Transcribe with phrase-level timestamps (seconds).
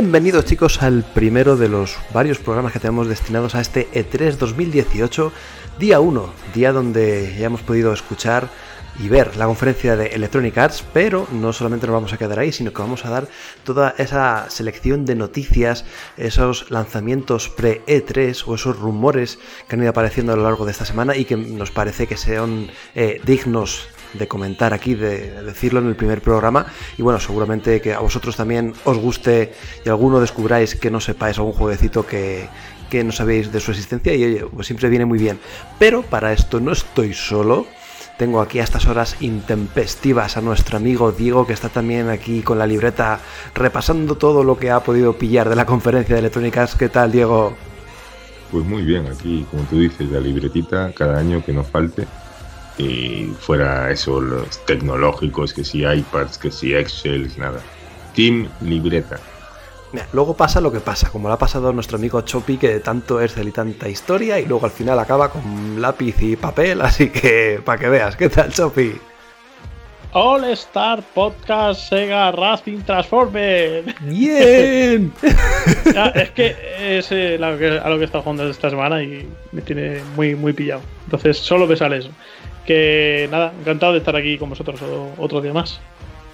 [0.00, 5.32] Bienvenidos chicos al primero de los varios programas que tenemos destinados a este E3 2018,
[5.80, 8.48] día 1, día donde ya hemos podido escuchar
[9.00, 12.52] y ver la conferencia de Electronic Arts, pero no solamente nos vamos a quedar ahí,
[12.52, 13.26] sino que vamos a dar
[13.64, 15.84] toda esa selección de noticias,
[16.16, 20.84] esos lanzamientos pre-E3 o esos rumores que han ido apareciendo a lo largo de esta
[20.84, 25.88] semana y que nos parece que sean eh, dignos de comentar aquí, de decirlo en
[25.88, 26.66] el primer programa.
[26.96, 29.52] Y bueno, seguramente que a vosotros también os guste
[29.84, 32.48] y alguno descubráis que no sepáis algún jueguecito que,
[32.88, 35.38] que no sabéis de su existencia y oye, pues siempre viene muy bien.
[35.78, 37.66] Pero para esto no estoy solo.
[38.18, 42.58] Tengo aquí a estas horas intempestivas a nuestro amigo Diego, que está también aquí con
[42.58, 43.20] la libreta
[43.54, 46.74] repasando todo lo que ha podido pillar de la conferencia de electrónicas.
[46.74, 47.54] ¿Qué tal, Diego?
[48.50, 52.08] Pues muy bien, aquí, como tú dices, la libretita cada año que nos falte
[52.78, 57.60] y fuera eso, los tecnológicos, que si iPads, que si Excel, nada.
[58.14, 59.18] Team Libreta.
[60.12, 63.20] luego pasa lo que pasa, como le ha pasado a nuestro amigo Chopi, que tanto
[63.20, 67.60] Excel y tanta historia, y luego al final acaba con lápiz y papel, así que
[67.64, 68.98] para que veas, ¿qué tal Chopi?
[70.12, 73.94] All Star Podcast Sega Racing Transformer.
[74.00, 75.12] ¡Bien!
[76.14, 77.58] es que es eh, a lo
[77.96, 80.80] que he estado jugando esta semana y me tiene muy, muy pillado.
[81.04, 82.10] Entonces solo me sale eso.
[82.68, 84.78] Que nada, encantado de estar aquí con vosotros
[85.16, 85.80] otro día más.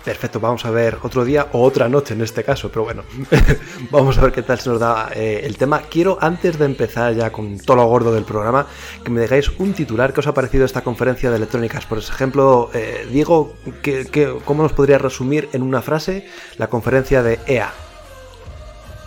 [0.04, 3.04] Perfecto, vamos a ver otro día o otra noche en este caso, pero bueno,
[3.92, 5.82] vamos a ver qué tal se nos da eh, el tema.
[5.82, 8.66] Quiero, antes de empezar ya con todo lo gordo del programa,
[9.04, 11.86] que me digáis un titular que os ha parecido esta conferencia de electrónicas.
[11.86, 16.26] Por ejemplo, eh, Diego, ¿qué, cómo nos podría resumir en una frase
[16.58, 17.72] la conferencia de EA?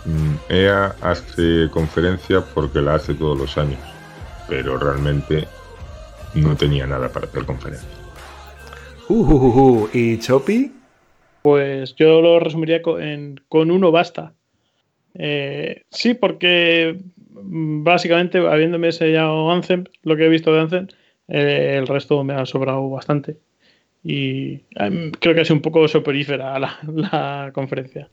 [0.06, 3.80] Mm, EA hace conferencia porque la hace todos los años,
[4.48, 5.46] pero realmente
[6.34, 7.88] no tenía nada para hacer conferencia.
[9.08, 9.88] Uh, uh, uh, uh.
[9.92, 10.72] ¿Y Chopi?
[11.42, 14.34] Pues yo lo resumiría con, con uno basta.
[15.14, 16.98] Eh, sí, porque
[17.30, 20.86] mm, básicamente, habiéndome sellado Anthem, lo que he visto de Anthem,
[21.28, 23.38] eh, el resto me ha sobrado bastante.
[24.04, 28.08] Y em, creo que ha sido un poco soporífera la, la conferencia.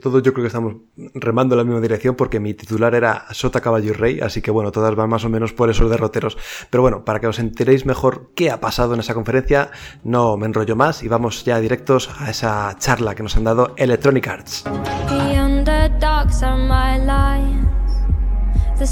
[0.00, 0.76] Todos yo creo que estamos
[1.14, 4.50] remando en la misma dirección porque mi titular era Sota Caballo y Rey, así que
[4.50, 6.36] bueno, todas van más o menos por esos derroteros.
[6.70, 9.70] Pero bueno, para que os enteréis mejor qué ha pasado en esa conferencia,
[10.04, 13.74] no me enrollo más y vamos ya directos a esa charla que nos han dado
[13.76, 14.64] Electronic Arts.
[18.80, 18.86] The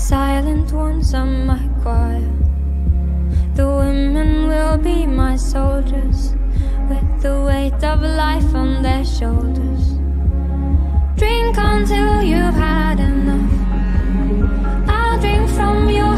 [11.18, 13.50] Drink until you've had enough.
[14.88, 16.14] I'll drink from your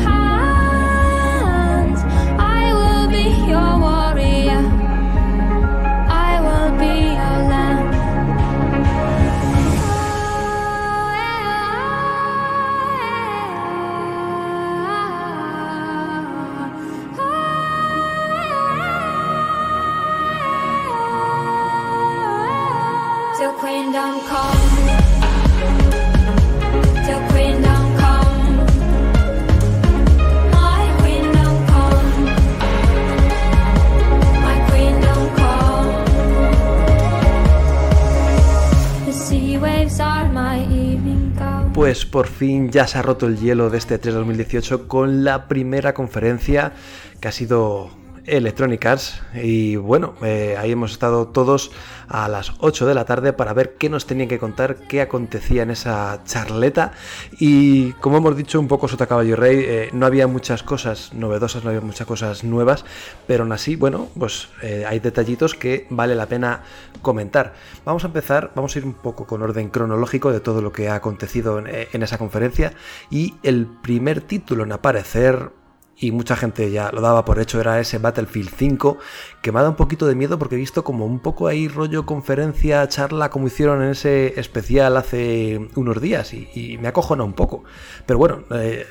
[41.81, 45.49] Pues por fin ya se ha roto el hielo de este 3 2018 con la
[45.49, 46.75] primera conferencia
[47.23, 47.89] que ha sido
[48.27, 49.23] Electronic Arts.
[49.35, 51.71] Y bueno, eh, ahí hemos estado todos
[52.09, 55.63] a las 8 de la tarde para ver qué nos tenían que contar, qué acontecía
[55.63, 56.93] en esa charleta.
[57.39, 61.63] Y como hemos dicho un poco sota caballo rey, eh, no había muchas cosas novedosas,
[61.65, 62.85] no había muchas cosas nuevas,
[63.27, 66.63] pero aún así, bueno, pues eh, hay detallitos que vale la pena
[67.03, 67.55] comentar.
[67.85, 70.89] Vamos a empezar, vamos a ir un poco con orden cronológico de todo lo que
[70.89, 72.73] ha acontecido en, en esa conferencia.
[73.11, 75.60] Y el primer título en aparecer
[76.01, 78.99] y mucha gente ya lo daba por hecho, era ese Battlefield 5,
[79.43, 81.69] que me ha dado un poquito de miedo porque he visto como un poco ahí
[81.69, 87.35] rollo conferencia, charla, como hicieron en ese especial hace unos días y, me acojona un
[87.35, 87.65] poco.
[88.07, 88.87] Pero bueno, eh,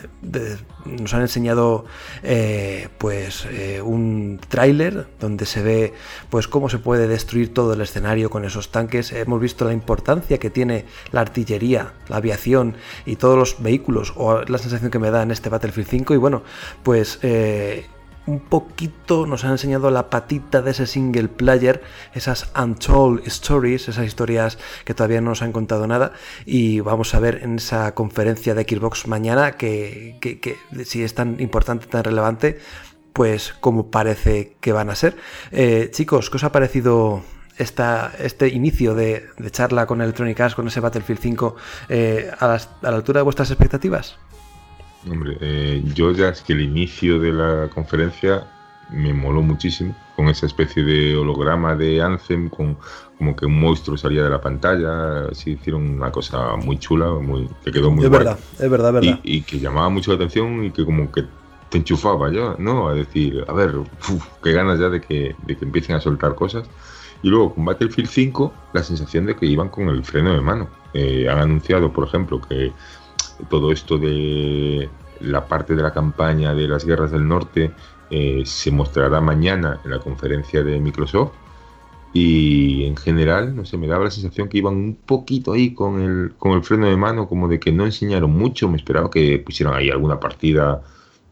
[0.85, 1.85] nos han enseñado
[2.23, 5.93] eh, pues eh, un tráiler donde se ve
[6.29, 9.11] pues cómo se puede destruir todo el escenario con esos tanques.
[9.11, 14.41] Hemos visto la importancia que tiene la artillería, la aviación y todos los vehículos, o
[14.41, 16.43] la sensación que me da en este Battlefield 5 y bueno,
[16.83, 17.85] pues eh,
[18.25, 21.81] un poquito nos han enseñado la patita de ese single player,
[22.13, 26.13] esas untold stories, esas historias que todavía no nos han contado nada
[26.45, 30.19] y vamos a ver en esa conferencia de Xbox mañana que,
[30.85, 32.59] si es tan importante, tan relevante,
[33.13, 35.17] pues como parece que van a ser.
[35.51, 37.23] Eh, chicos, ¿qué os ha parecido
[37.57, 41.55] esta, este inicio de, charla con Electronic Arts, con ese Battlefield 5,
[41.89, 44.17] eh, a, la altura de vuestras expectativas?
[45.07, 48.45] Hombre, eh, yo ya es que el inicio de la conferencia
[48.89, 52.77] me moló muchísimo, con esa especie de holograma de Anthem, con
[53.17, 57.49] como que un monstruo salía de la pantalla, así hicieron una cosa muy chula, muy,
[57.63, 59.19] que quedó muy Es verdad, es verdad, verdad.
[59.23, 61.25] Y, que llamaba mucho la atención y que como que
[61.69, 62.87] te enchufaba ya, ¿no?
[62.87, 63.75] A decir, a ver,
[64.41, 66.69] qué ganas ya de que, de que empiecen a soltar cosas.
[67.21, 70.69] Y luego con Battlefield 5, la sensación de que iban con el freno de mano.
[70.93, 72.71] Eh, han anunciado, por ejemplo, que
[73.49, 74.89] todo esto de
[75.21, 77.71] la parte de la campaña de las guerras del norte
[78.09, 81.31] eh, se mostrará mañana en la conferencia de Microsoft
[82.11, 86.01] y en general, no sé, me daba la sensación que iban un poquito ahí con
[86.01, 89.37] el, con el freno de mano, como de que no enseñaron mucho, me esperaba que
[89.39, 90.81] pusieran ahí alguna partida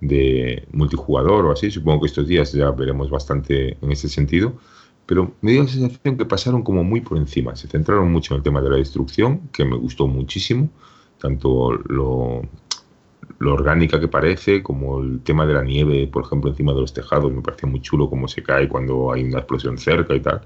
[0.02, 4.54] de multijugador o así, supongo que estos días ya veremos bastante en ese sentido,
[5.08, 8.38] pero me dio la sensación que pasaron como muy por encima, se centraron mucho en
[8.38, 10.70] el tema de la destrucción, que me gustó muchísimo,
[11.20, 12.42] tanto lo,
[13.40, 16.94] lo orgánica que parece, como el tema de la nieve, por ejemplo, encima de los
[16.94, 20.42] tejados, me pareció muy chulo cómo se cae cuando hay una explosión cerca y tal.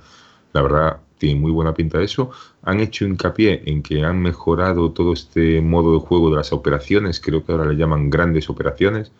[0.53, 2.31] La verdad, tiene muy buena pinta eso.
[2.63, 7.19] Han hecho hincapié en que han mejorado todo este modo de juego de las operaciones,
[7.19, 9.11] creo que ahora le llaman grandes operaciones,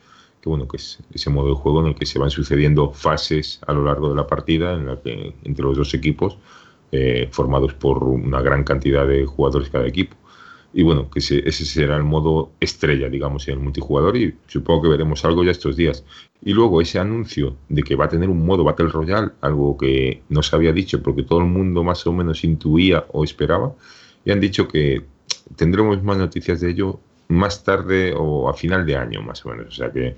[0.42, 3.62] que bueno, que es ese modo de juego en el que se van sucediendo fases
[3.68, 6.38] a lo largo de la partida, en la que entre los dos equipos,
[6.92, 10.18] eh, formados por una gran cantidad de jugadores cada equipo.
[10.74, 14.90] Y bueno, que ese, será el modo estrella, digamos, en el multijugador y supongo que
[14.90, 16.06] veremos algo ya estos días.
[16.42, 20.22] Y luego ese anuncio de que va a tener un modo Battle Royale, algo que
[20.30, 23.76] no se había dicho porque todo el mundo más o menos intuía o esperaba,
[24.24, 25.04] y han dicho que
[25.58, 29.68] tendremos más noticias de ello más tarde o a final de año, más o menos.
[29.68, 30.16] O sea que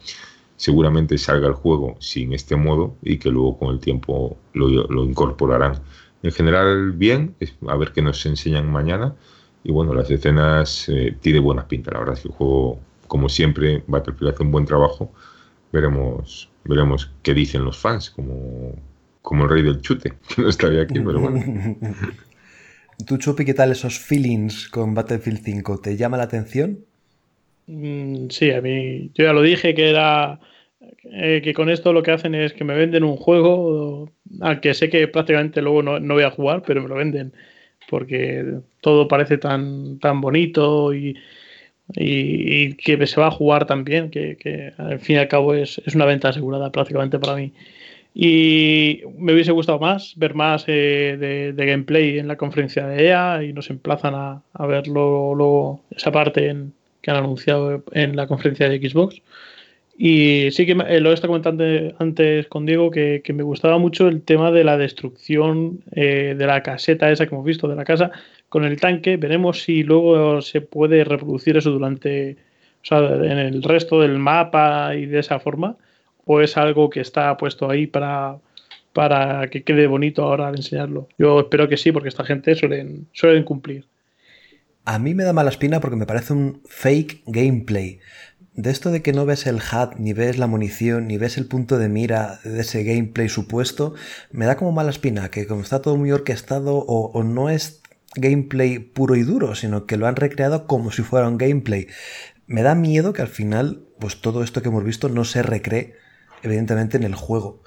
[0.55, 5.03] seguramente salga el juego sin este modo y que luego con el tiempo lo, lo
[5.03, 5.81] incorporarán.
[6.21, 7.35] En general, bien,
[7.67, 9.15] a ver qué nos enseñan mañana
[9.63, 11.93] y bueno, las escenas eh, tiene buenas pintas.
[11.93, 15.11] La verdad es que el juego, como siempre, Battlefield hace un buen trabajo.
[15.71, 18.75] Veremos, veremos qué dicen los fans, como,
[19.21, 21.39] como el rey del chute, que no estaría aquí, pero bueno.
[23.07, 25.79] ¿Tú, Chupi, qué tal esos feelings con Battlefield 5?
[25.79, 26.79] ¿Te llama la atención?
[27.65, 30.39] Mm, sí, a mí, yo ya lo dije que era
[31.05, 34.11] eh, que con esto lo que hacen es que me venden un juego
[34.41, 37.33] al que sé que prácticamente luego no, no voy a jugar, pero me lo venden
[37.93, 38.43] porque
[38.81, 41.13] todo parece tan, tan bonito y,
[41.93, 46.05] que se va a jugar tan bien, que, al fin y al cabo es, una
[46.05, 47.53] venta asegurada prácticamente para mí.
[48.15, 53.43] Y me hubiese gustado más, ver más eh, de, gameplay en la conferencia de EA
[53.43, 56.55] y nos emplazan a, a ver luego, esa parte
[57.01, 59.21] que han anunciado en la conferencia de Xbox.
[59.95, 61.63] Y sí que eh, lo he estado comentando
[61.99, 66.63] antes con Diego que, me gustaba mucho el tema de la destrucción eh, de la
[66.63, 68.11] caseta esa que hemos visto de la casa
[68.49, 69.17] con el tanque.
[69.17, 72.37] Veremos si luego se puede reproducir eso durante,
[72.81, 75.77] o sea, en el resto del mapa y de esa forma,
[76.25, 78.37] o es algo que está puesto ahí para,
[78.93, 81.07] para que quede bonito ahora al enseñarlo.
[81.19, 83.85] Yo espero que sí, porque esta gente suelen, suelen cumplir.
[84.85, 87.99] A mí me da mala espina porque me parece un fake gameplay
[88.55, 91.47] de esto de que no ves el HUD, ni ves la munición, ni ves el
[91.47, 93.95] punto de mira de ese gameplay supuesto,
[94.31, 97.81] me da como mala espina, que como está todo muy orquestado o, no es
[98.15, 101.87] gameplay puro y duro, sino que lo han recreado como si fuera un gameplay.
[102.45, 105.95] Me da miedo que al final, pues todo esto que hemos visto no se recree,
[106.43, 107.63] evidentemente, en el juego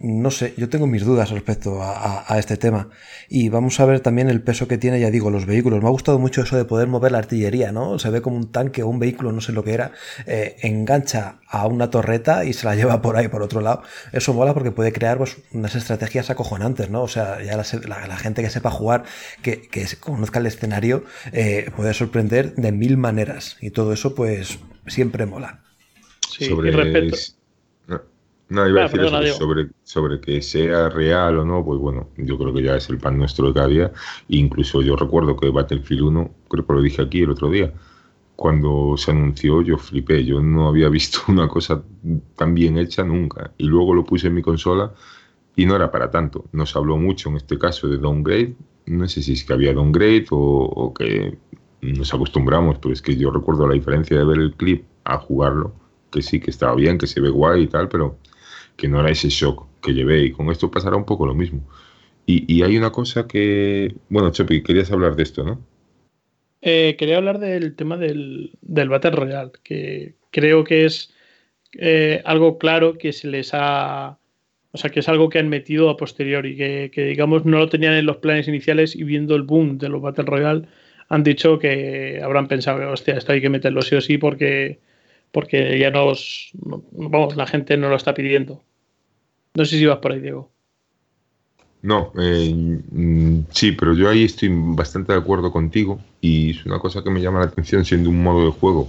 [0.00, 2.88] no sé, yo tengo mis dudas respecto a, este tema.
[3.28, 5.82] Y vamos a ver también el peso que tiene, ya digo, los vehículos.
[5.82, 7.98] Me ha gustado mucho eso de poder mover la artillería, ¿no?
[7.98, 9.92] Se ve como un tanque o un vehículo, no sé lo que era,
[10.26, 13.82] eh, engancha a una torreta y se la lleva por ahí, por otro lado.
[14.12, 17.02] Eso mola porque puede crear pues, unas estrategias acojonantes, ¿no?
[17.02, 19.04] O sea, ya la, gente que sepa jugar,
[19.42, 23.56] que, que conozca el escenario, eh, puede sorprender de mil maneras.
[23.60, 25.62] Y todo eso, pues, siempre mola.
[26.30, 26.70] Sí, Sobre...
[26.70, 27.37] respeto
[28.50, 32.38] no, iba a decir eso, sobre, sobre que sea real o no, pues bueno, yo
[32.38, 33.92] creo que ya es el pan nuestro de cada día.
[34.28, 37.72] Incluso yo recuerdo que Battlefield 1, creo que lo dije aquí el otro día,
[38.36, 41.82] cuando se anunció yo flipé, yo no había visto una cosa
[42.36, 43.52] tan bien hecha nunca.
[43.58, 44.94] Y luego lo puse en mi consola
[45.54, 46.46] y no era para tanto.
[46.52, 48.54] Nos habló mucho en este caso de downgrade,
[48.86, 51.36] no sé si es que había downgrade o, o que
[51.82, 55.74] nos acostumbramos, pero es que yo recuerdo la diferencia de ver el clip a jugarlo,
[56.10, 58.16] que sí, que estaba bien, que se ve guay y tal, pero
[58.78, 61.60] que no era ese shock que llevé y con esto pasará un poco lo mismo.
[62.30, 65.64] Y, hay una cosa que, bueno, Chopi, querías hablar de esto, ¿no?
[66.60, 71.14] Eh, quería hablar del tema del, del Battle Royale, que creo que es
[71.72, 74.18] eh, algo claro que se les ha,
[74.72, 77.70] o sea, que es algo que han metido a posteriori, que, que digamos no lo
[77.70, 80.68] tenían en los planes iniciales y viendo el boom de los Battle Royale
[81.08, 84.80] han dicho que habrán pensado hostia, esto hay que meterlo sí o sí porque,
[85.32, 88.62] porque ya nos, vamos, la gente no lo está pidiendo.
[89.54, 90.50] No sé si vas por ahí, Diego.
[91.82, 96.80] No, eh, mm, sí, pero yo ahí estoy bastante de acuerdo contigo y es una
[96.80, 98.88] cosa que me llama la atención siendo un modo de juego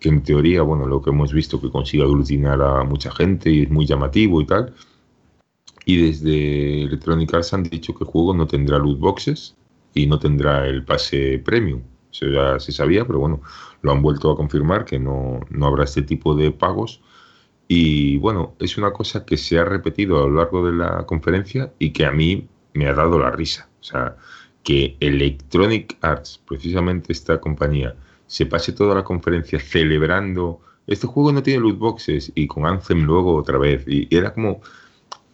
[0.00, 3.62] que en teoría, bueno, lo que hemos visto que consigue aglutinar a mucha gente y
[3.62, 4.74] es muy llamativo y tal.
[5.84, 9.54] Y desde Electronic Arts han dicho que el juego no tendrá loot boxes
[9.94, 11.82] y no tendrá el pase premium.
[12.12, 13.40] Eso ya se sabía, pero bueno,
[13.80, 17.00] lo han vuelto a confirmar que no, no habrá este tipo de pagos
[17.74, 21.72] y bueno, es una cosa que se ha repetido a lo largo de la conferencia
[21.78, 23.70] y que a mí me ha dado la risa.
[23.80, 24.16] O sea,
[24.62, 31.42] que Electronic Arts, precisamente esta compañía, se pase toda la conferencia celebrando, este juego no
[31.42, 33.84] tiene loot boxes y con Anthem luego otra vez.
[33.86, 34.60] Y era como,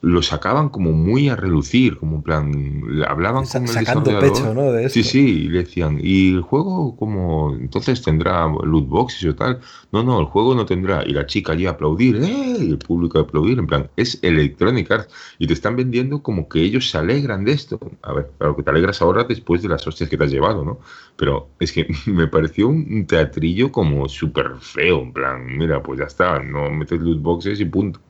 [0.00, 4.88] lo sacaban como muy a relucir, como en plan, hablaban con el Sacando pecho, ¿no?
[4.88, 9.59] Sí, sí, y le decían, ¿y el juego como entonces tendrá loot boxes o tal?
[9.90, 11.02] No, no, el juego no tendrá.
[11.05, 12.57] Y la chica allí a aplaudir, ¡eh!
[12.61, 15.12] Y el público a aplaudir, en plan, es Electronic Arts.
[15.38, 17.81] Y te están vendiendo como que ellos se alegran de esto.
[18.02, 20.64] A ver, claro que te alegras ahora después de las hostias que te has llevado,
[20.64, 20.78] ¿no?
[21.17, 26.07] Pero es que me pareció un teatrillo como súper feo, en plan, mira, pues ya
[26.07, 28.00] está, no metes loot boxes y punto.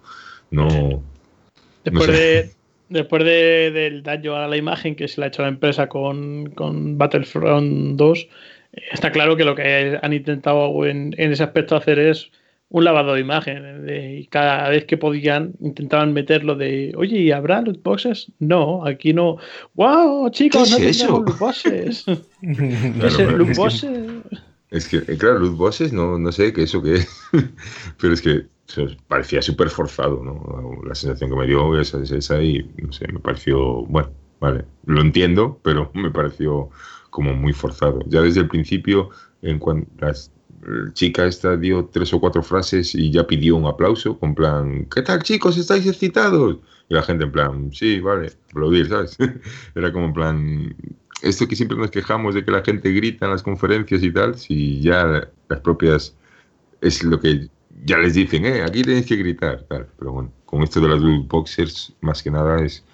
[0.51, 1.03] No,
[1.91, 2.51] Después, de,
[2.89, 5.89] después de, del daño a la imagen que se le ha hecho a la empresa
[5.89, 8.29] con, con Battlefront 2,
[8.93, 12.31] está claro que lo que han intentado en, en ese aspecto hacer es
[12.71, 13.87] un lavado de imagen.
[13.89, 18.31] y cada vez que podían, intentaban meterlo de, oye, ¿y habrá loot boxes?
[18.39, 19.39] No, aquí no.
[19.75, 20.75] ¡Wow, chicos!
[20.77, 21.25] ¿Qué no es eso?
[21.25, 22.05] loot boxes.
[22.43, 23.91] Claro, es loot es que- boxes.
[24.71, 27.09] Es que, eh, claro, loot boxes, no, no sé qué eso qué es.
[28.01, 28.43] Pero es que
[29.07, 30.81] parecía súper forzado, ¿no?
[30.85, 34.11] La sensación que me dio es, es esa y, no sé, me pareció, bueno,
[34.41, 36.71] vale, lo entiendo, pero me pareció
[37.11, 38.01] como muy forzado.
[38.07, 39.11] Ya desde el principio,
[39.43, 40.33] en cuanto las
[40.63, 44.87] la chica esta dio tres o cuatro frases y ya pidió un aplauso, con plan,
[44.87, 45.57] ¿qué tal chicos?
[45.57, 46.59] ¿Estáis excitados?
[46.89, 49.17] Y la gente en plan, sí, vale, aplaudir, ¿sabes?
[49.75, 50.77] Era como en plan,
[51.23, 54.37] esto que siempre nos quejamos de que la gente grita en las conferencias y tal,
[54.37, 56.17] si ya las propias
[56.81, 57.49] es lo que
[57.85, 59.89] ya les dicen, eh, aquí tenéis que gritar, tal.
[59.99, 62.85] Pero bueno, con esto de las boxers, más que nada es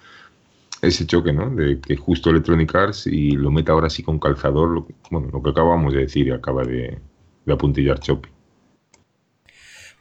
[0.81, 1.49] ese choque, ¿no?
[1.49, 5.41] De que justo Electronic Arts y lo meta ahora sí con calzador, lo, bueno, lo
[5.41, 6.99] que acabamos de decir y acaba de,
[7.45, 8.29] de apuntillar Chopi.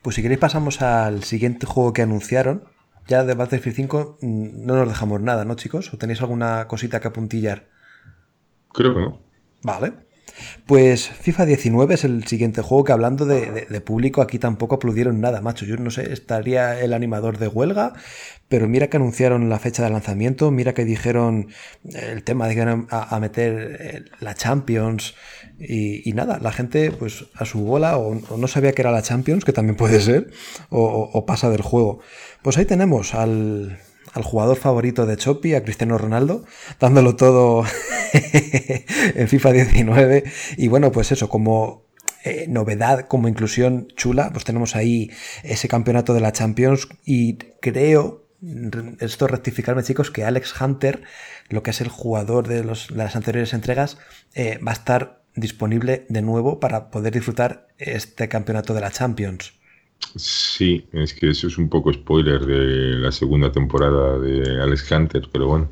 [0.02, 2.64] Pues si queréis pasamos al siguiente juego que anunciaron.
[3.06, 5.92] Ya de Battlefield 5 mm, no nos dejamos nada, ¿no, chicos?
[5.92, 7.68] ¿O tenéis alguna cosita que apuntillar?
[8.72, 9.20] Creo que no.
[9.62, 9.92] Vale.
[10.66, 15.40] Pues FIFA 19 es el siguiente juego que hablando de, público aquí tampoco aplaudieron nada,
[15.40, 15.66] macho.
[15.66, 17.92] Yo no sé, estaría el animador de huelga,
[18.48, 21.48] pero mira que anunciaron la fecha de lanzamiento, mira que dijeron
[21.84, 25.14] el tema de que iban a, meter eh, la Champions
[25.58, 29.44] y, nada, la gente pues a su bola o, no sabía que era la Champions,
[29.44, 30.30] que también puede ser,
[30.70, 32.00] o pasa del juego.
[32.42, 33.78] Pues ahí tenemos al,
[34.14, 36.44] al jugador favorito de Chopi, a Cristiano Ronaldo,
[36.80, 37.64] dándolo todo
[39.14, 40.24] en FIFA 19.
[40.56, 41.84] Y bueno, pues eso, como
[42.24, 45.10] eh, novedad, como inclusión chula, pues tenemos ahí
[45.42, 51.02] ese campeonato de la Champions y creo, re- esto rectificarme chicos, que Alex Hunter,
[51.48, 53.98] lo que es el jugador de las anteriores entregas,
[54.34, 59.54] eh, va a estar disponible de nuevo para poder disfrutar este campeonato de la Champions.
[60.16, 65.28] Sí, es que eso es un poco spoiler de la segunda temporada de Alex Hunter,
[65.32, 65.68] pero bueno.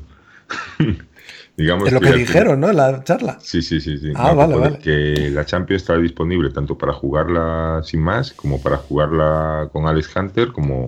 [1.55, 2.69] Digamos lo que dijeron, ¿no?
[2.69, 3.37] En la charla.
[3.39, 3.97] Sí, sí, sí.
[3.99, 4.11] sí.
[4.15, 4.79] Ah, que vale, vale.
[4.79, 10.15] Que la Champions está disponible tanto para jugarla sin más, como para jugarla con Alex
[10.15, 10.87] Hunter, como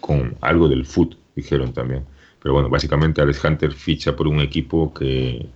[0.00, 2.06] con algo del foot, dijeron también.
[2.42, 5.46] Pero bueno, básicamente Alex Hunter ficha por un equipo que,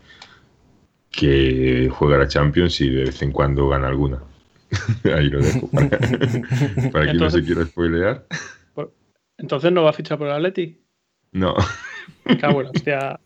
[1.10, 4.18] que juega la Champions y de vez en cuando gana alguna.
[5.16, 5.68] Ahí lo dejo.
[5.68, 5.88] Para,
[6.92, 8.26] para quien no se quiera spoilear.
[9.38, 10.80] Entonces no va a fichar por el Atleti.
[11.32, 11.54] No.
[12.40, 13.20] Cago en la hostia.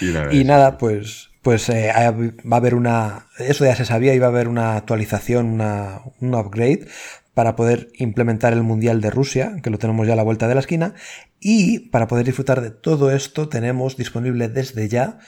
[0.00, 3.26] Y nada, Y nada, pues, pues eh, va a haber una.
[3.38, 6.86] Eso ya se sabía, iba a haber una actualización, una, un upgrade
[7.34, 10.54] para poder implementar el Mundial de Rusia, que lo tenemos ya a la vuelta de
[10.54, 10.94] la esquina.
[11.40, 15.20] Y para poder disfrutar de todo esto, tenemos disponible desde ya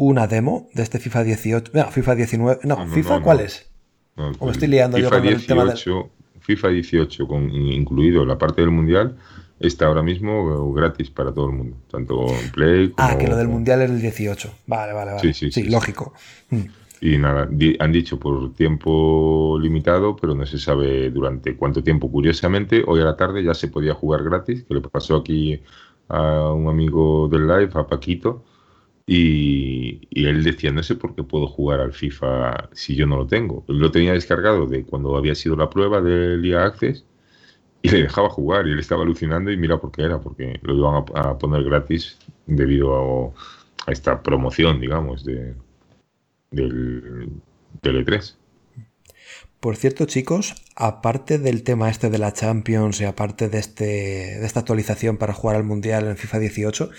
[0.00, 1.72] una demo de este FIFA 18.
[1.74, 2.60] No, FIFA 19.
[2.64, 3.68] No, No, FIFA, no, ¿cuál es?
[4.38, 8.24] O me estoy liando yo FIFA con el tema del- 18, FIFA 18, con, incluido
[8.24, 9.16] la parte del Mundial,
[9.60, 13.08] está ahora mismo eh, gratis para todo el mundo, tanto en Play como...
[13.08, 14.50] Ah, que lo del Mundial es el 18.
[14.66, 15.20] Vale, vale, vale.
[15.20, 15.68] Sí, sí, sí, sí.
[15.70, 16.14] lógico.
[16.50, 16.60] Mm.
[17.00, 22.10] Y nada, han dicho por tiempo limitado, pero no se sabe durante cuánto tiempo.
[22.10, 25.60] Curiosamente, hoy a la tarde ya se podía jugar gratis, que le pasó aquí
[26.08, 28.44] a un amigo del live, a Paquito,
[29.10, 33.26] y, él decía, no sé por qué puedo jugar al FIFA si yo no lo
[33.26, 33.64] tengo.
[33.66, 37.06] lo tenía descargado de cuando había sido la prueba del día Access
[37.80, 40.76] y le dejaba jugar y él estaba alucinando y mira por qué era, porque lo
[40.76, 43.32] iban a, poner gratis debido
[43.86, 45.54] a, esta promoción, digamos, de,
[46.50, 47.30] del,
[47.80, 48.34] del E3.
[49.58, 54.44] Por cierto, chicos, aparte del tema este de la Champions y aparte de, este, de
[54.44, 56.90] esta actualización para jugar al Mundial en FIFA 18,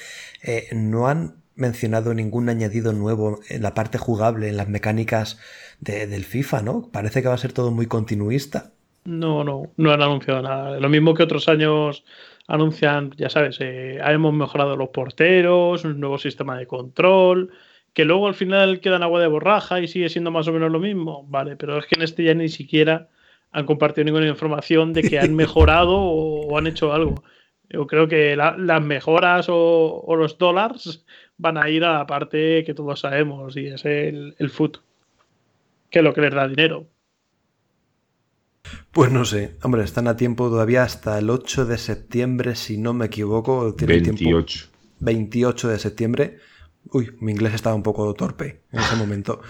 [0.42, 5.40] eh, no han mencionado ningún añadido nuevo en la parte jugable, en las mecánicas
[5.80, 6.90] del FIFA, ¿no?
[6.92, 8.72] Parece que va a ser todo muy continuista.
[9.06, 10.80] No, no, no han anunciado nada.
[10.80, 12.04] Lo mismo que otros años
[12.48, 17.52] anuncian, ya sabes, eh, hemos mejorado los porteros, un nuevo sistema de control,
[17.94, 20.72] que luego al final queda en agua de borraja y sigue siendo más o menos
[20.72, 21.26] lo mismo.
[21.28, 23.10] Vale, pero es que en este ya ni siquiera
[23.52, 27.24] han compartido ninguna información de que han mejorado o, han hecho algo.
[27.70, 31.06] Yo creo que las mejoras o, los dólares
[31.40, 34.78] van a ir a la parte que todos sabemos y es el, el foot,
[35.90, 36.86] que es lo que les da dinero.
[38.92, 42.94] Pues no sé, hombre, están a tiempo todavía hasta el 8 de septiembre, si no
[42.94, 43.76] me equivoco.
[43.76, 44.68] 28.
[45.00, 46.38] 28 de septiembre
[46.92, 49.42] Uy, mi inglés estaba un poco torpe en ese momento.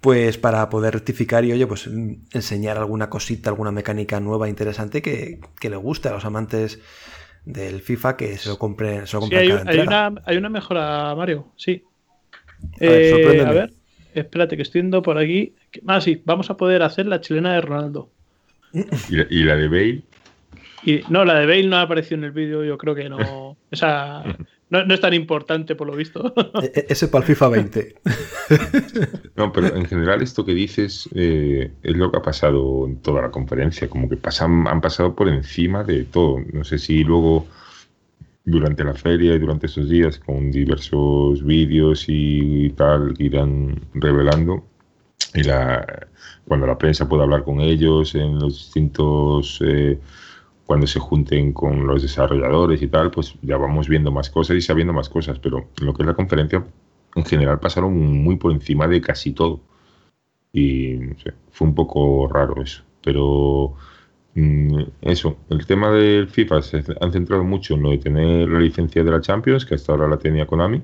[0.00, 1.88] Pues para poder rectificar y, oye, pues
[2.32, 6.80] enseñar alguna cosita, alguna mecánica nueva, interesante que, le guste a los amantes
[7.46, 11.14] del FIFA que se lo compren, se lo compren hay, hay, una, hay una mejora,
[11.14, 11.82] Mario, sí.
[12.74, 13.72] A ver, eh, a ver,
[14.14, 15.54] espérate que estoy viendo por aquí.
[15.86, 18.10] Ah, sí, vamos a poder hacer la chilena de Ronaldo.
[19.30, 20.02] ¿Y la, de Bale?
[20.84, 23.56] Y, no, la de Bale no ha aparecido en el vídeo, yo creo que no.
[23.70, 24.24] Esa,
[24.68, 26.34] no, es tan importante, por lo visto.
[26.62, 27.94] E, e, ese para el FIFA 20.
[29.36, 33.22] No, pero en general esto que dices eh, es lo que ha pasado en toda
[33.22, 33.88] la conferencia.
[33.88, 36.40] Como que pasan, han pasado por encima de todo.
[36.52, 37.46] No sé si luego,
[38.44, 44.64] durante la feria y durante esos días, con diversos vídeos y, tal, irán revelando.
[45.34, 46.08] Y la,
[46.46, 49.60] cuando la prensa pueda hablar con ellos en los distintos...
[49.64, 49.98] Eh,
[50.66, 54.60] cuando se junten con los desarrolladores y tal, pues ya vamos viendo más cosas y
[54.60, 56.64] sabiendo más cosas, pero lo que es la conferencia,
[57.14, 59.60] en general pasaron muy por encima de casi todo.
[60.52, 60.98] Y
[61.52, 62.82] fue un poco raro eso.
[63.02, 63.74] Pero
[64.34, 68.58] mm, eso, el tema del FIFA se han centrado mucho en lo de tener la
[68.58, 70.82] licencia de la Champions, que hasta ahora la tenía Konami.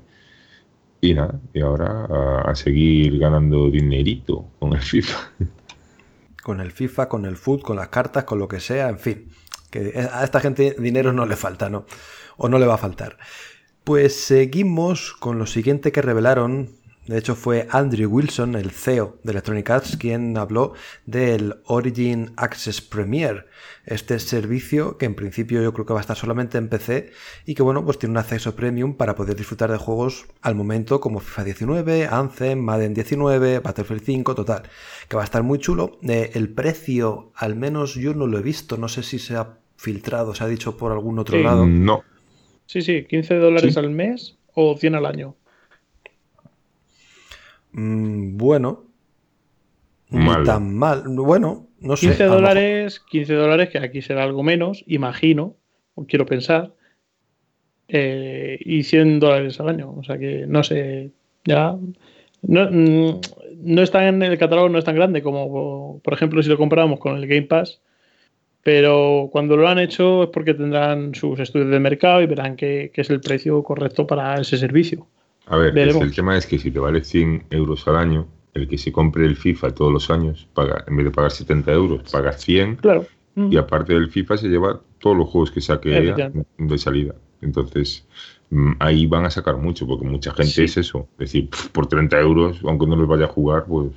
[1.01, 5.19] Y nada, y ahora a, a seguir ganando dinerito con el FIFA.
[6.41, 9.27] Con el FIFA, con el foot, con las cartas, con lo que sea, en fin
[9.73, 11.85] que a esta gente dinero no le falta, ¿no?
[12.37, 13.17] O no le va a faltar.
[13.83, 16.69] Pues seguimos con lo siguiente que revelaron.
[17.07, 20.73] De hecho fue Andrew Wilson, el CEO de Electronic Arts, quien habló
[21.05, 23.47] del Origin Access Premier,
[23.85, 27.11] este servicio que en principio yo creo que va a estar solamente en PC
[27.45, 31.01] y que bueno, pues tiene un acceso premium para poder disfrutar de juegos al momento
[31.01, 34.63] como FIFA 19, Anthem, Madden 19, Battlefield 5, total,
[35.09, 35.99] que va a estar muy chulo.
[36.03, 39.57] Eh, el precio, al menos yo no lo he visto, no sé si se ha
[39.83, 41.65] filtrado, se ha dicho por algún otro lado.
[41.65, 42.03] No.
[42.65, 45.35] Sí, sí, 15 dólares al mes o 100 al año.
[47.73, 48.85] Mm, bueno.
[50.09, 51.03] No tan mal.
[51.07, 52.07] Bueno, no sé.
[52.07, 55.57] 15 dólares, 15 dólares, que aquí será algo menos, imagino,
[55.95, 56.73] o quiero pensar.
[57.89, 59.93] Eh, y 100 dólares al año.
[59.97, 61.11] O sea que no sé.
[61.43, 61.75] Ya.
[62.41, 63.19] No, mm,
[63.63, 66.99] no está en el catálogo, no es tan grande como, por ejemplo, si lo comparamos
[67.01, 67.81] con el Game Pass
[68.63, 72.91] pero cuando lo han hecho es porque tendrán sus estudios de mercado y verán que,
[72.93, 75.05] es el precio correcto para ese servicio.
[75.47, 78.77] A ver, el tema es que si te vale 100 euros al año, el que
[78.77, 82.31] se compre el FIFA todos los años, paga en vez de pagar 70 euros, paga
[82.31, 82.77] 100.
[82.77, 83.05] Claro.
[83.35, 87.15] Y aparte del FIFA se lleva todos los juegos que saque de salida.
[87.41, 88.07] Entonces,
[88.51, 91.09] mm, ahí van a sacar mucho, porque mucha gente es eso.
[91.13, 93.91] Es decir, por 30 euros, aunque no les vaya a jugar, pues...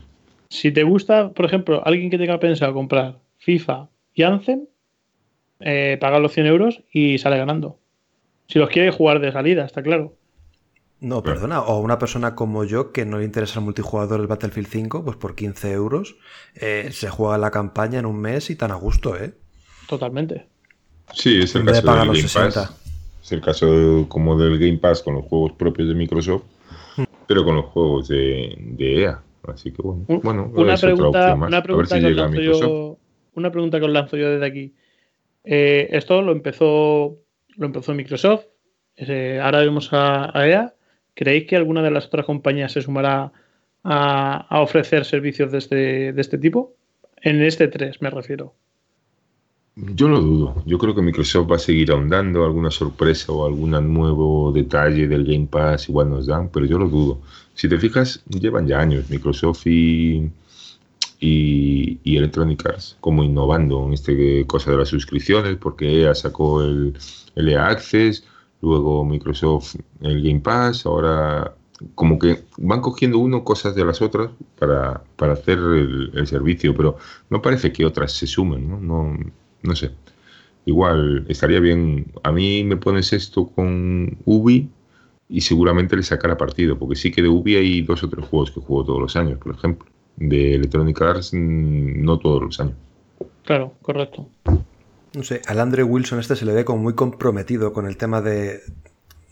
[0.49, 4.67] Si te gusta, por ejemplo, alguien que tenga pensado comprar FIFA y Anthem,
[5.61, 7.79] eh, paga los 100 euros y sale ganando.
[8.49, 10.17] Si los quiere jugar de salida, está claro.
[11.01, 14.69] No, perdona, o una persona como yo que no le interesa el multijugador del Battlefield
[14.69, 16.17] 5, pues por 15 euros
[16.55, 19.35] eh, se juega la campaña en un mes y tan a gusto, ¿eh?
[19.87, 20.47] Totalmente.
[21.13, 22.73] Sí, es el caso del Game Pass.
[23.23, 26.45] Es el caso como del Game Pass con los juegos propios de Microsoft,
[26.97, 27.05] hmm.
[27.27, 29.11] pero con los juegos de, EA.
[29.11, 32.99] E Así que bueno, bueno una, pregunta, una pregunta, que yo,
[33.37, 34.75] una pregunta que os lanzo yo desde aquí.
[35.45, 37.19] Eh, esto lo empezó,
[37.57, 38.47] lo empezó Microsoft,
[39.43, 40.75] ahora vemos a, EA.
[41.15, 43.33] ¿Creéis que alguna de las otras compañías se sumará
[43.85, 46.75] a, ofrecer servicios de este, de este tipo.
[47.23, 48.55] En este 3 me refiero.
[49.77, 50.63] Yo lo dudo.
[50.65, 52.45] Yo creo que Microsoft va a seguir ahondando.
[52.45, 56.89] Alguna sorpresa o algún nuevo detalle del Game Pass igual nos dan, pero yo lo
[56.89, 57.21] dudo.
[57.55, 60.31] Si te fijas, llevan ya años Microsoft y,
[61.21, 66.97] y, Electronic Arts como innovando en este cosa de las suscripciones, porque EA sacó el,
[67.35, 68.25] el EA Access,
[68.63, 71.55] luego Microsoft el Game Pass, ahora
[71.95, 76.97] como que van cogiendo uno cosas de las otras para, para hacer el, servicio, pero
[77.31, 78.81] no parece que otras se sumen, ¿no?
[78.81, 79.19] No,
[79.63, 79.91] no sé.
[80.65, 82.13] Igual estaría bien.
[82.23, 84.71] A mí me pones esto con Ubi
[85.29, 88.51] y seguramente le sacará partido, porque sí que de Ubi hay dos o tres juegos
[88.51, 89.87] que juego todos los años, por ejemplo.
[90.17, 92.75] De Electronic Arts, mm, no todos los años.
[93.45, 94.29] Claro, correcto.
[95.15, 98.21] No sé, al Andre Wilson este se le ve como muy comprometido con el tema
[98.21, 98.61] de,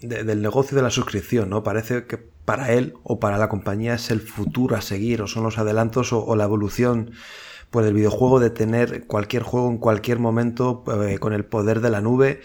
[0.00, 1.62] del negocio de la suscripción, ¿no?
[1.62, 5.42] Parece que para él o para la compañía es el futuro a seguir, o son
[5.42, 7.12] los adelantos o la evolución
[7.74, 11.90] pues el videojuego de tener cualquier juego en cualquier momento eh, con el poder de
[11.90, 12.40] la nube,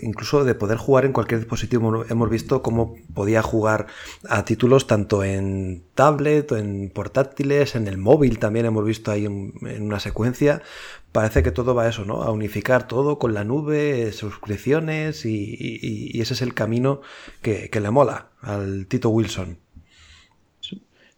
[0.00, 2.04] incluso de poder jugar en cualquier dispositivo.
[2.08, 3.88] Hemos visto cómo podía jugar
[4.28, 9.54] a títulos tanto en tablet, en portátiles, en el móvil también hemos visto ahí en,
[9.82, 10.62] una secuencia.
[11.10, 12.22] Parece que todo va a eso, ¿no?
[12.22, 17.00] A unificar todo con la nube, suscripciones y, ese es el camino
[17.42, 19.58] que le mola al Tito Wilson.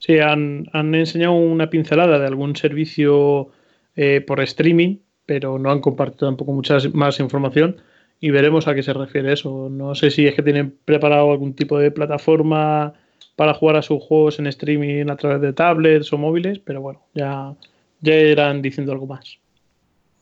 [0.05, 3.51] Sí, han, enseñado una pincelada de algún servicio
[3.95, 7.77] eh, por streaming, pero no han compartido tampoco mucha más información
[8.19, 9.69] y veremos a qué se refiere eso.
[9.71, 12.95] No sé si es que tienen preparado algún tipo de plataforma
[13.37, 17.07] para jugar a sus juegos en streaming a través de tablets o móviles, pero bueno,
[17.15, 17.55] ya,
[18.01, 19.39] ya irán diciendo algo más.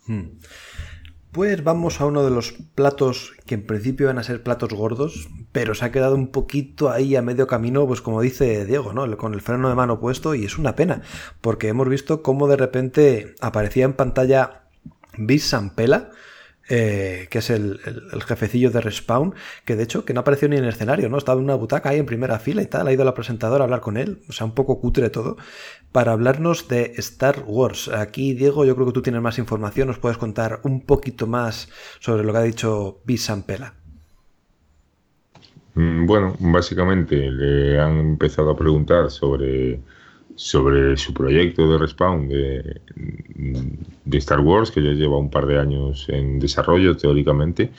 [0.07, 0.41] Hmm.
[1.33, 5.29] Pues vamos a uno de los platos que en principio van a ser platos gordos,
[5.53, 9.17] pero se ha quedado un poquito ahí a medio camino, pues como dice Diego, ¿no?
[9.17, 11.03] Con el freno de mano puesto y es una pena,
[11.41, 14.65] porque hemos visto cómo de repente aparecía en pantalla
[15.19, 16.11] Bis Sampela,
[16.73, 17.81] eh, que es el,
[18.25, 21.19] jefecillo de Respawn, que de hecho que no apareció ni en el escenario, ¿no?
[21.19, 23.67] Estaba en una butaca ahí en primera fila y tal, ha ido la presentadora a
[23.67, 25.37] hablar con él, o sea, un poco cutre todo,
[25.91, 27.89] para hablarnos de Star Wars.
[27.89, 31.69] Aquí, Diego, yo creo que tú tienes más información, nos puedes contar un poquito más
[31.99, 33.75] sobre lo que ha dicho Bis Sampela.
[35.75, 39.81] Mm, bueno, básicamente le han empezado a preguntar sobre
[40.41, 42.81] sobre su proyecto de Respawn de,
[44.13, 47.71] Star Wars, que ya lleva un par de años en desarrollo teóricamente.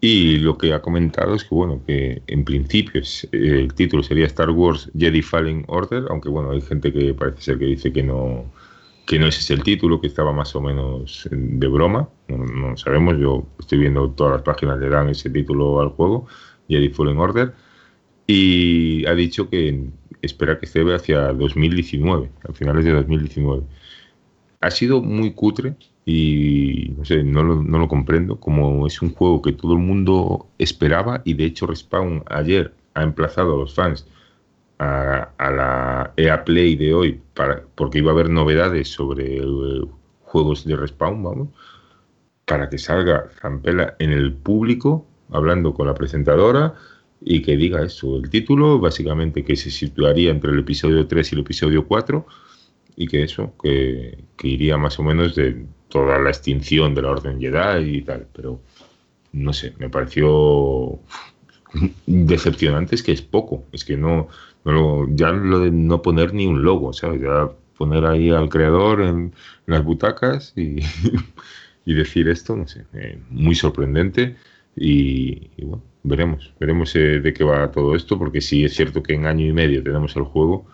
[0.00, 4.50] Y lo que ha comentado es que, bueno, que en principio el título sería Star
[4.50, 8.44] Wars Jedi Fallen Order, aunque, bueno, hay gente que parece ser que dice que no,
[9.06, 12.08] que no ese es el título, que estaba más o menos de broma.
[12.26, 16.26] No, no sabemos, yo estoy viendo todas las páginas le dan ese título al juego,
[16.68, 17.52] Jedi Fallen Order.
[18.26, 19.90] Y ha dicho que
[20.24, 23.62] espera que esté hacia 2019, a finales de 2019.
[24.60, 29.12] Ha sido muy cutre y no sé, no lo, no lo comprendo, como es un
[29.12, 33.74] juego que todo el mundo esperaba y de hecho Respawn ayer ha emplazado a los
[33.74, 34.06] fans
[34.78, 39.40] a, la EA Play de hoy para, porque iba a haber novedades sobre
[40.22, 41.48] juegos de Respawn, vamos,
[42.44, 46.74] para que salga Zampela en el público hablando con la presentadora
[47.26, 51.34] y que diga eso, el título, básicamente que se situaría entre el episodio 3 y
[51.34, 52.26] el episodio 4
[52.96, 57.40] y que eso, que, iría más o menos de toda la extinción de la Orden
[57.40, 58.60] Jedi y tal, pero
[59.32, 60.98] no sé, me pareció
[62.06, 64.28] decepcionante, es que es poco, es que no,
[64.66, 67.22] no ya lo de no poner ni un logo, ¿sabes?
[67.22, 69.32] Ya poner ahí al creador en,
[69.66, 70.80] las butacas y,
[71.86, 74.36] y, decir esto, no sé, eh, muy sorprendente
[74.76, 79.14] y bueno veremos, veremos eh, de qué va todo esto, porque si es cierto que
[79.14, 80.66] en año y medio tenemos el juego,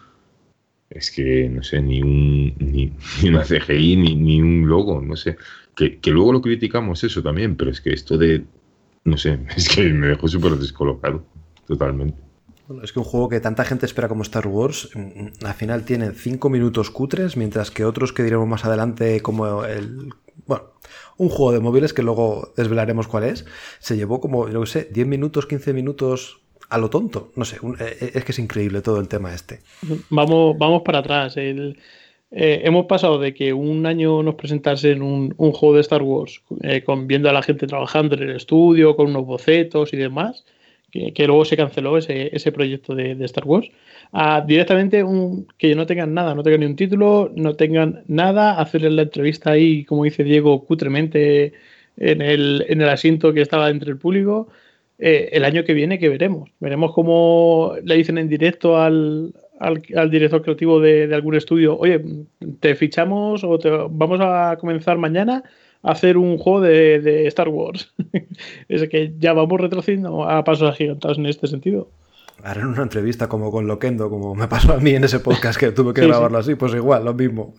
[0.90, 2.92] es que no sé, ni un ni,
[3.26, 5.36] una CGI, ni, ni, un logo, no sé.
[5.74, 8.44] Que, que, luego lo criticamos eso también, pero es que esto de,
[9.04, 11.24] no sé, es que me dejó súper descolocado,
[11.66, 12.29] totalmente.
[12.82, 15.84] Es que un juego que tanta gente espera como Star Wars, mm, mm, al final
[15.84, 20.12] tiene cinco minutos cutres, mientras que otros que diremos más adelante, como el.
[20.46, 20.64] Bueno,
[21.16, 23.44] un juego de móviles que luego desvelaremos cuál es,
[23.78, 27.30] se llevó como, yo sé, 10 minutos, 15 minutos a lo tonto.
[27.36, 29.60] No sé, eh, eh, es que es increíble todo el tema este.
[30.08, 31.36] Vamos, vamos para atrás.
[31.36, 31.74] Eh,
[32.30, 36.42] hemos pasado de que un año nos presentasen un, un juego de Star Wars
[37.04, 40.44] viendo a la gente trabajando en el estudio, con unos bocetos y demás,
[40.90, 43.70] que, luego se canceló ese, ese proyecto de, de, Star Wars,
[44.12, 45.04] a directamente
[45.58, 49.52] que no tengan nada, no tengan ni un título, no tengan nada, hacerle la entrevista
[49.52, 51.52] ahí, como dice Diego, cutremente
[51.96, 54.48] en el, en el asiento que estaba entre el público.
[55.02, 56.50] Eh, el año que viene, que veremos.
[56.60, 62.02] Veremos cómo le dicen en directo al, al, director creativo de, algún estudio, oye,
[62.60, 65.44] te fichamos o te, vamos a comenzar mañana
[65.82, 67.92] hacer un juego de, Star Wars.
[68.68, 71.90] es que ya vamos retrocediendo a pasos agigantados en este sentido.
[72.42, 75.72] Harán una entrevista como con Loquendo, como me pasó a mí en ese podcast que
[75.72, 77.54] tuve que grabarlo así, pues igual, lo mismo.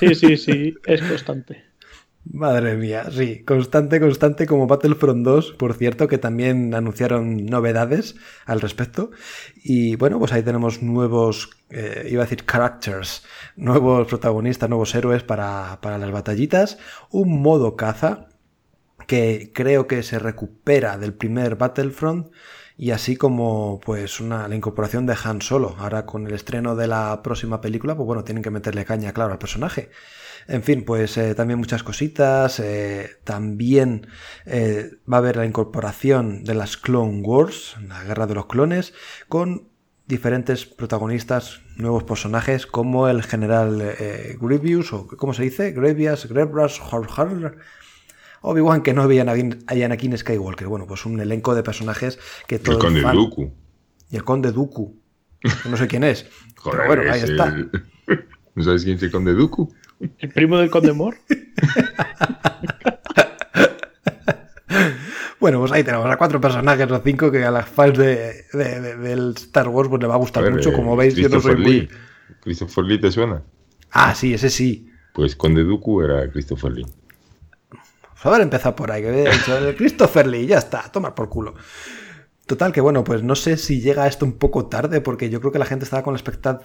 [0.00, 1.71] sí, sí, sí, es constante.
[2.24, 8.14] Madre mía, sí, constante, constante como Battlefront 2, por cierto, que también anunciaron novedades
[8.46, 9.10] al respecto.
[9.56, 13.24] Y bueno, pues ahí tenemos nuevos, eh, iba a decir characters,
[13.56, 16.78] nuevos protagonistas, nuevos héroes para, para las batallitas,
[17.10, 18.28] un modo caza
[19.08, 22.32] que creo que se recupera del primer Battlefront
[22.76, 25.74] y así como pues una, la incorporación de Han Solo.
[25.78, 29.32] Ahora con el estreno de la próxima película, pues bueno, tienen que meterle caña, claro,
[29.32, 29.90] al personaje.
[30.48, 32.60] En fin, pues eh, también muchas cositas.
[32.60, 34.06] Eh, también
[34.46, 38.94] eh, va a haber la incorporación de las Clone Wars, la guerra de los clones,
[39.28, 39.68] con
[40.06, 43.94] diferentes protagonistas, nuevos personajes, como el general
[44.40, 45.72] Grievous, o ¿cómo se dice?
[45.72, 46.80] Grievous, Grievous,
[48.42, 50.66] Obi-Wan que no había a Anakin Skywalker.
[50.66, 52.76] Bueno, pues un elenco de personajes que todo.
[52.76, 53.52] El conde Dooku.
[54.10, 55.00] Y el conde Dooku.
[55.68, 56.26] No sé quién es.
[56.64, 57.56] pero bueno, ahí está.
[58.54, 59.72] ¿No sabes quién es el conde Dooku?
[60.18, 61.16] ¿El primo del Conde Mor?
[65.40, 69.34] bueno, pues ahí tenemos a cuatro personajes o cinco que a las fans de, del
[69.36, 70.70] Star Wars pues le va a gustar mucho.
[70.70, 71.88] Eh, Como veis, yo no soy muy.
[72.40, 73.42] ¿Christopher Lee te suena?
[73.90, 74.90] Ah, sí, ese sí.
[75.12, 76.86] Pues Conde Dooku era Christopher Lee.
[77.68, 81.54] Pues haber empezado por ahí, que el Christopher Lee, ya está, toma por culo.
[82.46, 85.52] Total, que bueno, pues no sé si llega esto un poco tarde, porque yo creo
[85.52, 86.20] que la gente estaba con la,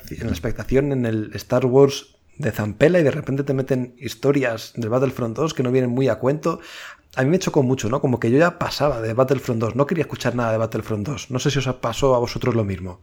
[0.10, 4.74] en la expectación en el Star Wars de Zampela y de repente te meten historias
[4.76, 6.60] del Battlefront 2 que no vienen muy a cuento.
[7.16, 8.00] A mí me chocó mucho, ¿no?
[8.02, 11.32] Como que yo ya pasaba de Battlefront 2, no quería escuchar nada de Battlefront 2.
[11.32, 13.02] No sé si os pasó a vosotros lo mismo.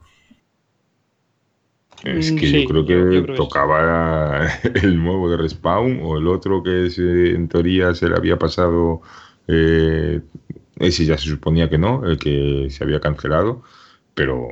[2.04, 4.46] Es que yo creo que tocaba
[4.82, 6.90] el nuevo de Respawn o el otro que
[7.34, 9.00] en teoría se le había pasado,
[9.48, 10.20] eh,
[10.76, 13.62] ese ya se suponía que no, el que se había cancelado,
[14.14, 14.48] pero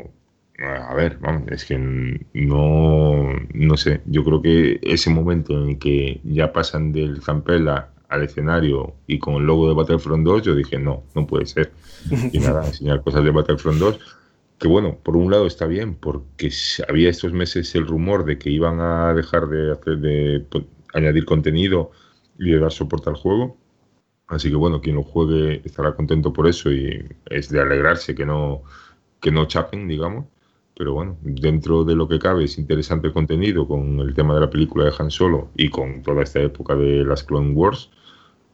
[0.62, 6.20] a ver, vamos, es que no, no sé, yo creo que ese momento en que
[6.22, 10.78] ya pasan del Zampella al escenario y con el logo de Battlefront 2, yo dije,
[10.78, 11.72] no, no puede ser.
[12.32, 13.98] Y nada, enseñar cosas de Battlefront 2,
[14.58, 16.50] que bueno, por un lado está bien, porque
[16.88, 21.24] había estos meses el rumor de que iban a dejar de hacer, de pues, añadir
[21.24, 21.90] contenido
[22.38, 23.56] y de dar soporte al juego.
[24.28, 28.24] Así que bueno, quien lo juegue estará contento por eso y es de alegrarse que
[28.24, 28.62] no,
[29.20, 30.26] que no chapen, digamos
[30.76, 34.50] pero bueno, dentro de lo que cabe es interesante contenido con el tema de la
[34.50, 37.90] película de Han Solo y con toda esta época de las Clone Wars,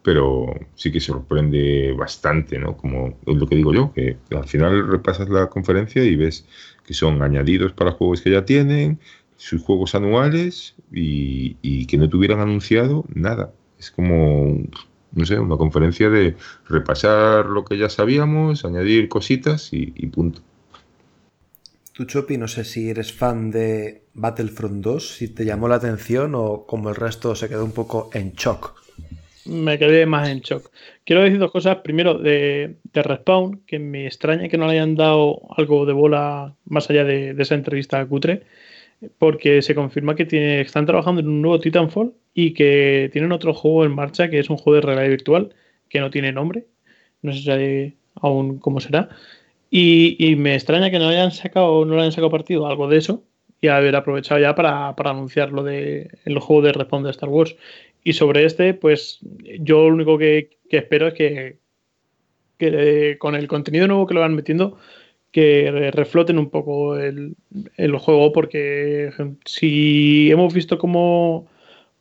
[0.02, 2.76] pero sí que sorprende bastante, ¿no?
[2.76, 6.46] Como es lo que digo yo, que al final repasas la conferencia y ves
[6.85, 8.98] que son añadidos para juegos que ya tienen,
[9.37, 13.52] sus juegos anuales y, que no tuvieran anunciado nada.
[13.78, 14.59] Es como,
[15.12, 16.37] no sé, una conferencia de
[16.68, 20.40] repasar lo que ya sabíamos, añadir cositas y punto.
[21.98, 26.37] Tú, Chopi, no sé si eres fan de Battlefront 2, si te llamó la atención
[26.37, 28.80] o como el resto se quedó un poco en shock.
[29.46, 30.70] Me quedé más en shock.
[31.04, 31.78] Quiero decir dos cosas.
[31.78, 36.88] Primero, de, Respawn, que me extraña que no le hayan dado algo de bola más
[36.88, 38.44] allá de, esa entrevista a Cutre,
[39.18, 43.84] porque se confirma que están trabajando en un nuevo Titanfall y que tienen otro juego
[43.84, 45.52] en marcha que es un juego de realidad virtual
[45.88, 46.66] que no tiene nombre.
[47.22, 49.08] No sé aún cómo será
[49.70, 53.24] y, me extraña que no hayan sacado, no le hayan sacado partido algo de eso
[53.61, 57.57] y haber aprovechado ya para, anunciar lo de el juego de Respawn de Star Wars.
[58.04, 59.18] Y sobre este, pues
[59.61, 61.59] yo lo único que, espero es que,
[63.18, 64.78] con el contenido nuevo que lo van metiendo,
[65.33, 67.37] que refloten un poco el,
[67.98, 69.11] juego, porque
[69.44, 71.46] si hemos visto como,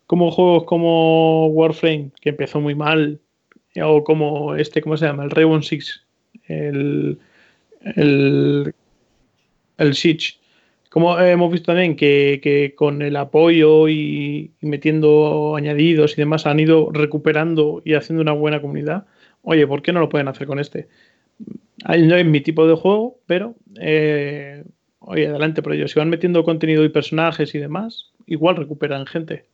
[0.05, 3.19] como juegos como Warframe, que empezó muy mal,
[3.83, 5.23] o como este, ¿cómo se llama?
[5.23, 6.05] El Rainbow Six,
[6.47, 7.19] el,
[7.95, 8.73] el,
[9.77, 9.95] el.
[10.89, 16.89] Como hemos visto también que, con el apoyo y, metiendo añadidos y demás han ido
[16.91, 19.05] recuperando y haciendo una buena comunidad.
[19.43, 20.87] Oye, ¿por qué no lo pueden hacer con este?
[21.85, 24.63] No es mi tipo de juego, pero eh,
[24.99, 25.87] oye, adelante por ello.
[25.87, 29.45] Si van metiendo contenido y personajes y demás, igual recuperan gente.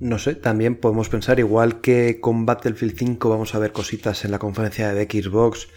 [0.00, 4.30] No sé, también podemos pensar, igual que con Battlefield 5 vamos a ver cositas en
[4.30, 5.68] la conferencia de Xbox,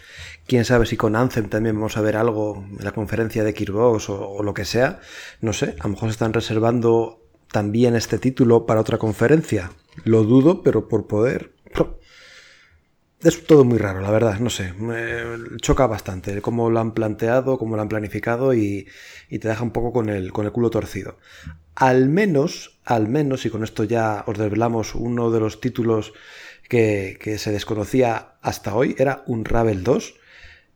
[0.46, 4.08] quién sabe si con Anthem también vamos a ver algo en la conferencia de Xbox
[4.08, 5.00] o, lo que sea,
[5.40, 9.72] no sé, a lo mejor se están reservando también este título para otra conferencia,
[10.04, 11.52] lo dudo, pero por poder...
[13.22, 17.58] es todo muy raro, la verdad, no sé, me choca bastante cómo lo han planteado,
[17.58, 18.88] cómo lo han planificado y,
[19.28, 21.18] te deja un poco con el, con el culo torcido.
[21.74, 26.12] Al menos, al menos, y con esto ya os desvelamos uno de los títulos
[26.68, 30.14] que, que se desconocía hasta hoy, era un Ravel 2,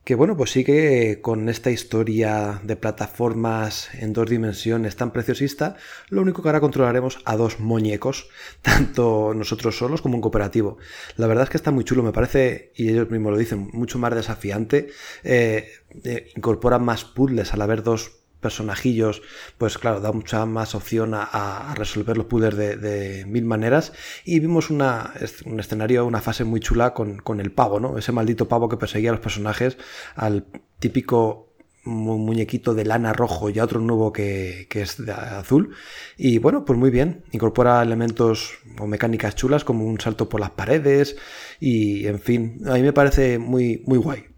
[0.07, 5.75] que bueno, pues sigue con esta historia de plataformas en dos dimensiones tan preciosista,
[6.07, 8.29] lo único que ahora controlaremos a dos muñecos,
[8.61, 10.77] tanto nosotros solos como un cooperativo.
[11.17, 13.99] La verdad es que está muy chulo, me parece, y ellos mismos lo dicen, mucho
[13.99, 14.87] más desafiante,
[15.25, 15.67] eh,
[16.05, 19.21] eh, incorpora más puzzles al haber dos personajillos,
[19.57, 23.91] pues claro, da mucha más opción a, resolver los puzzles de, mil maneras.
[24.23, 25.13] Y vimos una,
[25.45, 27.97] un escenario, una fase muy chula con, con, el pavo, ¿no?
[27.97, 29.77] Ese maldito pavo que perseguía a los personajes,
[30.15, 30.45] al
[30.79, 31.47] típico
[31.83, 35.75] muñequito de lana rojo y a otro nuevo que, que es azul.
[36.17, 40.51] Y bueno, pues muy bien, incorpora elementos o mecánicas chulas como un salto por las
[40.51, 41.17] paredes
[41.59, 44.36] y en fin, a mí me parece muy, muy guay.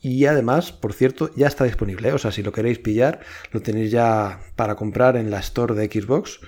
[0.00, 2.08] Y además, por cierto, ya está disponible.
[2.08, 2.12] ¿eh?
[2.12, 3.20] O sea, si lo queréis pillar,
[3.52, 6.40] lo tenéis ya para comprar en la Store de Xbox.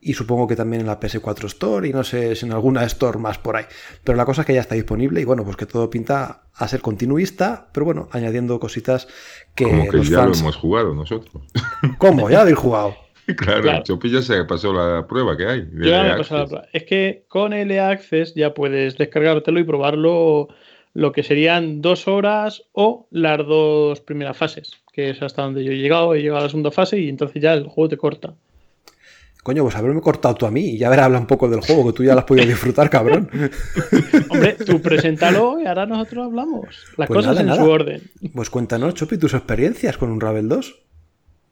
[0.00, 3.18] Y supongo que también en la PS4 Store y no sé si en alguna Store
[3.18, 3.64] más por ahí.
[4.04, 6.68] Pero la cosa es que ya está disponible y bueno, pues que todo pinta a
[6.68, 9.08] ser continuista, pero bueno, añadiendo cositas
[9.56, 9.64] que...
[9.64, 11.42] Como que ya lo hemos jugado nosotros.
[11.98, 12.30] ¿Cómo?
[12.30, 12.94] ¿Ya lo habéis jugado?
[13.36, 13.82] Claro, claro.
[13.82, 15.68] Chopillo se pasó la prueba que hay.
[16.72, 20.48] Es que con el Access ya puedes descargártelo y probarlo
[20.98, 25.70] lo que serían dos horas o las dos primeras fases, que es hasta donde yo
[25.70, 28.34] he llegado, he llegado a la segunda fase y entonces ya el juego te corta.
[29.44, 31.86] Coño, pues haberme cortado tú a mí y ya ver, habla un poco del juego,
[31.86, 33.30] que tú ya lo has podido disfrutar, cabrón.
[34.28, 36.66] Hombre, tú preséntalo y ahora nosotros hablamos.
[36.96, 38.02] Las pues cosas en su orden.
[38.34, 40.80] Pues cuéntanos, Chopi, tus experiencias con un Ravel 2.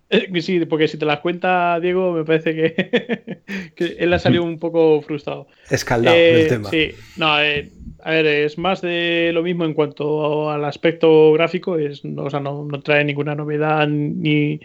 [0.40, 3.40] Sí, porque si te las cuenta Diego, me parece que,
[3.74, 5.48] que él ha salido un poco frustrado.
[5.70, 6.70] Escaldado eh, del tema.
[6.70, 7.70] Sí, no, eh,
[8.06, 12.38] a ver, es más de lo mismo en cuanto al aspecto gráfico, es, o sea,
[12.38, 14.60] no, trae ninguna novedad ni,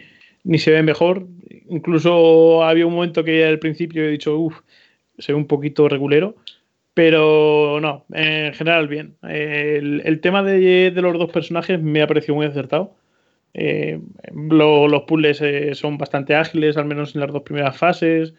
[0.57, 1.25] se ve mejor.
[1.69, 4.59] Incluso había un momento que al principio he dicho, uff,
[5.17, 6.35] se ve un poquito regulero,
[6.93, 9.15] pero no, en general bien.
[9.23, 12.95] El, tema de, los dos personajes me ha parecido muy acertado.
[13.53, 13.99] Eh,
[14.33, 18.33] los puzzles eh, son bastante ágiles, al menos en las dos primeras fases.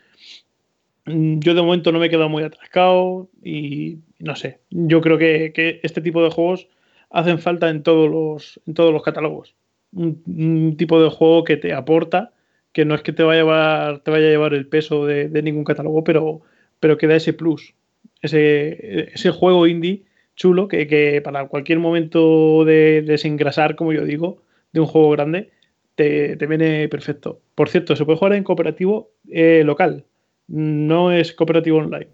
[1.06, 5.18] Mm, yo de momento no me he quedado muy atascado y no sé, yo creo
[5.18, 6.68] que, este tipo de juegos
[7.10, 9.54] hacen falta en todos los, en todos los catálogos.
[9.92, 12.32] Un, tipo de juego que te aporta,
[12.72, 15.28] que no es que te vaya a llevar, te vaya a llevar el peso de,
[15.42, 16.40] ningún catálogo, pero,
[16.80, 17.74] pero que da ese plus,
[18.22, 20.04] ese, ese juego indie
[20.36, 25.50] chulo que, para cualquier momento de desengrasar, como yo digo, de un juego grande,
[25.94, 27.40] te, viene perfecto.
[27.54, 30.04] Por cierto, se puede jugar en cooperativo eh, local,
[30.48, 32.08] no es cooperativo online.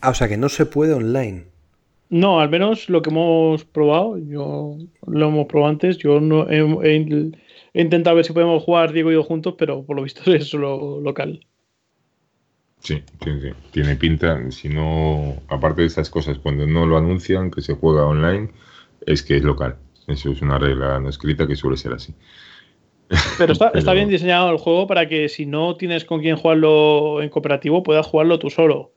[0.00, 1.46] Ah, o sea que no se puede online.
[2.10, 7.32] No, al menos lo que hemos probado, yo lo hemos probado antes, yo no he,
[7.72, 11.00] intentado ver si podemos jugar Diego y yo juntos, pero por lo visto es solo
[11.00, 11.40] local.
[12.80, 17.50] Sí, sí, sí, tiene pinta, si no, aparte de esas cosas, cuando no lo anuncian
[17.50, 18.50] que se juega online,
[19.06, 19.78] es que es local.
[20.06, 22.14] Eso es una regla no escrita que suele ser así.
[23.38, 27.28] Pero está, bien diseñado el juego para que si no tienes con quién jugarlo en
[27.28, 28.92] cooperativo, puedas jugarlo tú solo.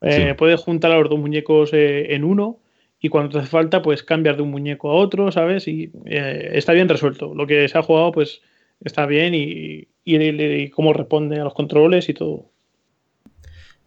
[0.00, 2.60] Eh, puedes juntar a los dos muñecos eh, en uno
[3.00, 5.66] y cuando te hace falta, pues cambiar de un muñeco a otro, ¿sabes?
[5.66, 7.34] Y eh, está bien resuelto.
[7.34, 8.42] Lo que se ha jugado, pues
[8.80, 12.50] está bien y, y, cómo responde a los controles y todo.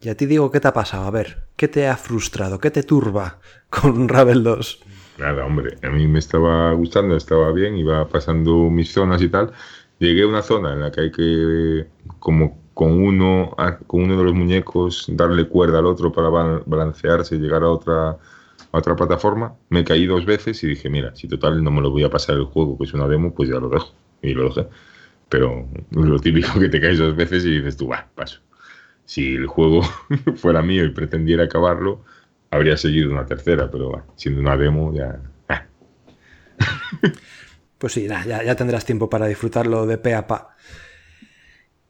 [0.00, 1.06] Y a ti digo, ¿qué te ha pasado?
[1.06, 2.58] A ver, ¿qué te ha frustrado?
[2.58, 3.38] ¿Qué te turba
[3.70, 4.82] con Ravel 2?
[5.18, 9.52] Nada, hombre, a mí me estaba gustando, estaba bien, iba pasando mis zonas y tal.
[9.98, 11.86] Llegué a una zona en la que hay que,
[12.18, 13.54] como con uno,
[13.86, 18.10] con uno de los muñecos, darle cuerda al otro para balancearse y llegar a otra,
[18.10, 18.18] a
[18.78, 19.54] otra plataforma.
[19.68, 22.36] Me caí dos veces y dije, mira, si total no me lo voy a pasar
[22.36, 23.92] el juego, que es una demo, pues ya lo dejo.
[24.22, 24.68] Y lo dejé.
[25.28, 28.40] Pero lo típico que te caes dos veces y dices tú, va, paso.
[29.04, 29.82] Si el juego
[30.36, 32.00] fuera mío y pretendiera acabarlo,
[32.52, 35.18] habría seguido una tercera, pero siendo una demo ya...
[35.48, 35.66] Ah.
[37.78, 40.54] Pues sí, ya, ya, tendrás tiempo para disfrutarlo de pe a pa.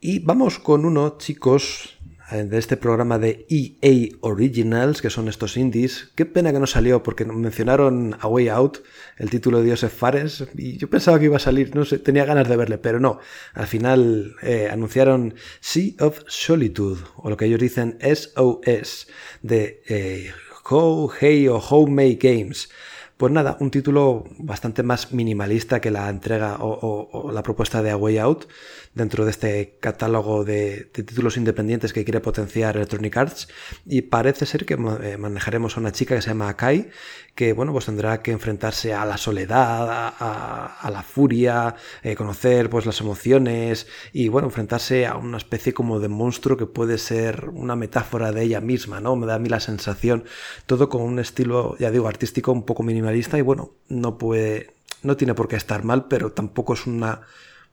[0.01, 1.99] Y vamos con uno, chicos,
[2.31, 6.11] eh, de este programa de EA Originals, que son estos indies.
[6.15, 8.79] Qué pena que no salió porque mencionaron A Way Out,
[9.19, 12.25] el título de Joseph Fares, y yo pensaba que iba a salir, no sé, tenía
[12.25, 13.19] ganas de verle, pero no.
[13.53, 19.09] Al final eh, anunciaron Sea of Solitude, o lo que ellos dicen SOS,
[19.43, 20.31] de eh,
[20.69, 22.71] How Hey o How May Games.
[23.17, 27.97] Pues nada, un título bastante más minimalista que la entrega o, la propuesta de A
[27.97, 28.47] Way Out
[28.95, 33.49] dentro de este catálogo de, títulos independientes que quiere potenciar Electronic Arts
[33.87, 36.91] y parece ser que eh, manejaremos a una chica que se llama Akai
[37.35, 42.85] que bueno pues tendrá que enfrentarse a la soledad, a, la furia, eh, conocer pues
[42.85, 47.77] las emociones y bueno enfrentarse a una especie como de monstruo que puede ser una
[47.77, 49.17] metáfora de ella misma, ¿no?
[49.17, 50.25] Me da a mí la sensación
[50.67, 55.17] todo con un estilo ya digo artístico un poco minimalista y bueno no puede no
[55.17, 57.23] tiene por qué estar mal pero tampoco es una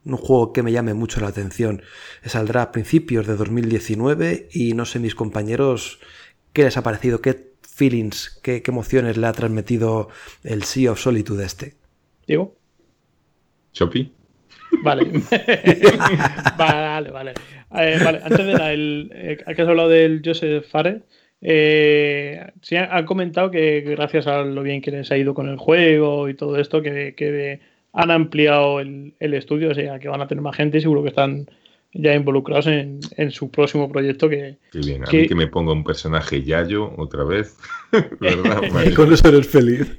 [0.04, 1.82] un juego que me llame mucho la atención.
[2.24, 6.00] Saldrá a principios de 2019 y no sé mis compañeros
[6.52, 10.08] qué les ha parecido, qué feelings, qué, emociones le ha transmitido
[10.44, 11.74] el Sea of Solitude este.
[12.26, 12.56] Diego.
[13.72, 14.12] Chopi.
[14.82, 15.04] Vale.
[16.58, 17.34] vale, vale.
[17.72, 18.20] Eh, vale.
[18.22, 21.04] Antes de la, el, eh, has hablado del Joseph Farrell.
[21.42, 25.56] Eh, sí, han comentado que gracias a lo bien que les ha ido con el
[25.56, 27.60] juego y todo esto, que, que
[27.92, 31.08] han ampliado el, estudio, o sea, que van a tener más gente y seguro que
[31.08, 31.46] están
[31.92, 34.58] ya involucrados en, su próximo proyecto que...
[34.70, 37.56] Qué bien, a mí que me ponga un personaje Yayo otra vez,
[38.20, 38.60] ¿verdad?
[38.96, 39.98] Con eso eres feliz.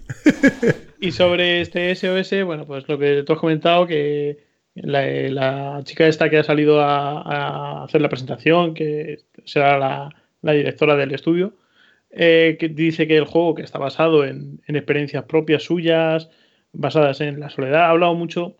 [1.01, 4.37] y sobre este SOS, bueno, pues lo que tú has comentado, que
[4.75, 9.77] la, chica esta que ha salido a, hacer la presentación, que será
[10.41, 11.55] la, directora del estudio,
[12.09, 16.29] eh, que dice que el juego que está basado en, en experiencias propias suyas,
[16.73, 17.85] basadas en la soledad.
[17.85, 18.55] Ha hablado mucho,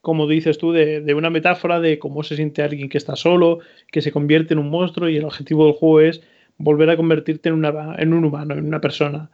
[0.00, 3.60] como dices tú, de, una metáfora de cómo se siente alguien que está solo,
[3.90, 6.22] que se convierte en un monstruo y el objetivo del juego es
[6.58, 9.30] volver a convertirte en, una, en un humano, en una persona.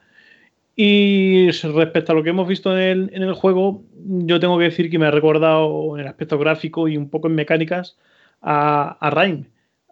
[0.80, 4.98] Y respecto a lo que hemos visto en el, juego, yo tengo que decir que
[4.98, 7.98] me ha recordado en el aspecto gráfico y un poco en mecánicas
[8.40, 9.48] a, a Rain.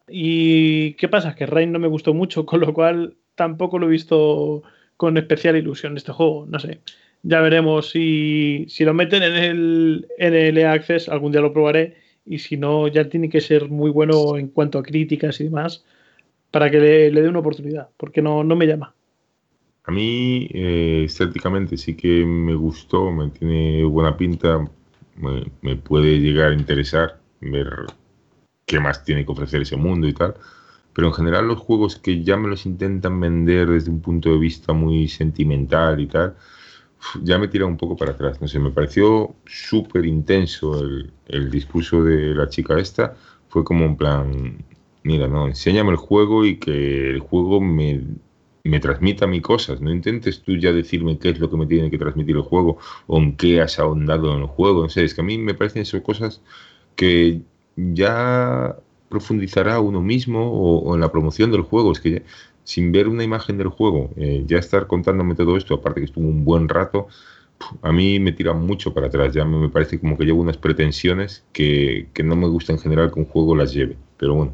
[0.08, 1.34] ¿Y qué pasa?
[1.34, 4.62] Que Rain no me gustó mucho, con lo cual tampoco lo he visto
[4.96, 6.46] con especial ilusión este juego.
[6.48, 6.80] No sé.
[7.28, 11.96] Ya veremos si, lo meten en el, en el Access, algún día lo probaré.
[12.24, 15.84] Y si no, ya tiene que ser muy bueno en cuanto a críticas y demás
[16.52, 18.94] para que le, dé una oportunidad, porque no, no me llama.
[19.84, 24.64] A mí, eh, estéticamente, sí que me gustó, me tiene buena pinta,
[25.16, 27.86] me, puede llegar a interesar ver
[28.66, 30.34] qué más tiene que ofrecer ese mundo y tal.
[30.92, 34.38] Pero en general, los juegos que ya me los intentan vender desde un punto de
[34.38, 36.36] vista muy sentimental y tal,
[37.22, 38.40] ya me tira un poco para atrás.
[38.40, 43.16] No sé, me pareció súper intenso el, el, discurso de la chica esta.
[43.48, 44.64] Fue como un plan,
[45.02, 48.02] mira, no, enséñame el juego y que el juego me,
[48.66, 49.80] me transmita mis cosas.
[49.80, 52.78] No intentes tú ya decirme qué es lo que me tiene que transmitir el juego
[53.06, 54.82] o en qué has ahondado en el juego.
[54.82, 56.42] No sé, es que a mí me parecen esas cosas
[56.94, 57.42] que
[57.76, 58.76] ya
[59.08, 61.92] profundizará uno mismo o, en la promoción del juego.
[61.92, 62.24] Es que
[62.66, 66.26] sin ver una imagen del juego, eh, ya estar contándome todo esto, aparte que estuvo
[66.26, 67.06] un buen rato,
[67.80, 69.32] a mí me tira mucho para atrás.
[69.32, 73.12] Ya me, parece como que llevo unas pretensiones que, que, no me gusta en general
[73.12, 73.96] que un juego las lleve.
[74.18, 74.52] Pero bueno,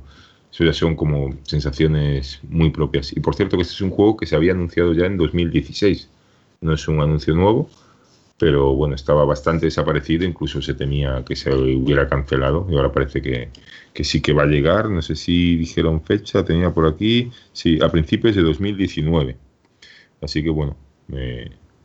[0.52, 3.16] eso ya son como sensaciones muy propias.
[3.16, 6.10] Y por cierto que este es un juego que se había anunciado ya en 2016.
[6.60, 7.68] No es un anuncio nuevo,
[8.42, 13.22] pero bueno, estaba bastante desaparecido, incluso se temía que se hubiera cancelado y ahora parece
[13.22, 13.50] que,
[13.94, 17.78] que sí que va a llegar, no sé si dijeron fecha, tenía por aquí, sí,
[17.80, 19.36] a principios de 2019.
[20.22, 20.76] Así que bueno,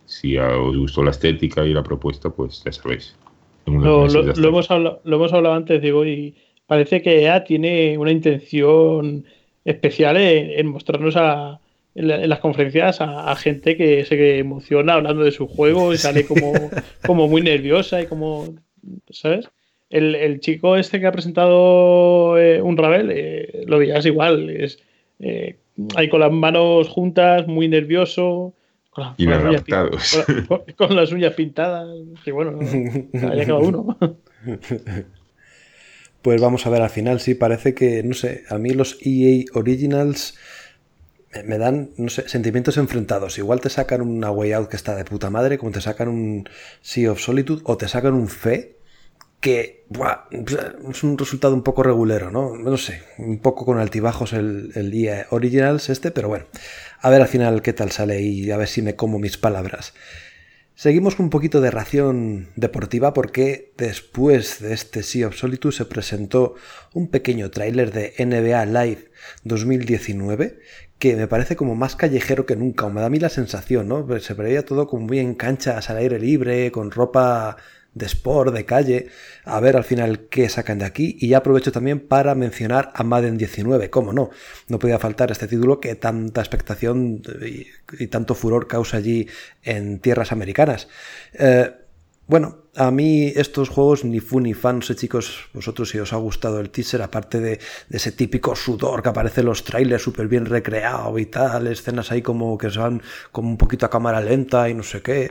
[0.04, 3.14] si os gustó la estética y la propuesta, pues ya sabéis.
[3.64, 4.06] Lo,
[4.48, 6.34] hemos hablado, lo hemos hablado antes, digo, y
[6.66, 9.24] parece que EA tiene una intención
[9.64, 11.60] especial en, mostrarnos a,
[11.94, 16.52] en, las conferencias a, gente que se emociona hablando de su juego y sale como,
[17.06, 18.54] como muy nerviosa y como,
[19.10, 19.48] ¿sabes?
[19.90, 24.78] el, chico este que ha presentado eh, un Ravel, eh, lo veías igual, es
[25.18, 25.56] eh,
[25.96, 28.54] ahí con las manos juntas, muy nervioso,
[28.90, 30.26] con, las, uñas pintadas,
[30.76, 31.88] con, las uñas pintadas,
[32.24, 32.58] que bueno,
[33.30, 33.96] haya cada uno.
[36.20, 39.44] Pues vamos a ver al final, sí, parece que, no sé, a mí los EA
[39.54, 40.36] Originals
[41.44, 43.38] me dan, no sé, sentimientos enfrentados.
[43.38, 46.48] Igual te sacan una Way Out que está de puta madre, como te sacan un
[46.80, 48.78] Sea of Solitude, o te sacan un Fe
[49.40, 49.86] que
[50.90, 52.56] es un resultado un poco regulero, ¿no?
[52.56, 56.46] No sé, un poco con altibajos el, el día Originals este, pero bueno,
[57.00, 59.94] a ver al final qué tal sale y a ver si me como mis palabras.
[60.74, 65.84] Seguimos con un poquito de ración deportiva porque después de este Sea of Solitude se
[65.84, 66.54] presentó
[66.92, 69.10] un pequeño tráiler de NBA Live
[69.42, 70.60] 2019
[70.98, 73.88] que me parece como más callejero que nunca, o me da a mí la sensación,
[73.88, 74.06] ¿no?
[74.20, 77.56] Se veía todo como muy en canchas al aire libre, con ropa
[77.94, 79.08] de sport, de calle,
[79.44, 81.16] a ver al final qué sacan de aquí.
[81.20, 84.30] Y ya aprovecho también para mencionar a Madden 19, cómo no,
[84.68, 87.22] no podía faltar este título que tanta expectación
[87.98, 89.28] y, tanto furor causa allí
[89.62, 90.88] en tierras americanas.
[91.34, 91.72] Eh,
[92.28, 96.12] bueno, a mí estos juegos ni fu ni fan, no sé chicos, vosotros si os
[96.12, 97.58] ha gustado el teaser, aparte de,
[97.88, 102.20] ese típico sudor que aparece en los trailers súper bien recreado y tal, escenas ahí
[102.20, 103.00] como que se van
[103.32, 105.30] como un poquito a cámara lenta y no sé qué.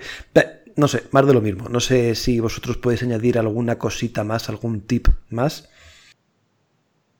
[0.75, 1.69] no sé, más de lo mismo.
[1.69, 5.69] No sé si vosotros podéis añadir alguna cosita más, algún tip más.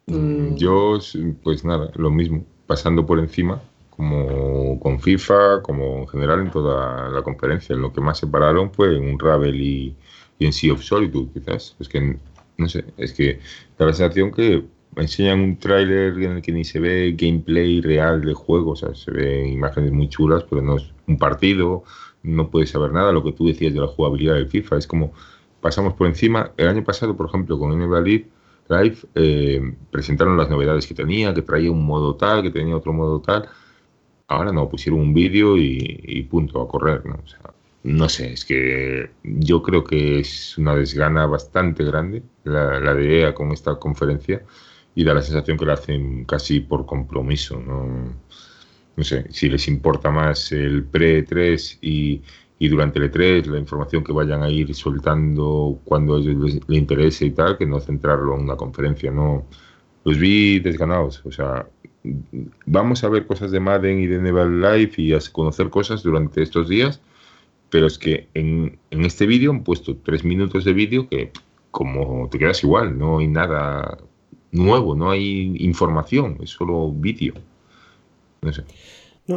[0.08, 0.98] Mm, yo,
[1.44, 3.62] pues nada, lo mismo, pasando por encima,
[3.98, 7.76] como con FIFA, como en general en toda la conferencia.
[7.76, 9.96] Lo que más separaron fue un Ravel y,
[10.40, 11.76] en Sea of Solitude, quizás.
[11.80, 12.18] Es que,
[12.58, 13.40] no sé, es que
[13.78, 14.64] da la sensación que
[14.96, 18.94] enseñan un tráiler en el que ni se ve gameplay real de juego, o sea,
[18.96, 21.84] se ven imágenes muy chulas, pero no es un partido,
[22.24, 25.12] no puedes saber nada, lo que tú decías de la jugabilidad del FIFA, es como
[25.62, 26.52] pasamos por encima.
[26.58, 28.28] El año pasado, por ejemplo, con NBA Live,
[28.70, 32.94] Live eh, presentaron las novedades que tenía, que traía un modo tal, que tenía otro
[32.94, 33.50] modo tal,
[34.28, 37.16] Ahora no, pusieron un vídeo y, punto, a correr, ¿no?
[37.24, 37.54] O sea,
[37.84, 43.22] no sé, es que yo creo que es una desgana bastante grande la, la de
[43.22, 44.44] EA con esta conferencia
[44.96, 47.88] y da la sensación que la hacen casi por compromiso, ¿no?
[48.98, 52.22] No sé, si les importa más el pre-3 y,
[52.60, 57.26] y durante el E3 la información que vayan a ir soltando cuando les, les interese
[57.26, 59.46] y tal, que no centrarlo en una conferencia, no.
[60.04, 61.68] Los vi desganados, o sea,
[62.66, 66.42] vamos a ver cosas de Madden y de Never Life y a conocer cosas durante
[66.42, 67.02] estos días,
[67.70, 71.32] pero es que en, este vídeo han puesto tres minutos de vídeo que
[71.72, 73.98] como te quedas igual, no hay nada
[74.52, 77.34] nuevo, no hay información, es solo vídeo.
[78.42, 78.64] No sé.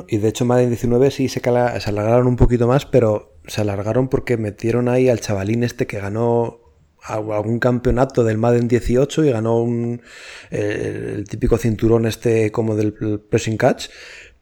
[0.09, 4.09] y de hecho Madden 19 sí se, se alargaron un poquito más, pero se alargaron
[4.09, 6.60] porque metieron ahí al chavalín este que ganó
[7.03, 10.03] algún campeonato del Madden 18 y ganó un,
[10.51, 12.93] el típico cinturón este como del
[13.29, 13.89] pressing catch.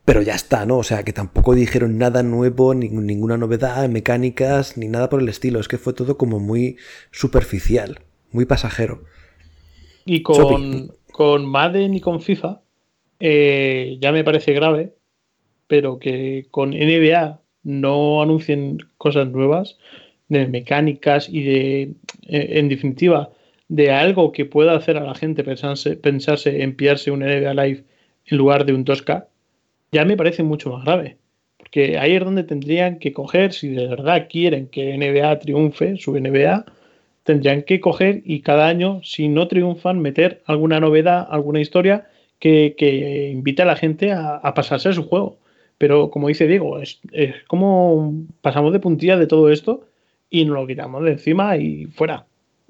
[0.05, 0.79] Pero ya está, ¿no?
[0.79, 5.29] O sea, que tampoco dijeron nada nuevo, ni, ninguna novedad, mecánicas, ni nada por el
[5.29, 5.61] estilo.
[5.61, 6.79] Es que fue todo como muy
[7.11, 8.01] superficial,
[8.33, 9.05] muy pasajero.
[10.07, 12.63] Y con, con Madden y con FIFA,
[13.21, 14.95] eh, ya me parece grave,
[15.67, 19.77] pero que con NBA no anuncien cosas nuevas,
[20.29, 21.83] de mecánicas y de,
[22.29, 23.31] eh, en definitiva,
[23.68, 27.85] de algo que pueda hacer a la gente pensarse, pensarse en pillarse un NBA Live
[28.26, 29.29] en lugar de un Tosca,
[29.93, 31.16] ya me parece mucho más grave.
[31.57, 36.18] Porque ahí es donde tendrían que coger, si de verdad quieren que NBA triunfe, su
[36.18, 36.64] NBA,
[37.24, 42.07] tendrían que coger y cada año, si no triunfan, meter alguna novedad, alguna historia
[42.39, 45.39] que, que invite a la gente a, a, pasarse a su juego.
[45.76, 49.88] Pero como dice Diego, es, es como pasamos de puntilla de todo esto
[50.31, 52.26] y nos lo quitamos de encima y fuera.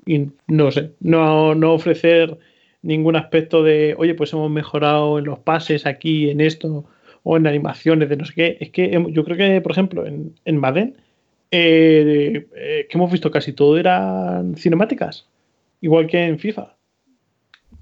[0.07, 2.39] Y no sé, no, no ofrecer
[2.83, 6.85] ningún aspecto de, oye, pues hemos mejorado en los pases aquí, en esto,
[7.23, 8.57] o en animaciones de no sé qué.
[8.61, 10.97] Es que yo creo que, por ejemplo, en, en Madden,
[11.51, 15.27] eh, eh, que hemos visto casi todo eran cinemáticas,
[15.81, 16.75] igual que en FIFA.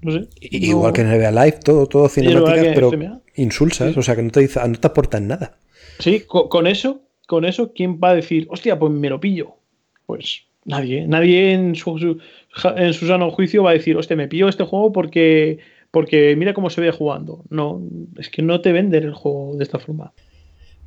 [0.01, 0.27] No sé.
[0.39, 2.91] Igual que en NBA Live, todo, todo cinemáticas, pero
[3.35, 5.57] insulsas, o sea que no te, no te aportan nada.
[5.99, 9.56] Sí, con, eso, con eso, ¿quién va a decir, hostia, pues me lo pillo?
[10.07, 11.07] Pues nadie.
[11.07, 12.19] Nadie en su,
[12.75, 15.59] en su sano juicio va a decir, hostia, me pillo este juego porque,
[15.91, 17.43] porque mira cómo se ve jugando.
[17.49, 17.79] No,
[18.17, 20.13] es que no te venden el juego de esta forma.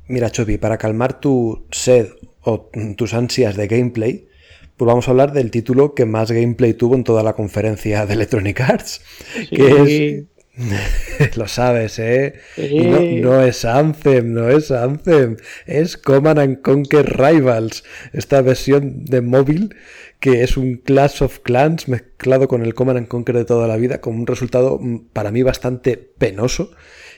[0.07, 2.09] Mira, Chopi, para calmar tu sed
[2.41, 4.27] o tus ansias de gameplay,
[4.75, 8.15] pues vamos a hablar del título que más gameplay tuvo en toda la conferencia de
[8.15, 9.01] Electronic Arts,
[9.49, 10.23] que es
[11.35, 12.33] Lo sabes, ¿eh?
[12.57, 19.75] no, es Anthem, no es Anthem, es Command and Conquer Rivals, esta versión de móvil
[20.21, 23.75] que es un Clash of Clans mezclado con el Command and Conquer de toda la
[23.75, 26.71] vida, con un resultado mm, para mí bastante penoso.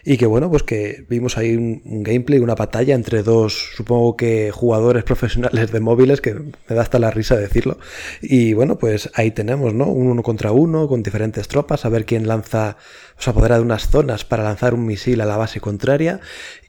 [0.06, 4.52] Y que bueno, pues que vimos ahí un, gameplay, una batalla entre dos, supongo que
[4.52, 7.78] jugadores profesionales de móviles, que me da hasta la risa decirlo.
[8.22, 9.86] Y bueno, pues ahí tenemos, ¿no?
[9.88, 12.78] Un uno contra uno, con diferentes tropas, a ver quién lanza,
[13.18, 16.20] o se apodera de unas zonas para lanzar un misil a la base contraria.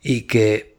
[0.02, 0.73] Y que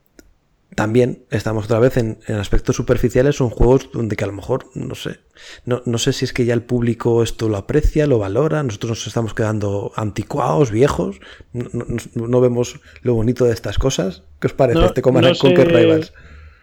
[0.75, 4.93] también estamos otra vez en, aspectos superficiales, son juegos donde que a lo mejor, no
[4.93, 5.19] sé,
[5.65, 8.91] no, no, sé si es que ya el público esto lo aprecia, lo valora, nosotros
[8.91, 11.19] nos estamos quedando anticuados, viejos,
[11.53, 14.23] no, vemos lo bonito de estas cosas.
[14.39, 16.13] ¿Qué os parece este Command Conquer Rivals?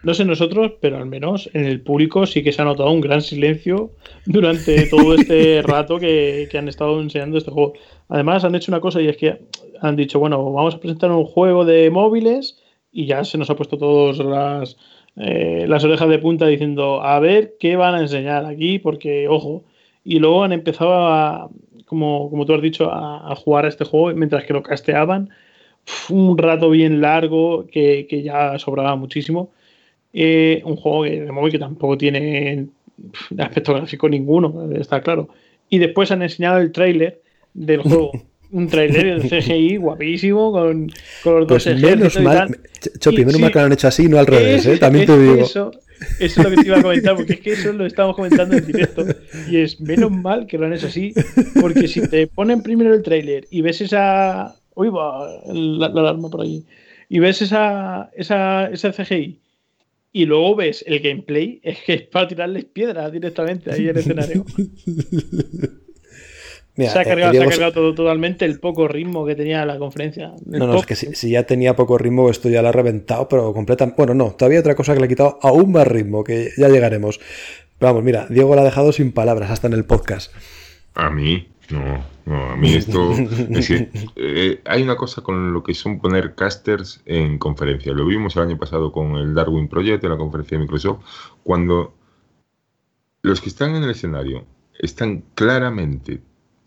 [0.03, 2.99] No sé nosotros, pero al menos en el público sí que se ha notado un
[2.99, 3.91] gran silencio
[4.25, 7.73] durante todo este rato que, que han estado enseñando este juego.
[8.09, 9.39] Además han hecho una cosa y es que
[9.81, 12.57] han dicho, bueno, vamos a presentar un juego de móviles
[12.93, 14.77] y ya se nos ha puesto todas las,
[15.17, 19.63] eh, las orejas de punta diciendo, a ver qué van a enseñar aquí, porque, ojo,
[20.03, 21.49] y luego han empezado a,
[21.85, 25.29] como, como tú has dicho, a, jugar a este juego mientras que lo casteaban.
[26.09, 29.51] Un rato bien largo que, ya sobraba muchísimo.
[30.13, 32.67] Eh, un juego de móvil que tampoco tiene
[33.37, 35.29] aspecto gráfico ninguno, está claro.
[35.69, 37.21] Y después han enseñado el tráiler
[37.53, 38.11] del juego.
[38.53, 40.91] un trailer de CGI guapísimo con,
[41.23, 42.59] con los pues dos menos mal,
[42.99, 44.77] Chopi, menos mal que lo han hecho así, no al revés, ¿eh?
[44.77, 45.43] también te digo.
[45.43, 45.71] Eso,
[46.19, 48.55] eso, es lo que te iba a comentar, porque es que eso lo estamos comentando
[48.55, 49.05] en directo.
[49.49, 51.13] Y es menos mal que lo han hecho así,
[51.59, 54.55] porque si te ponen primero el trailer y ves esa.
[54.75, 56.63] Uy, va, la, alarma por ahí.
[57.09, 59.39] Y ves esa, esa, esa CGI
[60.11, 63.97] y luego ves el gameplay, es que es para tirarles piedras directamente ahí en el
[63.97, 64.45] escenario.
[66.75, 70.33] se, ha eh, cargado, todo, totalmente el poco ritmo que tenía la conferencia.
[70.45, 73.53] No, no, es que si, ya tenía poco ritmo, esto ya lo ha reventado, pero
[73.53, 73.95] completamente.
[73.97, 76.69] Bueno, no, todavía hay otra cosa que le ha quitado aún más ritmo, que ya
[76.69, 77.19] llegaremos.
[77.77, 80.33] Pero vamos, mira, Diego la ha dejado sin palabras hasta en el podcast.
[80.95, 83.11] A mí, no, no, a mí esto.
[83.51, 87.93] es que, eh, hay una cosa con lo que son poner casters en conferencia.
[87.93, 91.03] Lo vimos el año pasado con el Darwin Project en la conferencia de Microsoft,
[91.43, 91.93] cuando
[93.21, 94.45] los que están en el escenario
[94.79, 96.21] están claramente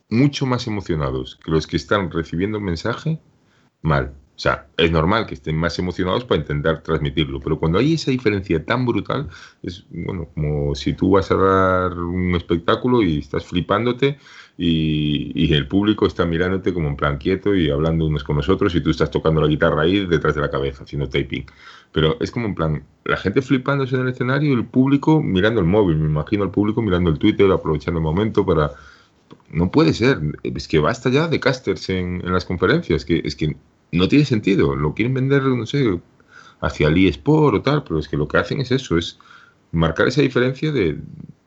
[0.08, 3.20] mucho más emocionados que los que están recibiendo un mensaje,
[3.82, 4.14] mal.
[4.36, 8.10] O sea, es normal que estén más emocionados para intentar transmitirlo, pero cuando hay esa
[8.10, 9.28] diferencia tan brutal,
[9.62, 14.18] es bueno, como si tú vas a dar un espectáculo y estás flipándote
[14.58, 18.82] y, el público está mirándote como en plan quieto y hablando unos con nosotros y
[18.82, 21.46] tú estás tocando la guitarra ahí detrás de la cabeza, haciendo taping.
[21.92, 25.60] Pero es como en plan, la gente flipándose en el escenario y el público mirando
[25.60, 28.72] el móvil, me imagino al público mirando el Twitter, aprovechando el momento para
[29.50, 30.20] no puede ser.
[30.42, 33.04] Es que basta ya de casters en, las conferencias.
[33.04, 33.56] Que, es que
[33.92, 34.74] no tiene sentido.
[34.74, 36.00] Lo quieren vender, no sé,
[36.60, 39.18] hacia el eSport o tal, pero es que lo que hacen es eso, es
[39.72, 40.98] marcar esa diferencia de,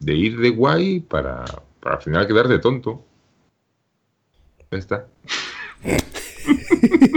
[0.05, 1.45] ir de guay para,
[1.79, 3.05] para al final quedar de tonto.
[4.71, 5.07] Ya está.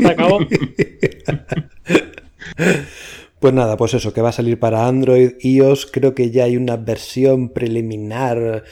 [0.00, 0.40] Se acabó.
[3.40, 6.56] Pues nada, pues eso, que va a salir para Android, iOS, creo que ya hay
[6.56, 8.62] una versión preliminar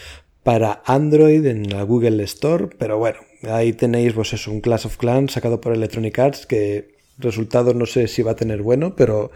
[0.51, 4.97] para Android en la Google Store, pero bueno, ahí tenéis pues eso, un Clash of
[4.97, 9.31] Clans sacado por Electronic Arts que resultado no sé si va a tener bueno, pero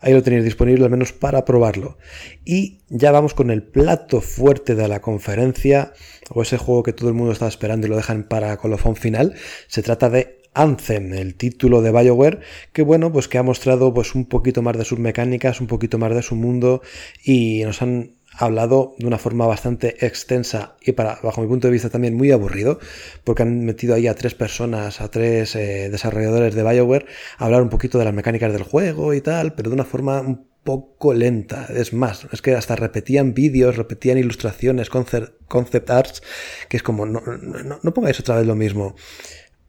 [0.00, 1.96] ahí lo tenéis disponible al menos para probarlo.
[2.44, 5.92] Y ya vamos con el plato fuerte de la conferencia,
[6.28, 9.34] o ese juego que todo el mundo estaba esperando y lo dejan para colofón final.
[9.68, 12.40] Se trata de Anthem, el título de BioWare,
[12.72, 15.98] que bueno, pues que ha mostrado pues un poquito más de sus mecánicas, un poquito
[15.98, 16.82] más de su mundo
[17.22, 21.72] y nos han hablado de una forma bastante extensa y para, bajo mi punto de
[21.72, 22.78] vista también muy aburrido,
[23.24, 27.62] porque han metido ahí a tres personas, a tres eh, desarrolladores de Bioware, a hablar
[27.62, 31.14] un poquito de las mecánicas del juego y tal, pero de una forma un poco
[31.14, 31.66] lenta.
[31.74, 36.22] Es más, es que hasta repetían vídeos, repetían ilustraciones, concept, arts,
[36.68, 38.94] que es como, no, no, no pongáis otra vez lo mismo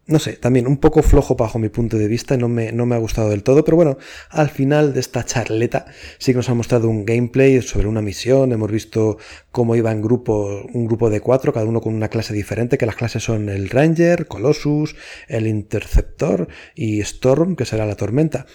[0.09, 2.95] no sé, también un poco flojo bajo mi punto de vista, no me, no me
[2.95, 3.97] ha gustado del todo, pero bueno,
[4.29, 5.85] al final de esta charleta
[6.17, 9.17] sí que nos ha mostrado un gameplay sobre una misión, hemos visto
[9.51, 12.87] cómo iba en grupo, un grupo de cuatro, cada uno con una clase diferente, que
[12.87, 14.95] las clases son el Ranger, Colossus,
[15.27, 18.47] el Interceptor y Storm, que será la tormenta.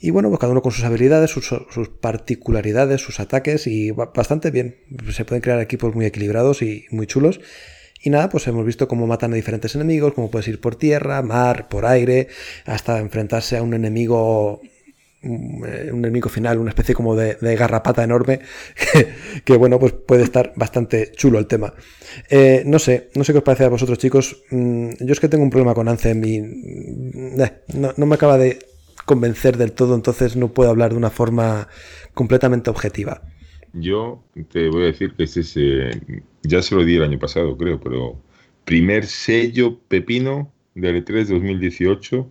[0.00, 4.50] Y bueno, pues cada uno con sus habilidades, sus, sus particularidades, sus ataques y bastante
[4.50, 4.76] bien.
[5.10, 7.40] Se pueden crear equipos muy equilibrados y muy chulos.
[8.00, 11.22] Y nada, pues hemos visto cómo matan a diferentes enemigos, cómo puedes ir por tierra,
[11.22, 12.28] mar, por aire,
[12.64, 14.60] hasta enfrentarse a un enemigo
[15.22, 15.64] un
[15.98, 18.40] enemigo final, una especie como de, garrapata enorme,
[19.44, 21.74] que, bueno, pues puede estar bastante chulo el tema.
[22.30, 24.44] Eh, no sé, no sé qué os parece a vosotros chicos.
[24.50, 28.14] Mm, yo es que tengo un problema con Anthem y mm, eh, no, no me
[28.14, 28.58] acaba de
[29.04, 31.68] convencer del todo, entonces no puedo hablar de una forma
[32.14, 33.22] completamente objetiva.
[33.72, 37.18] Yo te voy a decir que ese es, eh, ya se lo di el año
[37.18, 38.16] pasado, creo, pero
[38.64, 42.30] primer sello pepino de L3 2018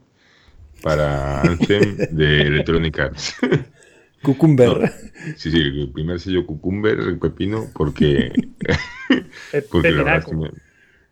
[0.82, 3.36] para Anthem de Electronic Arts.
[4.24, 4.92] Cucumber.
[5.36, 8.32] sí, sí, el primer sello Cucumber, pepino, porque,
[9.72, 10.26] porque la verdad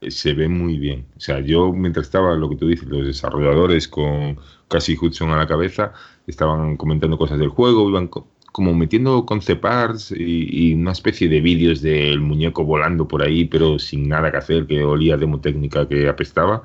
[0.09, 1.05] se ve muy bien.
[1.15, 5.37] O sea, yo mientras estaba, lo que tú dices, los desarrolladores con casi Hudson a
[5.37, 5.93] la cabeza,
[6.27, 8.09] estaban comentando cosas del juego, iban
[8.55, 13.77] como metiendo concept arts y, una especie de vídeos del muñeco volando por ahí, pero
[13.79, 16.63] sin nada que hacer, que olía demo técnica que apestaba,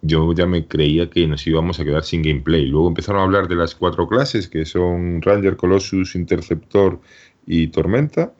[0.00, 2.64] yo ya me creía que nos íbamos a quedar sin gameplay.
[2.64, 6.98] Luego empezaron a hablar de las cuatro clases, que son Ranger, Colossus, Interceptor
[7.46, 8.32] y Tormenta.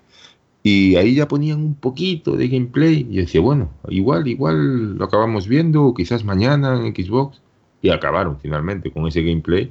[0.63, 3.07] Y ahí ya ponían un poquito de gameplay.
[3.11, 7.43] Y decía, bueno, igual, igual lo acabamos viendo, quizás mañana en Xbox.
[7.83, 9.71] Y acabaron finalmente con ese gameplay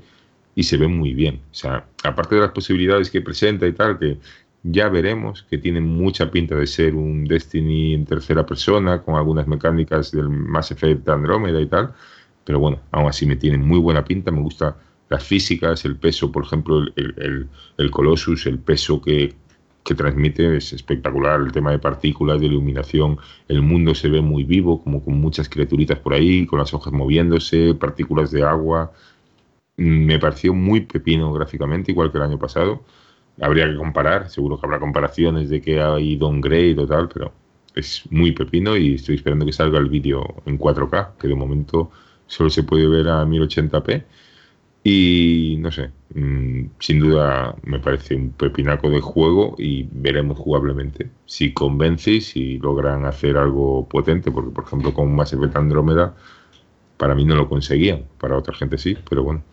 [0.59, 1.39] y se ve muy bien.
[1.51, 4.17] O sea, aparte de las posibilidades que presenta y tal, que
[4.61, 9.47] ya veremos, que tiene mucha pinta de ser un Destiny en tercera persona, con algunas
[9.47, 11.93] mecánicas del Mass Effect Andromeda y tal,
[12.43, 14.75] pero bueno, aún así me tiene muy buena pinta, me gusta
[15.07, 17.47] las físicas, el peso, por ejemplo, el, el,
[17.77, 19.33] el Colossus, el peso que,
[19.85, 24.43] que transmite es espectacular, el tema de partículas, de iluminación, el mundo se ve muy
[24.43, 28.91] vivo, como con muchas criaturitas por ahí, con las hojas moviéndose, partículas de agua.
[29.79, 32.83] Me pareció muy pepino gráficamente, igual que el año pasado.
[33.41, 37.31] Habría que comparar, seguro que habrá comparaciones de que hay downgrade o tal, pero
[37.75, 41.91] es muy pepino y estoy esperando que salga el vídeo en 4K, que de momento
[42.27, 44.03] solo se puede ver a 1080p
[44.83, 51.09] y no sé, mm, sin duda me parece un pepinaco de juego y veremos jugablemente
[51.25, 56.15] si convence y si logran hacer algo potente, porque por ejemplo con Mass Effect Andrómeda
[56.97, 59.43] para mí no lo conseguían, para otra gente sí, pero bueno.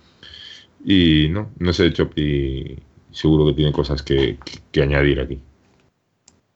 [0.86, 2.78] Y no, no sé, Chopi
[3.10, 4.38] seguro que tiene cosas que,
[4.80, 5.38] añadir aquí.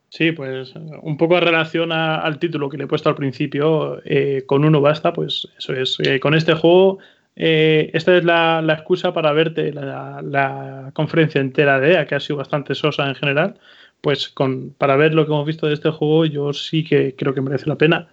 [0.09, 0.73] Sí, pues
[1.03, 4.81] un poco en relación al título que le he puesto al principio, eh, con uno
[4.81, 6.99] basta, pues eso es, eh, con este juego
[7.37, 12.37] eh, esta es la, excusa para verte la, conferencia entera de EA, que ha sido
[12.37, 13.59] bastante sosa en general.
[14.01, 17.35] Pues con, para ver lo que hemos visto de este juego, yo sí que creo
[17.35, 18.09] que merece la pena.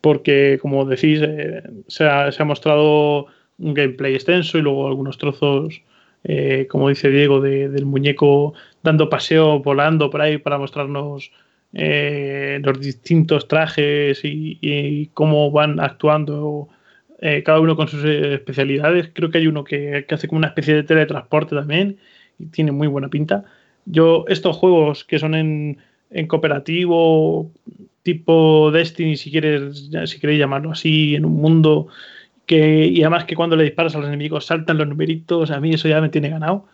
[0.00, 3.26] Porque, como decís, eh, se, ha, mostrado
[3.62, 5.82] un gameplay extenso y luego algunos trozos,
[6.24, 11.32] eh, como dice Diego, del muñeco dando paseo, volando por ahí para mostrarnos
[11.74, 16.68] los distintos trajes y, y cómo van actuando
[17.24, 19.10] eh, cada uno con sus eh, especialidades.
[19.12, 21.98] Creo que hay uno que, hace como una especie de teletransporte también
[22.36, 23.44] y tiene muy buena pinta.
[23.84, 25.78] Yo, estos juegos que son en,
[26.26, 27.52] cooperativo,
[28.02, 31.86] tipo Destiny, si quieres, si queréis llamarlo así, en un mundo
[32.46, 35.74] que, y además que cuando le disparas a los enemigos saltan los numeritos, a mí
[35.74, 36.66] eso ya me tiene ganado.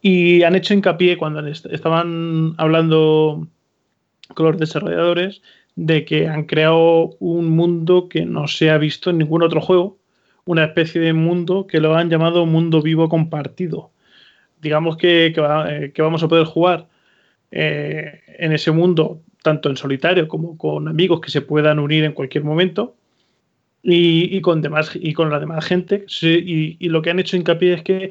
[0.00, 3.46] Y han hecho hincapié cuando estaban hablando
[4.34, 5.42] con los desarrolladores
[5.76, 9.98] de que han creado un mundo que no se ha visto en ningún otro juego,
[10.44, 13.90] una especie de mundo que lo han llamado mundo vivo compartido.
[14.60, 16.88] Digamos que, eh, vamos a poder jugar
[17.50, 22.12] eh, en ese mundo tanto en solitario como con amigos que se puedan unir en
[22.12, 22.96] cualquier momento
[23.82, 26.04] y, con, demás, y con la demás gente.
[26.22, 28.10] y, lo que han hecho hincapié es que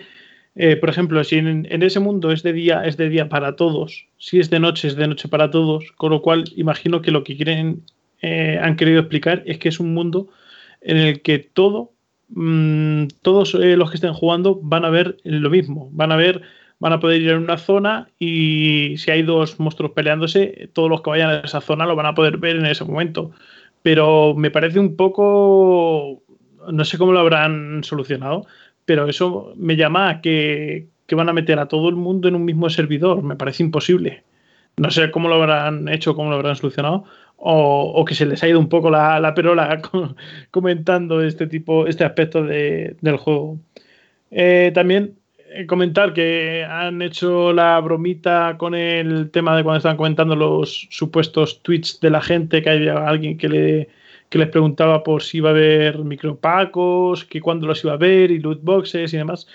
[0.55, 4.07] eh, por ejemplo, si en, ese mundo es de día, es de día para todos,
[4.17, 7.23] si es de noche, es de noche para todos, con lo cual imagino que lo
[7.23, 7.83] que quieren,
[8.21, 10.27] eh, han querido explicar es que es un mundo
[10.81, 11.93] en el que todo,
[12.29, 16.41] mm, todos eh, los que estén jugando van a ver lo mismo, van a ver,
[16.79, 21.01] van a poder ir en una zona y si hay dos monstruos peleándose, todos los
[21.01, 23.31] que vayan a esa zona lo van a poder ver en ese momento.
[23.83, 26.21] Pero me parece un poco,
[26.71, 28.45] no sé cómo lo habrán solucionado,
[28.85, 32.45] pero eso me llama a que, van a meter a todo el mundo en un
[32.45, 33.21] mismo servidor.
[33.23, 34.23] Me parece imposible.
[34.77, 37.03] No sé cómo lo habrán hecho, cómo lo habrán solucionado,
[37.37, 39.81] o, que se les ha ido un poco la, la perola
[40.51, 43.59] comentando este tipo, este aspecto del juego.
[44.31, 45.20] Eh, también
[45.67, 51.61] comentar que han hecho la bromita con el tema de cuando están comentando los supuestos
[51.61, 53.89] tweets de la gente, que hay alguien que le
[54.31, 58.31] que les preguntaba por si iba a haber micropacos, que cuándo los iba a ver
[58.31, 59.45] y loot boxes y demás.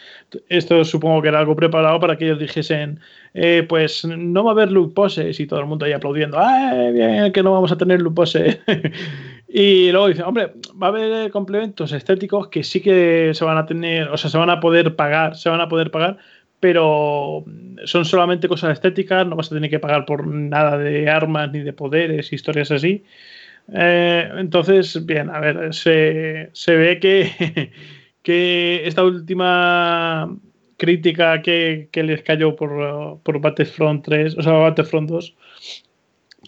[0.51, 3.01] Esto supongo que era algo preparado para que ellos dijesen,
[3.33, 6.93] eh, pues no va a haber loot boxes y todo el mundo ahí aplaudiendo, ¡ay,
[6.93, 8.59] bien, que no vamos a tener loot boxes!
[9.49, 13.65] y luego dice, hombre, va a haber complementos estéticos que sí que se van a
[13.65, 16.19] tener, o sea, se van a poder pagar, se van a poder pagar,
[16.61, 17.47] pero
[17.87, 21.61] son solamente cosas estéticas, no vas a tener que pagar por nada de armas ni
[21.61, 23.05] de poderes, historias así.
[23.73, 27.73] Eh, entonces, bien, a ver, se, ve que,
[28.23, 30.37] que esta última
[30.77, 35.35] crítica que, les cayó por, por Battlefront 3, o sea, Battlefront 2,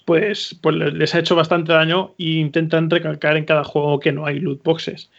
[0.05, 4.27] pues, pues les ha hecho bastante daño e intentan recalcar en cada juego que no
[4.27, 5.11] hay loot boxes.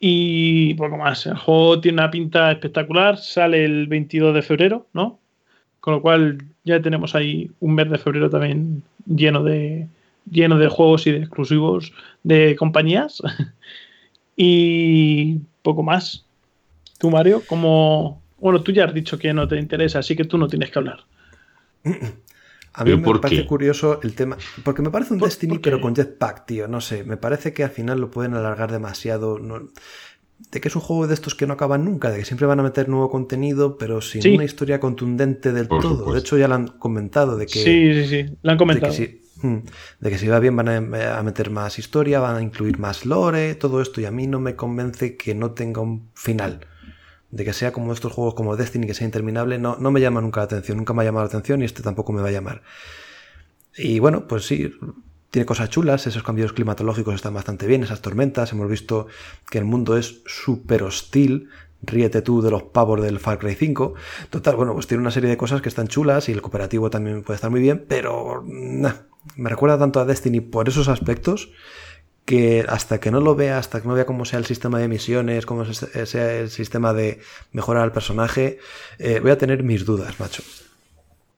[0.00, 1.26] Y poco más.
[1.26, 3.18] El juego tiene una pinta espectacular.
[3.18, 5.18] Sale el 22 de febrero, ¿no?
[5.80, 9.88] Con lo cual ya tenemos ahí un mes de febrero también lleno de,
[10.30, 13.22] lleno de juegos y de exclusivos de compañías.
[14.36, 16.26] y poco más.
[16.98, 18.22] Tú, Mario, como.
[18.38, 20.78] Bueno, tú ya has dicho que no te interesa, así que tú no tienes que
[20.78, 21.00] hablar.
[22.74, 24.36] A mí me parece curioso el tema.
[24.62, 26.68] Porque me parece un Destiny, pero con jetpack, tío.
[26.68, 27.02] No sé.
[27.02, 29.36] Me parece que al final lo pueden alargar demasiado.
[29.38, 32.60] de que es un juego de estos que no acaban nunca, de que siempre van
[32.60, 36.12] a meter nuevo contenido, pero sin una historia contundente del todo.
[36.12, 37.36] De hecho, ya lo han comentado.
[37.36, 38.36] De que, sí, sí, sí.
[38.42, 38.92] Lo han comentado.
[38.92, 39.27] Hmm.
[40.00, 43.54] De que si va bien van a, meter más historia, van a incluir más lore,
[43.54, 46.66] todo esto, y a mí no me convence que no tenga un final.
[47.30, 50.20] de que sea como estos juegos como Destiny, que sea interminable, no, no me llama
[50.20, 52.32] nunca la atención, nunca me ha llamado la atención y este tampoco me va a
[52.32, 52.62] llamar.
[53.76, 54.72] Y bueno, pues sí,
[55.30, 59.08] tiene cosas chulas, esos cambios climatológicos están bastante bien, esas tormentas, hemos visto
[59.50, 61.50] que el mundo es súper hostil,
[61.82, 63.94] ríete tú de los pavos del Far Cry 5.
[64.30, 67.22] Total, bueno, pues tiene una serie de cosas que están chulas y el cooperativo también
[67.22, 68.42] puede estar muy bien, pero
[69.36, 71.50] me recuerda tanto a Destiny por esos aspectos
[72.24, 74.88] que hasta que no lo vea, hasta que no vea cómo sea el sistema de
[74.88, 77.20] misiones, cómo sea el sistema de
[77.52, 78.58] mejorar al personaje,
[78.98, 80.42] eh, voy a tener mis dudas, macho.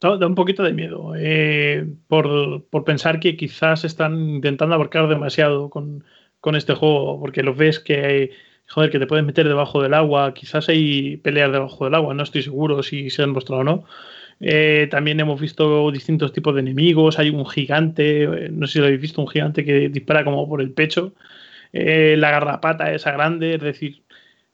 [0.01, 6.03] da un poquito de miedo eh, por, pensar que quizás están intentando abarcar demasiado con,
[6.41, 8.31] con este juego, porque lo ves que hay
[8.71, 12.23] joder, que te puedes meter debajo del agua, quizás hay peleas debajo del agua, no
[12.23, 13.85] estoy seguro si se han mostrado o no.
[14.41, 18.79] Eh, también hemos visto distintos tipos de enemigos, hay un gigante, eh, no sé si
[18.79, 21.15] lo habéis visto, un gigante que dispara como por el pecho,
[21.73, 24.03] eh, la garrapata esa grande, es decir,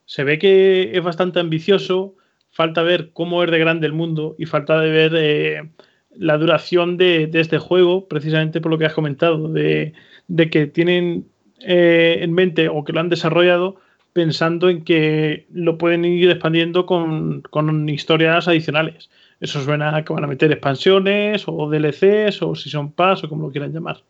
[0.05, 2.15] se ve que es bastante ambicioso,
[2.51, 5.71] falta ver cómo es de grande el mundo y falta de ver
[6.11, 9.93] la duración de, este juego, precisamente por lo que has comentado, de,
[10.27, 11.27] de que tienen
[11.59, 13.77] en mente o que lo han desarrollado
[14.17, 17.43] pensando en que lo pueden ir expandiendo con,
[17.87, 19.11] historias adicionales.
[19.39, 23.29] Eso suena a que van a meter expansiones o DLCs o si son Pass o
[23.29, 24.03] como lo quieran llamar.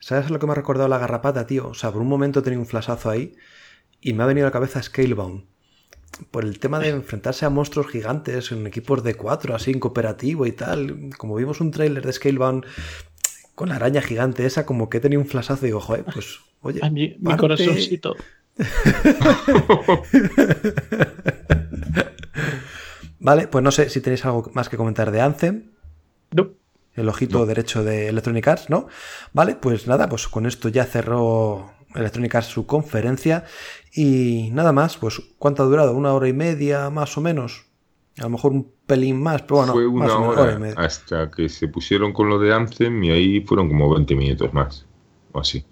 [0.00, 1.68] ¿Sabes lo que me ha recordado la garrapata, tío?
[1.68, 3.34] O sea, por un momento tenía un flashazo ahí
[4.00, 5.44] y me ha venido a la cabeza Scalebound.
[6.30, 10.46] Por el tema de enfrentarse a monstruos gigantes en equipos de cuatro, así en cooperativo
[10.46, 11.10] y tal.
[11.18, 12.64] Como vimos un tráiler de Scalebound
[13.54, 16.80] con la araña gigante esa, como que tenía un flashazo y digo, joder, pues, oye.
[16.90, 18.16] mi, mi corazoncito.
[23.26, 25.64] vale, pues no sé si tenéis algo más que comentar de Anthem.
[26.30, 26.50] No.
[26.94, 28.86] El ojito derecho de Electronic Arts, ¿no?
[29.32, 33.44] Vale, pues nada, pues con esto ya cerró Electronic Arts su conferencia.
[33.92, 35.92] Y nada más, pues ¿cuánto ha durado?
[35.94, 37.66] ¿Una hora y media más o menos?
[38.18, 42.12] A lo mejor un pelín más, pero bueno, Fue una hora, hasta que se pusieron
[42.12, 44.86] con lo de Anthem y ahí fueron como 20 minutos más,
[45.32, 45.66] o así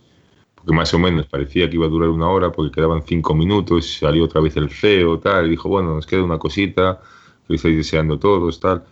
[0.66, 3.98] que más o menos parecía que iba a durar una hora porque quedaban cinco minutos,
[3.98, 7.00] salió otra vez el CEO, tal, y dijo, bueno, nos queda una cosita,
[7.48, 8.84] que estáis deseando todos, tal.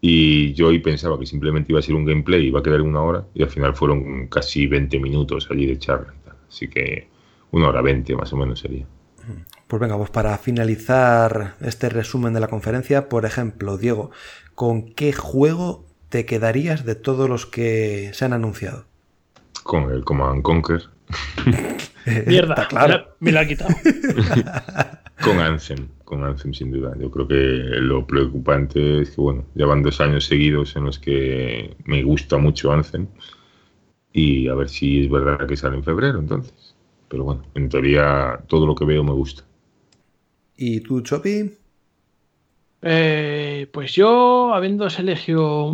[0.00, 3.00] Y yo ahí pensaba que simplemente iba a ser un gameplay, iba a quedar una
[3.00, 6.12] hora, y al final fueron casi 20 minutos allí de charla.
[6.48, 7.08] Así que
[7.50, 8.86] una hora 20 más o menos sería.
[9.66, 14.10] Pues venga, pues para finalizar este resumen de la conferencia, por ejemplo, Diego,
[14.54, 18.84] ¿con qué juego te quedarías de todos los que se han anunciado?
[19.62, 20.93] Con el Command Conquer.
[22.26, 23.16] Mierda, claro.
[23.20, 23.74] me, la, ha quitado.
[25.24, 26.94] con Ansem, con Ansem sin duda.
[26.98, 31.76] Yo creo que lo preocupante es que, bueno, llevan dos años seguidos en los que
[31.84, 33.06] me gusta mucho Ansem
[34.12, 36.74] y a ver si es verdad que sale en febrero entonces.
[37.08, 39.44] Pero bueno, en teoría todo lo que veo me gusta.
[40.56, 41.52] ¿Y tú, Chopi?
[42.82, 45.72] Eh, pues yo, habiendo elegido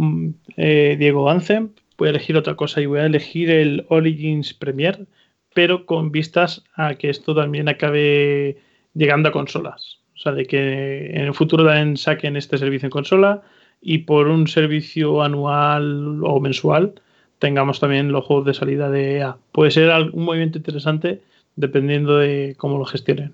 [0.57, 5.07] eh, Diego Ansem, voy a elegir otra cosa y voy a elegir el Origins Premier
[5.55, 8.59] pero con vistas a que esto también acabe
[8.95, 9.99] llegando a consolas.
[10.15, 13.43] O sea, de que en el futuro también saquen este servicio en consola
[13.81, 16.95] y por un servicio anual o mensual
[17.39, 19.39] tengamos también los juegos de salida de EA.
[19.53, 21.23] Puede ser un movimiento interesante
[21.57, 23.33] dependiendo de cómo lo gestionen.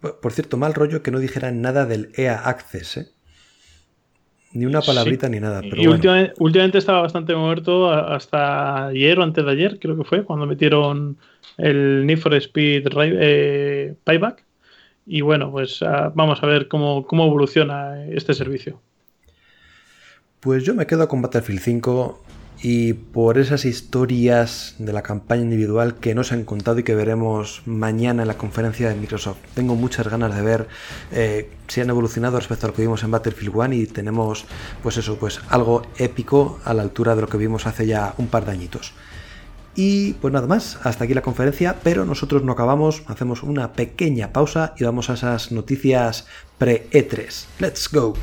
[0.00, 3.08] Por cierto, mal rollo que no dijeran nada del EA Access, ¿eh?
[4.52, 5.60] Ni una palabrita ni nada.
[5.60, 10.24] Pero y últimamente, estaba bastante muerto hasta ayer o antes de ayer, creo que fue,
[10.24, 11.18] cuando metieron
[11.58, 14.44] el Need for Speed eh, Payback.
[15.06, 18.80] Y bueno, pues ah, vamos a ver cómo, cómo evoluciona este servicio.
[20.40, 22.24] Pues yo me quedo con Battlefield 5
[22.60, 27.62] y por esas historias de la campaña individual que nos han contado y que veremos
[27.66, 29.38] mañana en la conferencia de Microsoft.
[29.54, 30.68] Tengo muchas ganas de ver
[31.12, 34.44] eh, si han evolucionado respecto a lo que vimos en Battlefield 1 y tenemos
[34.82, 38.26] pues eso, pues algo épico a la altura de lo que vimos hace ya un
[38.26, 38.92] par de añitos.
[39.76, 44.32] Y pues nada más, hasta aquí la conferencia, pero nosotros no acabamos, hacemos una pequeña
[44.32, 46.26] pausa y vamos a esas noticias
[46.58, 47.44] pre-E3.
[47.60, 48.14] ¡Let's go!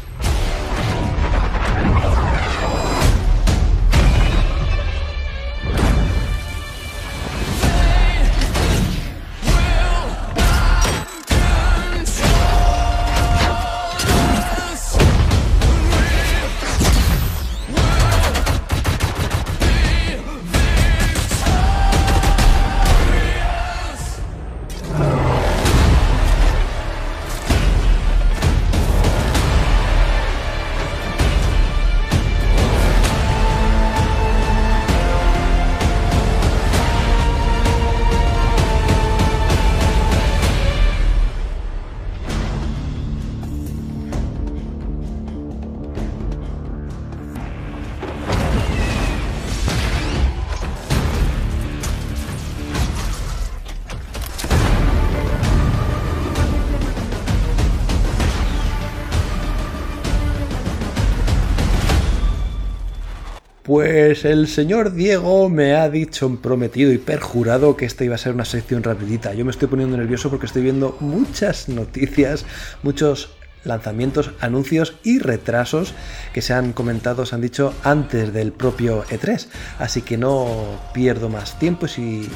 [64.25, 68.43] El señor Diego me ha dicho, prometido y perjurado que esta iba a ser una
[68.43, 69.35] sección rapidita.
[69.35, 72.43] Yo me estoy poniendo nervioso porque estoy viendo muchas noticias,
[72.81, 73.29] muchos
[73.65, 75.93] lanzamientos, anuncios y retrasos
[76.33, 79.45] que se han comentado, se han dicho antes del propio E3.
[79.77, 80.47] Así que no
[80.91, 82.27] pierdo más tiempo y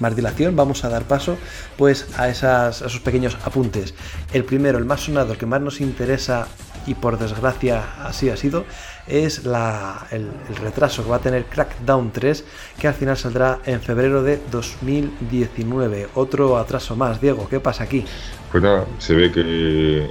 [0.00, 1.38] más dilación, vamos a dar paso
[1.76, 3.94] pues a, esas, esos pequeños apuntes.
[4.32, 6.48] El primero, el más sonado, el que más nos interesa
[6.86, 8.64] y por desgracia así ha sido,
[9.10, 10.28] es la, el,
[10.62, 12.44] retraso que va a tener Crackdown 3,
[12.78, 16.08] que al final saldrá en febrero de 2019.
[16.14, 18.04] Otro atraso más, Diego, ¿qué pasa aquí?
[18.50, 20.10] Pues nada, se ve que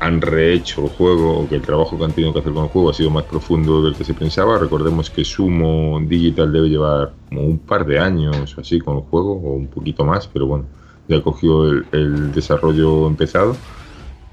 [0.00, 2.70] han rehecho el juego o que el trabajo que han tenido que hacer con el
[2.70, 4.58] juego ha sido más profundo del que se pensaba.
[4.58, 9.32] Recordemos que Sumo Digital debe llevar como un par de años así con el juego
[9.32, 10.64] o un poquito más, pero bueno,
[11.08, 13.56] ya cogió el, el desarrollo empezado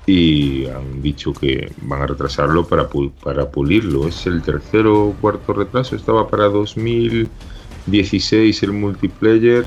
[0.05, 2.89] y han dicho que van a retrasarlo para,
[3.23, 4.05] para pulirlo.
[4.07, 9.65] Es el tercero o cuarto retraso, estaba para 2016 el multiplayer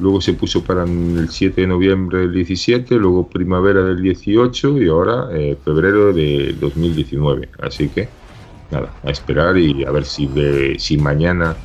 [0.00, 4.88] luego se puso para el 7 de noviembre del 17, luego primavera del 18 y
[4.88, 7.48] ahora eh, febrero de 2019.
[7.60, 8.08] Así que
[8.70, 11.56] nada, a esperar y a ver si, de, si mañana,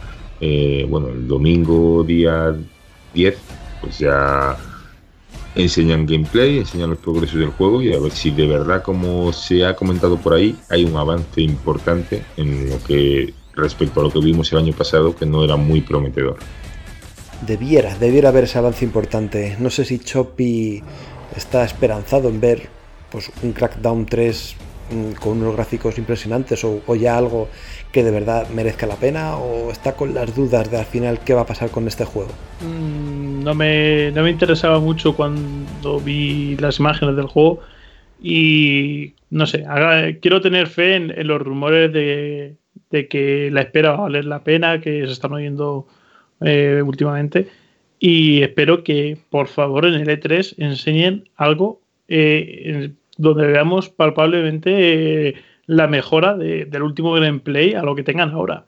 [0.41, 2.55] eh, bueno, el domingo día
[3.13, 3.37] 10,
[3.81, 4.57] pues ya
[5.55, 9.65] enseñan gameplay, enseñan los progresos del juego y a ver si de verdad, como se
[9.65, 14.19] ha comentado por ahí, hay un avance importante en lo que respecto a lo que
[14.19, 16.37] vimos el año pasado, que no era muy prometedor
[17.45, 19.55] debiera, debiera haber ese avance importante.
[19.59, 20.81] No sé si Choppy
[21.35, 22.69] está esperanzado en ver
[23.11, 24.64] pues, un Crackdown 3 mm,
[25.19, 27.49] con unos gráficos impresionantes o, ya algo
[27.91, 31.33] que de verdad merezca la pena o está con las dudas de al final qué
[31.33, 32.29] va a pasar con este juego.
[32.61, 37.61] Mm, no me, no me interesaba mucho cuando vi las imágenes del juego
[38.21, 39.65] y no sé,
[40.21, 42.55] quiero tener fe en, los rumores de,
[42.89, 45.87] de, que la espera va a valer la pena, que se están oyendo
[46.41, 47.47] eh, últimamente.
[47.99, 55.35] Y espero que, por favor, en el E3 enseñen algo eh, donde veamos palpablemente eh,
[55.65, 58.65] la mejora del último gameplay a lo que tengan ahora.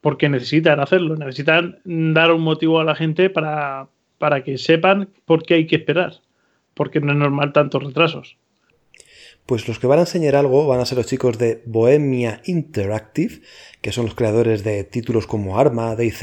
[0.00, 3.88] Porque necesitan hacerlo, necesitan dar un motivo a la gente para,
[4.18, 6.14] para que sepan por qué hay que esperar.
[6.74, 8.36] Porque no es normal tantos retrasos.
[9.46, 13.40] Pues los que van a enseñar algo van a ser los chicos de Bohemia Interactive,
[13.80, 16.22] que son los creadores de títulos como Arma, DayZ,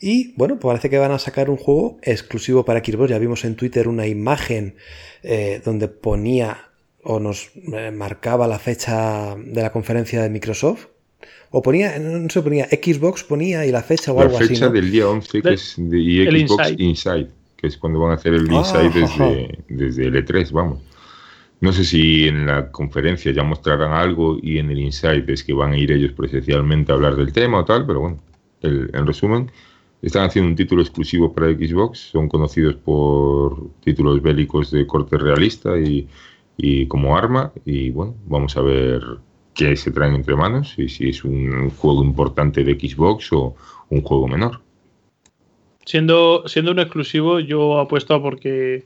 [0.00, 3.10] y bueno, pues parece que van a sacar un juego exclusivo para Xbox.
[3.10, 4.76] Ya vimos en Twitter una imagen
[5.24, 6.65] eh, donde ponía
[7.08, 10.86] o nos eh, marcaba la fecha de la conferencia de Microsoft.
[11.50, 14.44] O ponía, no se ponía, Xbox ponía y la fecha o algo así.
[14.44, 17.28] La fecha del día 11 que es de Xbox Inside.
[17.56, 20.80] que es cuando van a hacer el ah, Inside desde, desde el E3, vamos.
[21.60, 25.54] No sé si en la conferencia ya mostrarán algo y en el Insight es que
[25.54, 28.18] van a ir ellos presencialmente a hablar del tema o tal, pero bueno,
[28.62, 29.50] en resumen,
[30.02, 35.78] están haciendo un título exclusivo para Xbox, son conocidos por títulos bélicos de corte realista
[35.78, 36.06] y,
[36.56, 39.02] y como arma, y bueno, vamos a ver
[39.54, 43.54] qué se traen entre manos y si es un juego importante de Xbox o
[43.88, 44.60] un juego menor.
[45.84, 48.84] Siendo, siendo un exclusivo, yo apuesto porque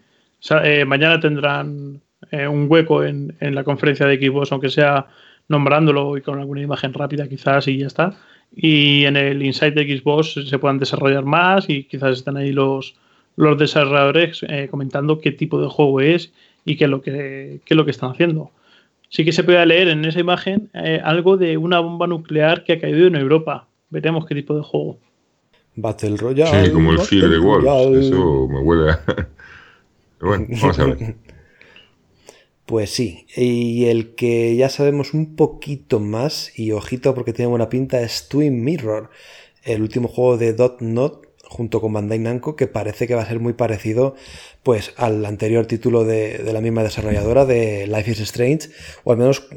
[0.64, 5.08] eh, mañana tendrán eh, un hueco en, la conferencia de Xbox, aunque sea
[5.48, 8.14] nombrándolo y con alguna imagen rápida quizás y ya está.
[8.54, 12.96] Y en el Insight de Xbox se puedan desarrollar más y quizás estén ahí los,
[13.36, 16.32] los desarrolladores eh, comentando qué tipo de juego es
[16.70, 18.50] y qué es lo que, qué es lo que están haciendo.
[19.08, 22.74] Sí que se puede leer en esa imagen eh, algo de una bomba nuclear que
[22.74, 23.66] ha caído en Europa.
[23.88, 24.98] Veremos qué tipo de juego.
[25.74, 26.66] Battle Royale.
[26.66, 28.06] Sí, como el Fear de Wolves.
[28.06, 29.00] Eso me huele a...
[30.20, 31.16] bueno, vamos a ver.
[32.66, 37.68] Pues sí, y el que ya sabemos un poquito más, y ojito porque tiene buena
[37.68, 39.10] pinta, es Twin Mirror,
[39.64, 43.26] el último juego de Dot Not junto con Bandai Namco, que parece que va a
[43.26, 44.14] ser muy parecido
[44.62, 48.70] pues al anterior título de, la misma desarrolladora de Life is Strange,
[49.02, 49.48] o al menos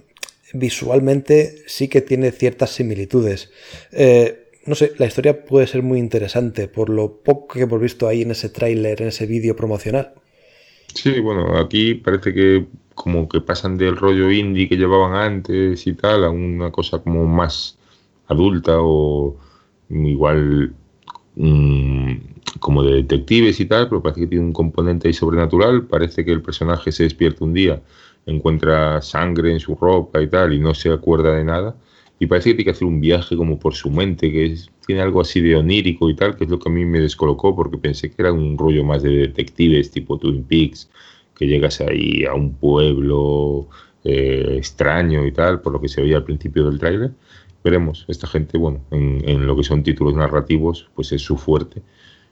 [0.54, 3.52] visualmente sí que tiene ciertas similitudes.
[3.92, 8.08] Eh, no sé, la historia puede ser muy interesante por lo poco que hemos visto
[8.08, 10.14] ahí en ese tráiler, en ese vídeo promocional.
[10.96, 12.66] Sí, bueno, aquí parece que
[12.96, 17.26] como que pasan del rollo indie que llevaban antes y tal a una cosa como
[17.26, 17.78] más
[18.28, 19.38] adulta o
[19.90, 20.74] igual
[21.36, 22.14] mm,
[22.60, 25.86] como de detectives y tal, pero parece que tiene un componente ahí sobrenatural.
[25.88, 27.82] Parece que el personaje se despierta un día,
[28.26, 31.76] encuentra sangre en su ropa y tal y no se acuerda de nada.
[32.20, 34.56] Y parece que tiene que hacer un viaje como por su mente, que
[34.86, 37.56] tiene algo así de onírico y tal, que es lo que a mí me descolocó
[37.56, 40.90] porque pensé que era un rollo más de detectives tipo Twin Peaks
[41.36, 43.68] que llegas ahí a un pueblo
[44.04, 47.12] eh, extraño y tal, por lo que se veía al principio del tráiler.
[47.64, 48.06] Veremos.
[48.08, 51.82] Esta gente, bueno, en, lo que son títulos narrativos, pues es su fuerte.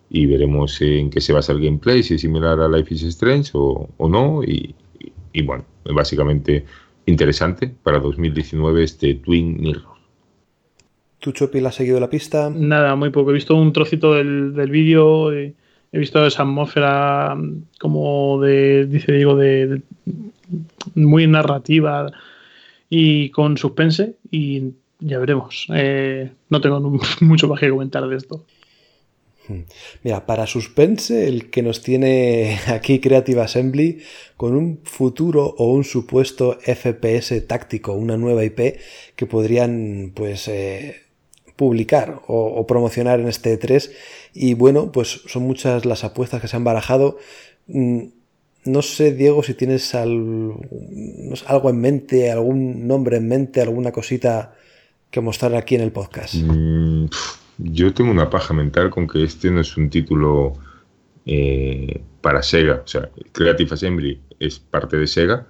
[0.09, 3.51] Y veremos en qué se basa el gameplay, si es similar a Life is Strange
[3.53, 4.43] o, no.
[4.43, 4.75] Y,
[5.31, 6.65] y, bueno, básicamente
[7.05, 10.01] interesante para 2019 este Twin Mirror.
[11.19, 12.49] ¿Tú, Chopi, la has seguido la pista?
[12.49, 13.31] Nada, muy poco.
[13.31, 15.31] He visto un trocito del, del vídeo.
[15.31, 15.53] he
[15.93, 17.37] visto esa atmósfera
[17.79, 19.81] como de, dice Diego, de
[20.95, 22.11] muy narrativa
[22.89, 25.67] y con suspense y ya veremos.
[25.73, 26.79] Eh, no tengo
[27.21, 28.45] mucho más que comentar de esto.
[29.47, 29.61] Hmm.
[30.03, 33.99] Mira, para suspense, el que nos tiene aquí Creative Assembly
[34.37, 38.77] con un futuro o un supuesto FPS táctico, una nueva IP
[39.15, 41.01] que podrían pues eh,
[41.55, 43.91] publicar o, o, promocionar en este E3
[44.33, 47.17] y bueno, pues son muchas las apuestas que se han barajado.
[47.67, 48.05] Mm,
[48.63, 50.59] no sé, Diego, si tienes algo
[51.69, 54.53] en mente, algún nombre en mente, alguna cosita
[55.11, 56.35] que mostrar aquí en el podcast.
[56.35, 57.05] Mm,
[57.57, 60.53] yo tengo una paja mental con que este no es un título
[61.25, 62.81] eh, para Sega.
[62.83, 65.45] O sea, Creative Assembly es parte de Sega,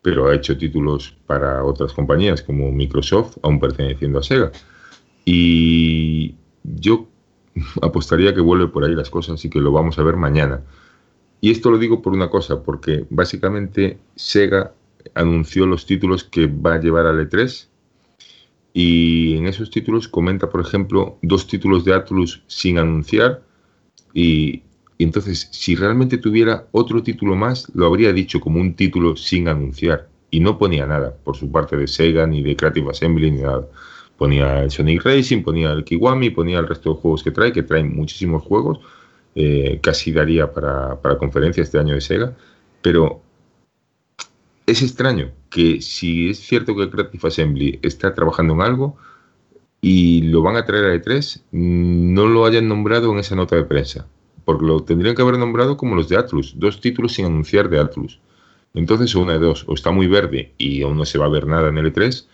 [0.00, 4.52] pero ha hecho títulos para otras compañías como Microsoft, aún perteneciendo a Sega.
[5.24, 7.08] Y yo
[7.82, 10.62] apostaría que vuelve por ahí las cosas y que lo vamos a ver mañana.
[11.40, 14.72] Y esto lo digo por una cosa, porque básicamente Sega
[15.14, 17.68] anunció los títulos que va a llevar al E3
[18.76, 23.40] y en esos títulos comenta, por ejemplo, dos títulos de Atlus sin anunciar
[24.12, 24.64] y,
[24.98, 30.08] entonces si realmente tuviera otro título más, lo habría dicho como un título sin anunciar
[30.30, 33.66] y no ponía nada por su parte de Sega ni de Creative Assembly ni nada.
[34.18, 37.62] Ponía el Sonic Racing, ponía el Kiwami, ponía el resto de juegos que trae, que
[37.62, 38.80] traen muchísimos juegos
[39.36, 42.36] eh, casi daría para, para conferencias este año de Sega,
[42.82, 43.22] pero
[44.66, 48.96] es extraño que si es cierto que Creative Assembly está trabajando en algo
[49.80, 53.62] y lo van a traer a E3, no lo hayan nombrado en esa nota de
[53.62, 54.04] prensa,
[54.44, 57.78] porque lo tendrían que haber nombrado como los de Atlus, dos títulos sin anunciar de
[57.78, 58.18] Atlus.
[58.74, 61.46] Entonces, una de dos, o está muy verde y aún no se va a ver
[61.46, 62.26] nada en el E3,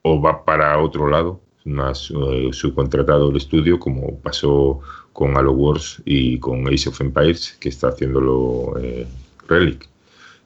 [0.00, 4.80] o va para otro lado, más eh, subcontratado el estudio, como pasó
[5.12, 9.06] con Halo Wars y con Ace of Empires, que está haciéndolo eh,
[9.46, 9.90] Relic.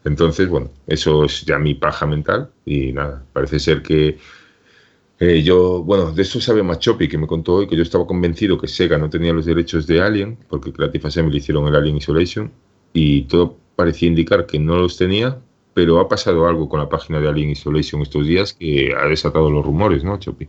[0.05, 4.19] Entonces, bueno, eso es ya mi paja mental y nada, parece ser que
[5.21, 8.59] eh, yo, bueno, de eso sabe Machopi, que me contó hoy que yo estaba convencido
[8.59, 12.51] que Sega no tenía los derechos de Alien, porque Creative Assembly hicieron el Alien Isolation,
[12.93, 15.39] y todo parecía indicar que no los tenía,
[15.73, 19.51] pero ha pasado algo con la página de Alien Isolation estos días que ha desatado
[19.51, 20.49] los rumores, ¿no, Chopi?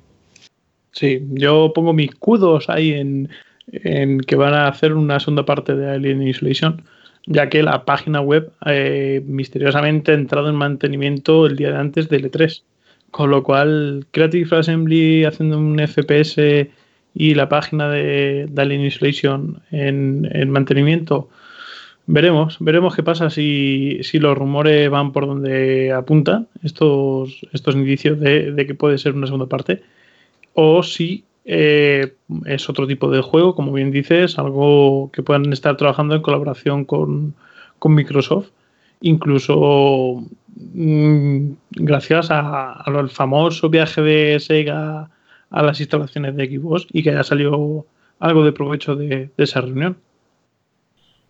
[0.92, 3.30] Sí, yo pongo mis cudos ahí en,
[3.68, 6.84] en que van a hacer una segunda parte de Alien Isolation,
[7.26, 12.10] ya que la página web eh, misteriosamente ha entrado en mantenimiento el día de antes
[12.10, 12.64] del E3.
[13.12, 16.70] Con lo cual, Creative Assembly haciendo un FPS
[17.14, 21.30] y la página de, Alien Isolation en, mantenimiento.
[22.08, 28.52] Veremos, veremos qué pasa si, los rumores van por donde apuntan, estos, estos indicios de,
[28.52, 29.82] de que puede ser una segunda parte,
[30.54, 32.16] o si eh,
[32.46, 36.86] es otro tipo de juego, como bien dices, algo que puedan estar trabajando en colaboración
[36.86, 37.36] con,
[37.88, 38.48] Microsoft,
[39.02, 40.24] incluso
[40.56, 45.12] mm, gracias al famoso viaje de Sega
[45.52, 47.86] a las instalaciones de Xbox y que haya salido
[48.20, 49.98] algo de provecho de, esa reunión.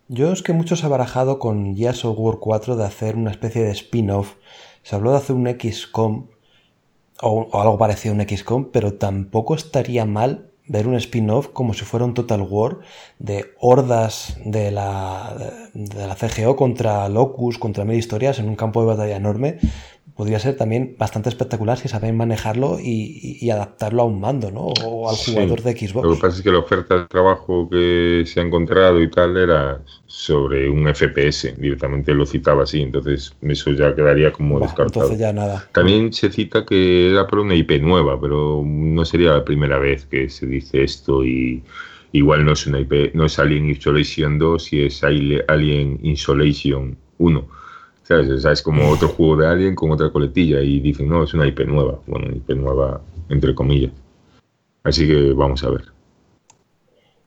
[0.08, 3.32] Yo es que mucho se ha barajado con Gears of War 4 de hacer una
[3.32, 4.36] especie de spin-off.
[4.82, 6.28] Se habló de hacer un XCOM
[7.22, 11.86] o, algo parecido a un XCOM, pero tampoco estaría mal ver un spin-off como si
[11.86, 12.80] fuera un Total War
[13.20, 18.82] de hordas de la, de la CGO contra Locus, contra mil historias en un campo
[18.82, 19.60] de batalla enorme,
[20.16, 24.62] podría ser también bastante espectacular si saben manejarlo y, adaptarlo a un mando, ¿no?
[24.62, 26.08] O al jugador de Xbox.
[26.08, 29.38] Lo que pasa es que la oferta de trabajo que se ha encontrado y tal
[29.38, 35.06] era sobre un FPS, directamente lo citaba así, entonces eso ya quedaría como descartado.
[35.06, 35.68] Entonces ya nada.
[35.74, 40.06] También se cita que era por una IP nueva, pero no sería la primera vez
[40.06, 41.62] que se dice esto y
[42.14, 47.65] igual no es una IP, no es Alien Isolation 2 y es Alien Insolation 1
[48.07, 48.45] ¿Sabes?
[48.45, 51.61] es como otro juego de Alien con otra coletilla y dicen, no, es una IP
[51.61, 51.99] nueva.
[52.06, 53.91] Bueno, IP nueva, entre comillas.
[54.84, 55.86] Así que vamos a ver.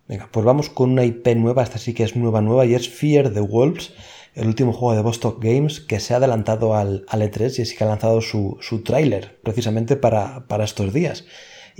[0.06, 2.88] Venga, pues vamos con una IP nueva, esta sí que es nueva, nueva, y es
[2.88, 3.92] Fear the Wolves,
[4.34, 7.82] el último juego de Vostok Games que se ha adelantado al, E3 y sí que
[7.82, 11.24] ha lanzado su, su tráiler precisamente para, para estos días.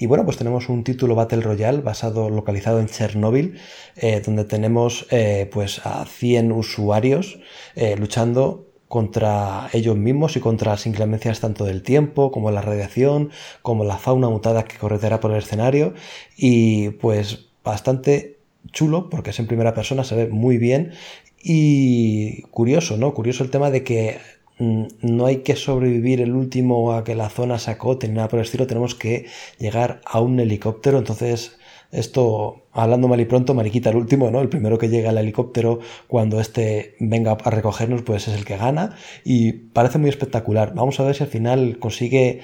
[0.00, 3.58] Y bueno, pues tenemos un título Battle Royale basado, localizado en Chernóbil,
[3.96, 7.40] eh, donde tenemos eh, pues a 100 usuarios
[7.74, 13.30] eh, luchando contra ellos mismos y contra las inclemencias tanto del tiempo como la radiación,
[13.62, 15.94] como la fauna mutada que correterá por el escenario.
[16.36, 18.38] Y pues bastante
[18.72, 20.92] chulo porque es en primera persona, se ve muy bien.
[21.42, 23.14] Y curioso, ¿no?
[23.14, 24.18] Curioso el tema de que
[24.58, 28.28] mm, no hay que sobrevivir el último a que la zona se acote ni nada
[28.28, 29.26] por el estilo, tenemos que
[29.58, 31.58] llegar a un helicóptero, entonces
[31.90, 34.40] esto, hablando mal y pronto, mariquita el último, ¿no?
[34.40, 38.56] El primero que llega al helicóptero cuando este venga a recogernos, pues es el que
[38.56, 38.96] gana.
[39.24, 40.74] Y parece muy espectacular.
[40.74, 42.40] Vamos a ver si al final consigue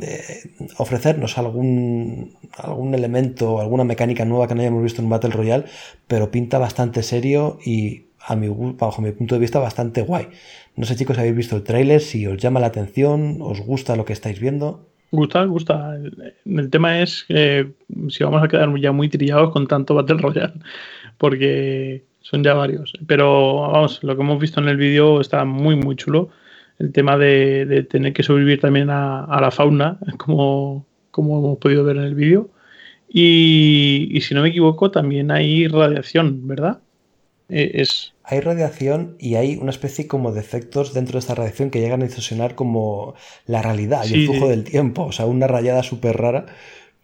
[0.00, 0.42] eh,
[0.78, 5.64] ofrecernos algún, algún elemento, alguna mecánica nueva que no hayamos visto en Battle Royale,
[6.06, 10.28] pero pinta bastante serio y a mi, bajo mi punto de vista bastante guay.
[10.76, 13.96] No sé chicos si habéis visto el tráiler, si os llama la atención, os gusta
[13.96, 14.89] lo que estáis viendo.
[15.12, 15.96] Gusta, gusta.
[16.44, 17.72] El, tema es que
[18.08, 20.54] si vamos a quedar ya muy trillados con tanto Battle Royale,
[21.18, 22.92] porque son ya varios.
[23.06, 26.30] Pero vamos, lo que hemos visto en el vídeo está muy, muy chulo.
[26.78, 31.96] El tema de, tener que sobrevivir también a, la fauna, como, como hemos podido ver
[31.96, 32.50] en el vídeo.
[33.08, 36.80] Y, y si no me equivoco, también hay radiación, ¿verdad?
[37.50, 41.70] Eh, es, hay radiación y hay una especie como de efectos dentro de esta radiación
[41.70, 43.14] que llegan a distorsionar como
[43.46, 45.04] la realidad y el flujo del tiempo.
[45.04, 46.46] O sea, una rayada súper rara,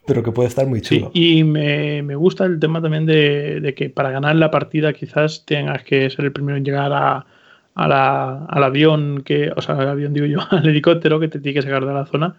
[0.07, 1.11] pero que puede estar muy chulo.
[1.13, 6.09] y me, gusta el tema también de, que para ganar la partida quizás tengas que
[6.11, 7.27] ser el primero en llegar a,
[7.75, 11.63] al avión, que, o sea, al avión digo yo, al helicóptero que te tiene que
[11.63, 12.37] sacar de la zona.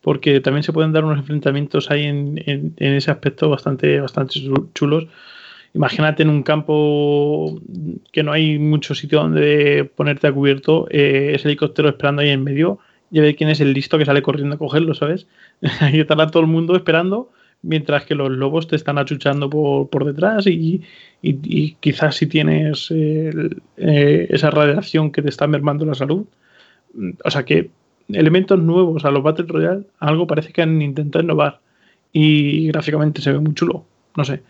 [0.00, 4.40] Porque también se pueden dar unos enfrentamientos ahí en, en, en ese aspecto bastante, bastante
[4.72, 5.08] chulos
[5.74, 7.60] imagínate en un campo
[8.12, 12.44] que no hay mucho sitio donde ponerte a cubierto, eh, ese helicóptero esperando ahí en
[12.44, 12.78] medio,
[13.10, 15.26] y a ver quién es el listo que sale corriendo a cogerlo, ¿sabes?
[15.80, 17.30] Ahí estará todo el mundo esperando,
[17.62, 20.82] mientras que los lobos te están achuchando por, detrás y,
[21.80, 26.26] quizás si tienes eh, esa radiación que te está mermando la salud.
[27.24, 27.70] O sea que
[28.10, 31.60] elementos nuevos a los Battle Royale, algo parece que han intentado innovar
[32.12, 33.86] y gráficamente se ve muy chulo.
[34.16, 34.42] No sé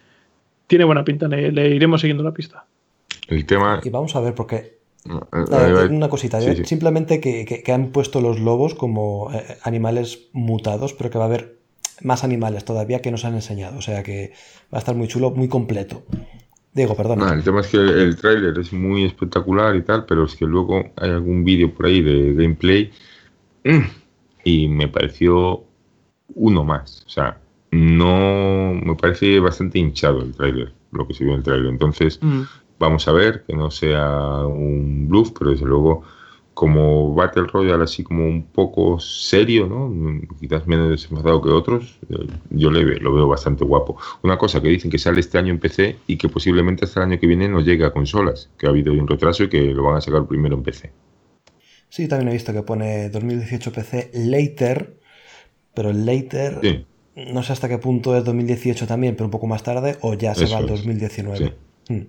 [0.68, 2.66] tiene buena pinta, le, iremos siguiendo la pista.
[3.26, 3.80] El tema.
[3.82, 4.78] Y vamos a ver, porque.
[5.90, 6.64] una cosita, ¿eh?
[6.64, 11.58] simplemente que, han puesto los lobos como eh, animales mutados, pero que va a haber
[12.02, 13.78] más animales todavía que nos han enseñado.
[13.78, 14.32] O sea que
[14.72, 16.04] va a estar muy chulo, muy completo.
[16.74, 17.22] Diego, perdón.
[17.32, 20.44] el tema es que el, el tráiler es muy espectacular y tal, pero es que
[20.44, 22.92] luego hay algún vídeo por ahí de gameplay
[24.44, 25.64] y me pareció
[26.34, 27.04] uno más.
[27.06, 27.38] O sea,
[27.70, 31.70] no me parece bastante hinchado el tráiler, lo que se vio en el tráiler.
[31.70, 32.42] Entonces, mm.
[32.78, 36.02] vamos a ver que no sea un bluff, pero desde luego
[36.54, 39.94] como Battle Royale así como un poco serio, ¿no?
[40.40, 43.96] Quizás menos desenfadado que otros, eh, yo le lo veo bastante guapo.
[44.24, 47.12] Una cosa que dicen que sale este año en PC y que posiblemente hasta el
[47.12, 49.84] año que viene no llegue a consolas, que ha habido un retraso y que lo
[49.84, 50.90] van a sacar primero en PC.
[51.90, 54.98] Sí, también he visto que pone 2018 PC later,
[55.74, 56.84] pero el later sí
[57.32, 60.34] no sé hasta qué punto es 2018 también, pero un poco más tarde, o ya
[60.34, 61.54] se va al 2019.
[61.88, 62.02] Hmm.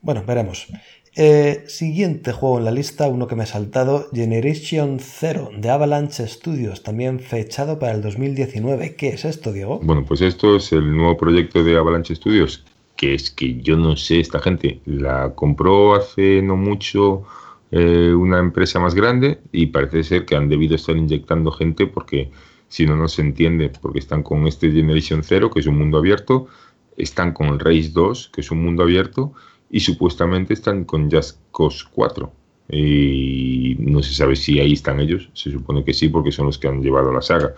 [0.00, 0.68] Bueno, veremos.
[1.16, 6.26] Eh, siguiente juego en la lista, uno que me ha saltado, Generation Zero de Avalanche
[6.26, 8.96] Studios, también fechado para el 2019.
[8.96, 9.80] ¿Qué es esto, Diego?
[9.82, 12.64] Bueno, pues esto es el nuevo proyecto de Avalanche Studios,
[12.96, 17.24] que es que yo no sé, esta gente la compró hace no mucho
[17.70, 22.30] eh, una empresa más grande y parece ser que han debido estar inyectando gente porque
[22.68, 25.98] si no, no se entiende, porque están con este Generation 0, que es un mundo
[25.98, 26.48] abierto,
[26.96, 29.32] están con Race 2, que es un mundo abierto,
[29.70, 32.32] y supuestamente están con Just Cause 4.
[32.70, 36.58] Y no se sabe si ahí están ellos, se supone que sí, porque son los
[36.58, 37.54] que han llevado la saga.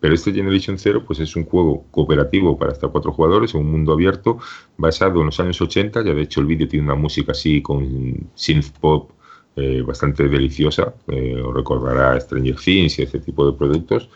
[0.00, 3.70] Pero este Generation 0 pues es un juego cooperativo para hasta cuatro jugadores, en un
[3.70, 4.38] mundo abierto,
[4.78, 6.02] basado en los años 80.
[6.02, 9.10] Ya de hecho el vídeo tiene una música así con synth pop
[9.56, 10.94] eh, bastante deliciosa.
[11.08, 14.08] Eh, os recordará Stranger Things y este tipo de productos.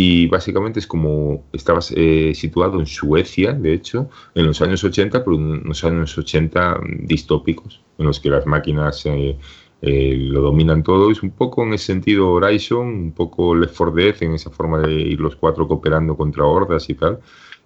[0.00, 5.24] Y básicamente es como estaba eh, situado en Suecia, de hecho, en los años 80,
[5.24, 9.36] pero en los años 80 distópicos, en los que las máquinas eh,
[9.82, 11.10] eh, lo dominan todo.
[11.10, 14.78] Es un poco en ese sentido Horizon, un poco Left 4 Dead, en esa forma
[14.82, 17.18] de ir los cuatro cooperando contra hordas y tal.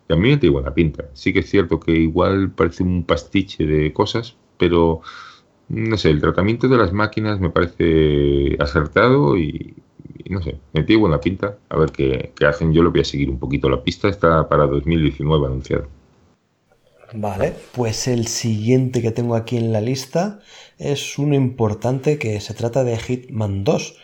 [0.08, 1.10] Y a mí me da buena pinta.
[1.12, 5.02] Sí que es cierto que igual parece un pastiche de cosas, pero
[5.68, 9.74] no sé, el tratamiento de las máquinas me parece acertado y,
[10.30, 11.56] no sé, me tiene buena pinta.
[11.68, 12.72] A ver qué, hacen.
[12.72, 13.68] Yo lo voy a seguir un poquito.
[13.68, 15.86] La pista está para 2019 anunciado.
[17.14, 20.40] Vale, pues el siguiente que tengo aquí en la lista
[20.78, 23.96] es uno importante que se trata de Hitman 2.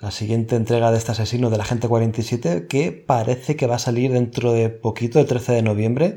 [0.00, 3.80] La siguiente entrega de este asesino de la gente 47 que parece que va a
[3.80, 6.16] salir dentro de poquito, el 13 de noviembre.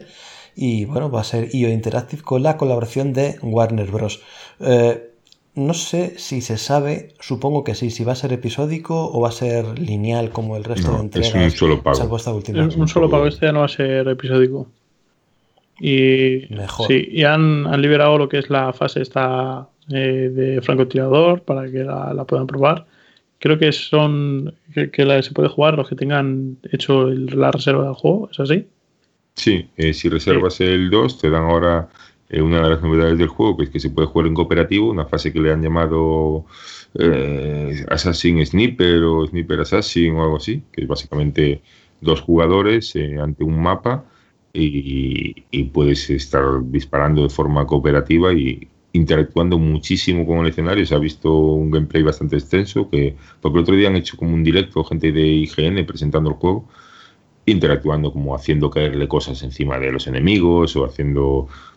[0.55, 4.21] Y bueno, va a ser IO Interactive con la colaboración de Warner Bros.
[4.59, 5.10] Eh,
[5.53, 9.29] no sé si se sabe, supongo que sí, si va a ser episódico o va
[9.29, 11.35] a ser lineal como el resto de entregas.
[11.35, 11.99] Es un solo pago.
[12.77, 14.67] un solo pago, este ya no va a ser episódico.
[15.79, 16.87] Y, Mejor.
[16.87, 21.69] Sí, y han, han liberado lo que es la fase esta eh, de francotirador para
[21.69, 22.85] que la, puedan probar.
[23.39, 27.95] Creo que son que, la, se puede jugar los que tengan hecho la reserva del
[27.95, 28.67] juego, ¿es así?
[29.33, 31.89] Sí, eh, si reservas el 2 te dan ahora
[32.31, 34.89] eh, una de las novedades del juego, que es que se puede jugar en cooperativo,
[34.89, 36.45] una fase que le han llamado
[37.89, 41.61] Assassin Sniper o Sniper Assassin o algo así, que es básicamente
[42.01, 44.05] dos jugadores ante un mapa
[44.53, 50.85] y, puedes estar disparando de forma cooperativa y interactuando muchísimo con el escenario.
[50.85, 54.33] Se ha visto un gameplay bastante extenso, que porque el otro día han hecho como
[54.33, 56.67] un directo gente de IGN presentando el juego,
[57.45, 61.70] interactuando como haciendo caerle cosas encima de los enemigos o haciendo eh,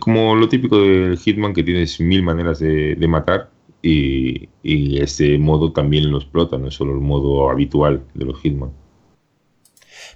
[0.00, 3.50] como lo típico del Hitman que tienes mil maneras de, matar
[3.80, 8.40] y, y, este modo también lo explota, no es solo el modo habitual de los
[8.40, 8.72] Hitman.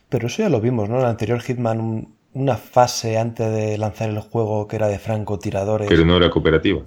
[0.09, 0.97] Pero eso ya lo vimos, ¿no?
[0.97, 5.89] En el anterior Hitman, una fase antes de lanzar el juego que era de francotiradores.
[5.89, 6.83] Pero no era cooperativa.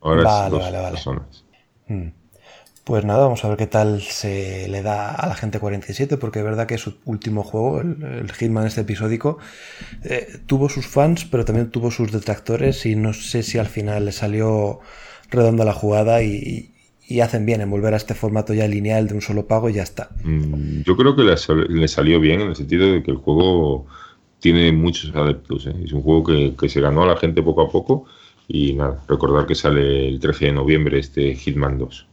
[0.00, 1.44] Ahora es dos personas.
[1.88, 2.08] Hmm.
[2.84, 6.40] Pues nada, vamos a ver qué tal se le da a la gente 47, porque
[6.40, 9.38] es verdad que su último juego, el, Hitman este episódico,
[10.02, 14.04] eh, tuvo sus fans, pero también tuvo sus detractores y no sé si al final
[14.04, 14.80] le salió
[15.30, 16.70] redonda la jugada y,
[17.22, 19.82] hacen bien en volver a este formato ya lineal de un solo pago y ya
[19.82, 20.10] está.
[20.22, 23.86] Mm, yo creo que le, salió bien en el sentido de que el juego
[24.40, 25.66] tiene muchos adeptos.
[25.66, 25.74] ¿eh?
[25.84, 26.24] Es un juego
[26.56, 28.04] que, se ganó a la gente poco a poco
[28.46, 32.08] y nada, recordar que sale el 13 de noviembre este Hitman 2.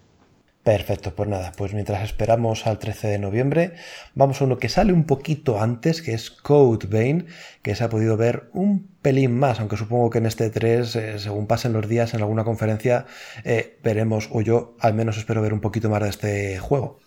[0.63, 3.73] Perfecto, pues nada, pues mientras esperamos al 13 de noviembre,
[4.13, 7.25] vamos a uno que sale un poquito antes, que es Code
[7.63, 11.19] que se ha podido ver un pelín más, aunque supongo que en este 3, eh,
[11.19, 13.07] según pasen los días en alguna conferencia,
[13.43, 16.99] eh, veremos, o yo al menos espero ver un poquito más de este juego.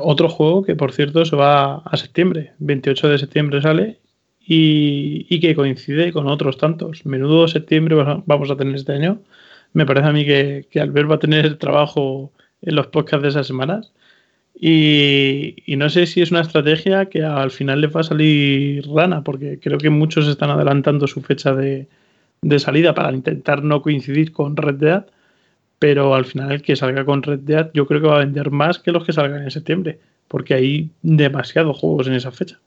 [0.00, 3.98] Otro juego que, por cierto, se va a septiembre, 28 de septiembre sale,
[4.46, 7.04] y, que coincide con otros tantos.
[7.06, 7.96] Menudo septiembre
[8.26, 9.20] vamos a tener este año
[9.74, 12.32] me parece a mí que, que Albert va a tener trabajo
[12.62, 13.92] en los podcasts de esas semanas.
[14.58, 19.22] Y, no sé si es una estrategia que al final le va a salir rana,
[19.24, 21.88] porque creo que muchos están adelantando su fecha de,
[22.58, 25.06] salida para intentar no coincidir con Red Dead,
[25.78, 28.50] pero al final el que salga con Red Dead yo creo que va a vender
[28.50, 29.98] más que los que salgan en septiembre,
[30.28, 32.60] porque hay demasiados juegos en esa fecha.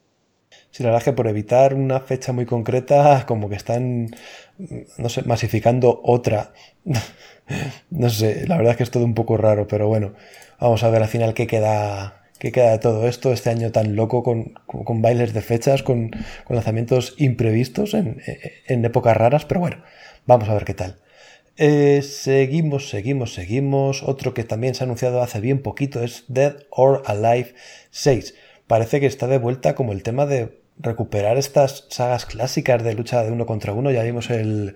[0.71, 4.11] Sí, la verdad es que por evitar una fecha muy concreta, como que están,
[4.97, 6.53] no sé, masificando otra.
[7.89, 10.13] no sé, la verdad es que es todo un poco raro, pero bueno,
[10.59, 13.95] vamos a ver al final qué queda, qué queda de todo esto, este año tan
[13.95, 14.53] loco con,
[15.01, 16.11] bailes de fechas, con,
[16.49, 18.21] lanzamientos imprevistos en,
[18.67, 19.77] épocas raras, pero bueno,
[20.25, 20.97] vamos a ver qué tal.
[21.59, 24.03] Eh, seguimos, seguimos, seguimos.
[24.03, 27.55] Otro que también se ha anunciado hace bien poquito es Dead or Alive
[27.89, 28.35] 6
[28.67, 33.23] parece que está de vuelta como el tema de recuperar estas sagas clásicas de lucha
[33.23, 33.91] de uno contra uno.
[33.91, 34.75] Ya vimos el,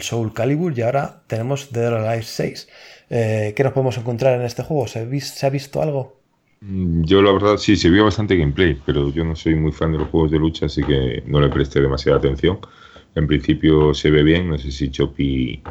[0.00, 2.68] Soul Calibur y ahora tenemos Dead or Alive 6.
[3.10, 4.86] Eh, ¿Qué nos podemos encontrar en este juego?
[4.86, 6.20] ¿Se, ha visto algo?
[6.60, 9.92] Mm, yo la verdad sí, se vio bastante gameplay, pero yo no soy muy fan
[9.92, 12.58] de los juegos de lucha, así que no le presté demasiada atención.
[13.14, 15.62] En principio se ve bien, no sé si Chopi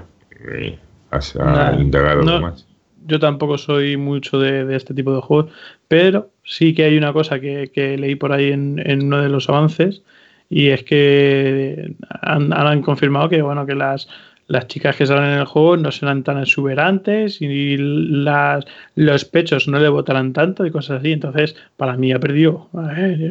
[0.52, 0.80] eh,
[1.12, 2.68] ha indagado algo más
[3.08, 5.52] yo tampoco soy mucho de, este tipo de juegos,
[5.88, 10.02] pero sí que hay una cosa que, leí por ahí en, uno de los avances
[10.50, 14.08] y es que han, confirmado que bueno que las,
[14.48, 18.66] las chicas que salen en el juego no serán tan exuberantes y las,
[18.96, 21.12] los pechos no le botarán tanto y cosas así.
[21.12, 22.70] Entonces, para mí ha perdido.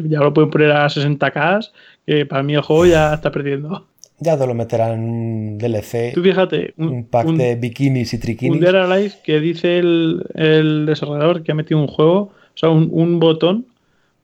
[0.05, 1.71] ya lo pueden poner a 60k,
[2.07, 3.87] que para mí el juego ya está perdiendo.
[4.19, 6.15] Ya te lo meterán en un DLC.
[6.15, 6.73] Tú fíjate.
[6.79, 8.57] Un, pack de bikinis y triquinis.
[8.57, 13.67] Un Dead que dice el, desarrollador que ha metido un juego, o sea, un, botón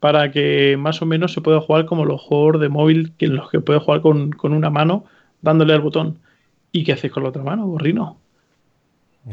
[0.01, 3.36] para que más o menos se pueda jugar como los juegos de móvil que en
[3.36, 5.05] los que puedes jugar con, una mano
[5.43, 6.19] dándole al botón.
[6.73, 8.16] ¿Y qué haces con la otra mano, gorrino?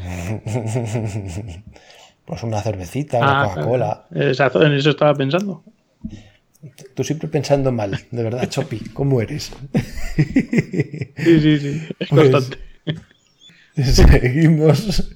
[2.26, 4.08] pues una cervecita, una ah, Coca-Cola.
[4.14, 5.64] Exacto, en eso estaba pensando.
[6.94, 9.52] Tú siempre pensando mal, de verdad, Chopi, ¿cómo eres?
[10.16, 12.58] Sí, sí, sí, es pues constante.
[13.84, 15.16] seguimos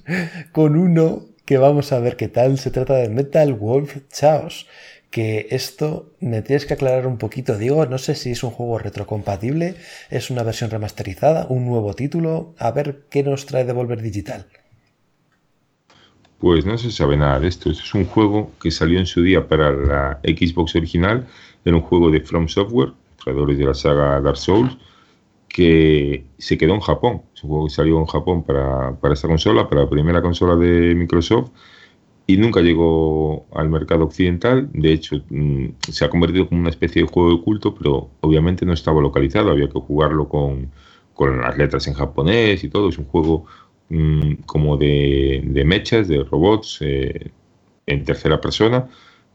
[0.52, 2.58] con uno que vamos a ver qué tal.
[2.58, 4.66] Se trata de Metal Wolf Chaos.
[5.10, 7.86] Que esto me tienes que aclarar un poquito, Diego.
[7.86, 9.76] No sé si es un juego retrocompatible,
[10.10, 12.54] es una versión remasterizada, un nuevo título.
[12.58, 14.46] A ver qué nos trae Devolver Digital.
[16.44, 17.70] Pues no se sabe nada de esto.
[17.70, 21.26] es un juego que salió en su día para la Xbox original.
[21.64, 24.76] Era un juego de From Software, creadores de la saga Dark Souls,
[25.48, 27.22] que se quedó en Japón.
[27.34, 30.54] Es un juego que salió en Japón para, para esta consola, para la primera consola
[30.56, 31.48] de Microsoft,
[32.26, 34.68] y nunca llegó al mercado occidental.
[34.74, 38.66] De hecho, mm, se ha convertido como una especie de juego de culto, pero obviamente
[38.66, 40.70] no estaba localizado, había que jugarlo con,
[41.14, 42.90] con las letras en japonés y todo.
[42.90, 43.46] Es un juego
[43.88, 47.30] mm, como de, de, mechas, de robots eh,
[47.86, 48.88] en tercera persona.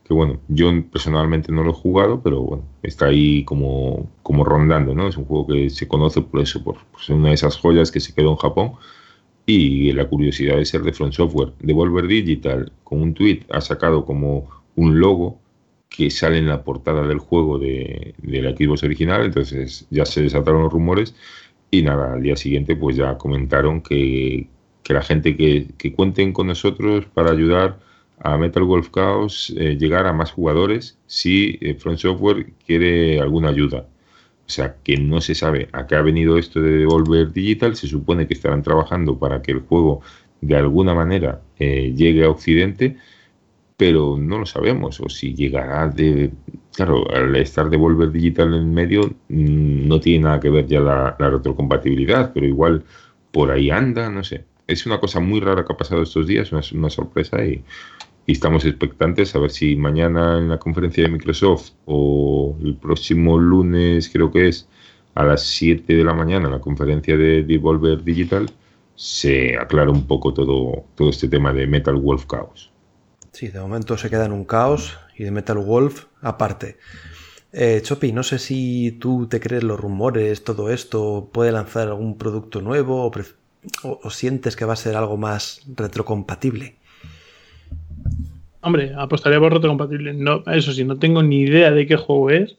[0.03, 4.95] Que bueno, yo personalmente no lo he jugado, pero bueno, está ahí como, como rondando,
[4.95, 5.07] ¿no?
[5.07, 7.91] Es un juego que se conoce por eso, por, por ser una de esas joyas
[7.91, 8.71] que se quedó en Japón
[9.45, 11.53] y la curiosidad de ser de Front Software.
[11.59, 15.39] Devolver Digital, con un tweet, ha sacado como un logo
[15.89, 20.63] que sale en la portada del juego de, la Xbox original, entonces ya se desataron
[20.63, 21.15] los rumores
[21.71, 24.47] y nada, al día siguiente pues ya comentaron que,
[24.87, 27.77] la gente que, que, cuenten con nosotros para ayudar
[28.19, 33.49] a Metal Wolf Chaos eh, llegar a más jugadores si eh, Front Software quiere alguna
[33.49, 33.87] ayuda.
[34.45, 37.75] O sea, que no se sabe a qué ha venido esto de Devolver Digital.
[37.75, 40.01] Se supone que estarán trabajando para que el juego
[40.41, 42.97] de alguna manera eh, llegue a Occidente,
[43.77, 44.99] pero no lo sabemos.
[45.01, 46.31] O si llegará de.
[46.79, 51.13] Claro, al estar Devolver Digital en medio, mm, no tiene nada que ver ya la,
[51.19, 52.85] retrocompatibilidad, pero igual
[53.33, 54.45] por ahí anda, no sé.
[54.65, 57.61] Es una cosa muy rara que ha pasado estos días, una, una sorpresa y
[58.25, 63.37] y estamos expectantes a ver si mañana en la conferencia de Microsoft o el próximo
[63.37, 64.69] lunes creo que es
[65.15, 68.49] a las 7 de la mañana en la conferencia de Devolver Digital
[68.95, 72.71] se aclara un poco todo, todo este tema de Metal Wolf Chaos.
[73.31, 76.77] Sí, de momento se queda en un caos y de Metal Wolf aparte.
[77.51, 82.17] Eh, Chopi, no sé si tú te crees los rumores, todo esto, puede lanzar algún
[82.17, 83.11] producto nuevo o,
[83.83, 86.75] o sientes que va a ser algo más retrocompatible.
[88.61, 90.13] Hombre, apostaría por retrocompatible.
[90.13, 92.57] No, eso sí, no tengo ni idea de qué juego es.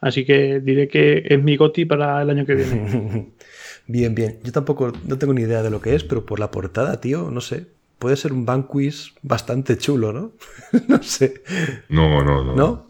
[0.00, 3.32] Así que diré que es mi GOTI para el año que viene.
[3.86, 4.38] bien, bien.
[4.42, 7.30] Yo tampoco no tengo ni idea de lo que es, pero por la portada, tío,
[7.30, 7.66] no sé.
[7.98, 10.32] Puede ser un banquis bastante chulo, ¿no?
[10.88, 11.42] no sé.
[11.88, 12.54] No, no, no.
[12.54, 12.86] ¿No?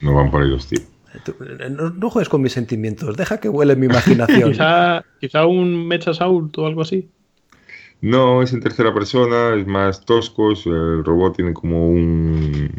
[0.00, 0.84] No van por ahí los tíos.
[1.70, 4.52] No, juegues con mis sentimientos, deja que huele mi imaginación.
[4.52, 7.08] quizá, quizá un Mecha o algo así.
[8.00, 12.70] No, es en tercera persona, es más tosco, el robot tiene como un,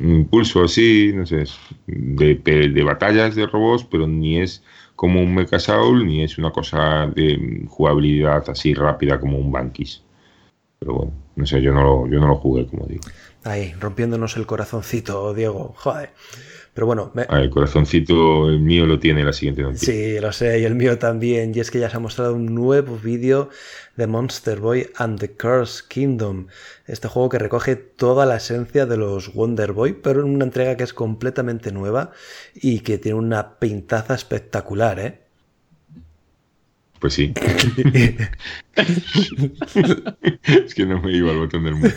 [0.00, 1.44] impulso así, no sé,
[1.86, 4.64] de, de, batallas de robots, pero ni es
[4.96, 10.03] como un Mecha Soul, ni es una cosa de jugabilidad así rápida como un Bankis.
[10.84, 13.02] Pero bueno, no sé, yo no lo, yo no lo jugué, como digo.
[13.42, 16.10] Ahí, rompiéndonos el corazoncito, Diego, joder.
[16.74, 17.10] Pero bueno.
[17.28, 19.94] Ah, el corazoncito, el mío lo tiene la siguiente noticia.
[19.94, 21.52] Sí, lo sé, y el mío también.
[21.54, 23.48] Y es que ya se ha mostrado un nuevo vídeo
[23.96, 26.48] de Monster Boy and the Curse Kingdom.
[26.86, 30.76] Este juego que recoge toda la esencia de los Wonder Boy, pero en una entrega
[30.76, 32.10] que es completamente nueva
[32.54, 35.23] y que tiene una pintaza espectacular, ¿eh?
[37.00, 37.32] Pues sí.
[40.44, 41.94] es que no me iba al botón del mundo.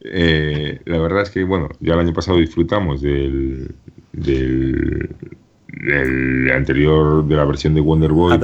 [0.00, 3.74] Eh, la verdad es que, bueno, ya el año pasado disfrutamos del,
[4.12, 5.08] del,
[6.54, 8.38] anterior, de la versión de Wonder Boy.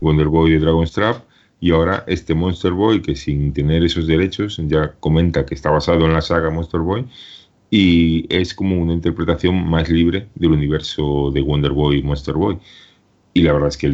[0.00, 1.24] Wonder Boy de Dragonstrap.
[1.60, 6.06] Y ahora este Monster Boy, que sin tener esos derechos, ya comenta que está basado
[6.06, 7.06] en la saga Monster Boy.
[7.70, 12.58] Y es como una interpretación más libre del universo de Wonder Boy y Monster Boy.
[13.32, 13.86] Y la verdad es que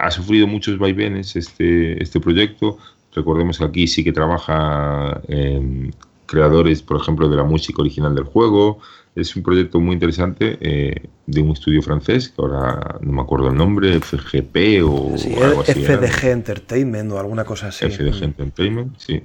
[0.00, 2.78] ha sufrido muchos vaivenes este, este proyecto.
[3.14, 5.90] Recordemos que aquí sí que trabaja eh,
[6.26, 8.78] creadores, por ejemplo, de la música original del juego,
[9.14, 13.48] es un proyecto muy interesante eh, de un estudio francés, que ahora no me acuerdo
[13.48, 15.84] el nombre, FGP o, algo así.
[15.84, 17.90] FDG Entertainment o alguna cosa así.
[17.90, 19.22] FDG Entertainment, sí.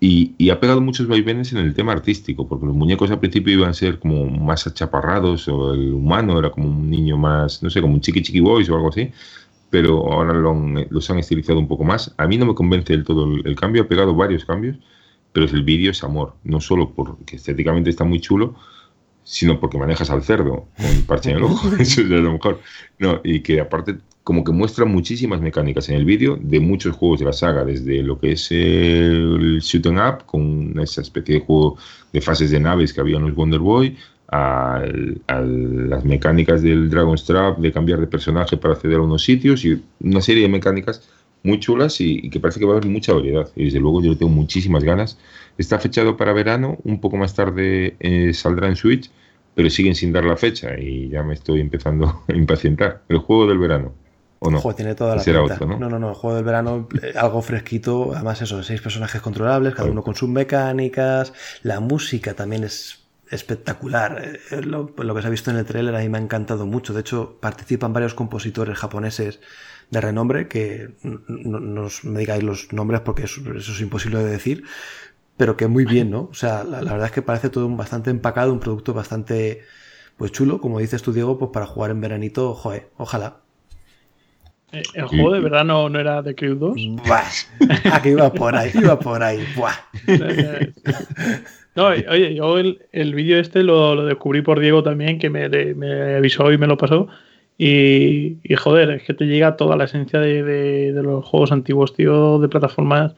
[0.00, 3.52] Y, y, ha pegado muchos vaivenes en el tema artístico, porque los muñecos al principio
[3.52, 7.70] iban a ser como más achaparrados, o el humano era como un niño más, no
[7.70, 9.12] sé, como un chiqui chiqui boys o algo así,
[9.72, 12.14] pero ahora los han estilizado un poco más.
[12.18, 14.76] A mí no me convence del todo el, el cambio, ha pegado varios cambios,
[15.32, 18.54] pero el vídeo es amor, no solo porque estéticamente está muy chulo,
[19.24, 22.60] sino porque manejas al cerdo con parche en el ojo, eso es lo mejor.
[22.98, 27.20] No, y que aparte como que muestra muchísimas mecánicas en el vídeo de muchos juegos
[27.20, 31.78] de la saga, desde lo que es el shooting up, con esa especie de juego
[32.12, 33.96] de fases de naves que había en los Wonder Boy,
[34.32, 34.82] a,
[35.28, 39.82] las mecánicas del Dragon's Trap, de cambiar de personaje para acceder a unos sitios, y
[40.00, 41.08] una serie de mecánicas
[41.42, 43.48] muy chulas y, que parece que va a haber mucha variedad.
[43.54, 45.18] Y desde luego yo le tengo muchísimas ganas.
[45.58, 49.10] Está fechado para verano, un poco más tarde eh, saldrá en Switch,
[49.54, 53.02] pero siguen sin dar la fecha y ya me estoy empezando a impacientar.
[53.08, 53.92] El juego del verano.
[54.44, 54.60] ¿O no?
[54.74, 55.58] tiene toda la pinta.
[55.66, 55.78] ¿no?
[55.78, 55.98] ¿no?
[56.00, 60.02] no, el juego del verano, eh, algo fresquito, además eso, seis personajes controlables, cada uno
[60.02, 61.32] con sus mecánicas,
[61.62, 63.01] la música también es
[63.32, 64.38] espectacular.
[64.50, 66.92] Eh, lo, que se ha visto en el trailer a mí me ha encantado mucho.
[66.92, 69.40] De hecho, participan varios compositores japoneses
[69.90, 74.64] de renombre, que no, me digáis los nombres porque eso, es imposible de decir,
[75.36, 76.28] pero que muy bien, ¿no?
[76.30, 79.62] O sea, la, verdad es que parece todo un bastante empacado, un producto bastante
[80.16, 83.38] pues chulo, como dices tú, Diego, pues para jugar en veranito, joder, ojalá.
[84.72, 86.74] Eh, ¿El juego de verdad no, era de Crew 2?
[87.06, 87.24] Buah,
[87.92, 89.46] ah, que iba por ahí, iba por ahí.
[89.56, 89.74] Buah.
[91.74, 96.52] No, oye, yo el, vídeo este lo, descubrí por Diego también, que me, me, avisó
[96.52, 97.08] y me lo pasó.
[97.58, 100.42] Y, joder, es que te llega toda la esencia de,
[100.92, 103.14] de los juegos antiguos, tío, de plataformas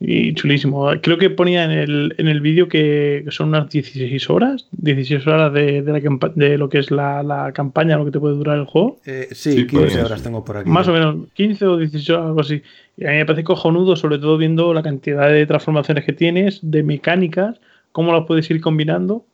[0.00, 0.90] y chulísimo.
[1.02, 5.52] Creo que ponía en el, en el vídeo que son unas 16 horas, 16 horas
[5.52, 8.58] de, de, la, de lo que es la, la, campaña, lo que te puede durar
[8.58, 9.00] el juego.
[9.06, 10.70] Eh, sí, 15 horas tengo por aquí.
[10.70, 12.62] Más o menos, 15 o 16 horas, algo así.
[12.96, 16.60] Y a mí me parece cojonudo, sobre todo viendo la cantidad de transformaciones que tienes,
[16.62, 17.60] de mecánicas,
[17.92, 19.24] cómo las puedes ir combinando.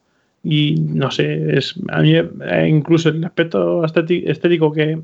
[0.43, 5.01] Y no sé, es a mí eh, incluso el aspecto estético que,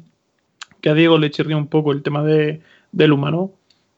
[0.82, 2.60] que a Diego le chirría un poco el tema de,
[2.92, 3.52] del humano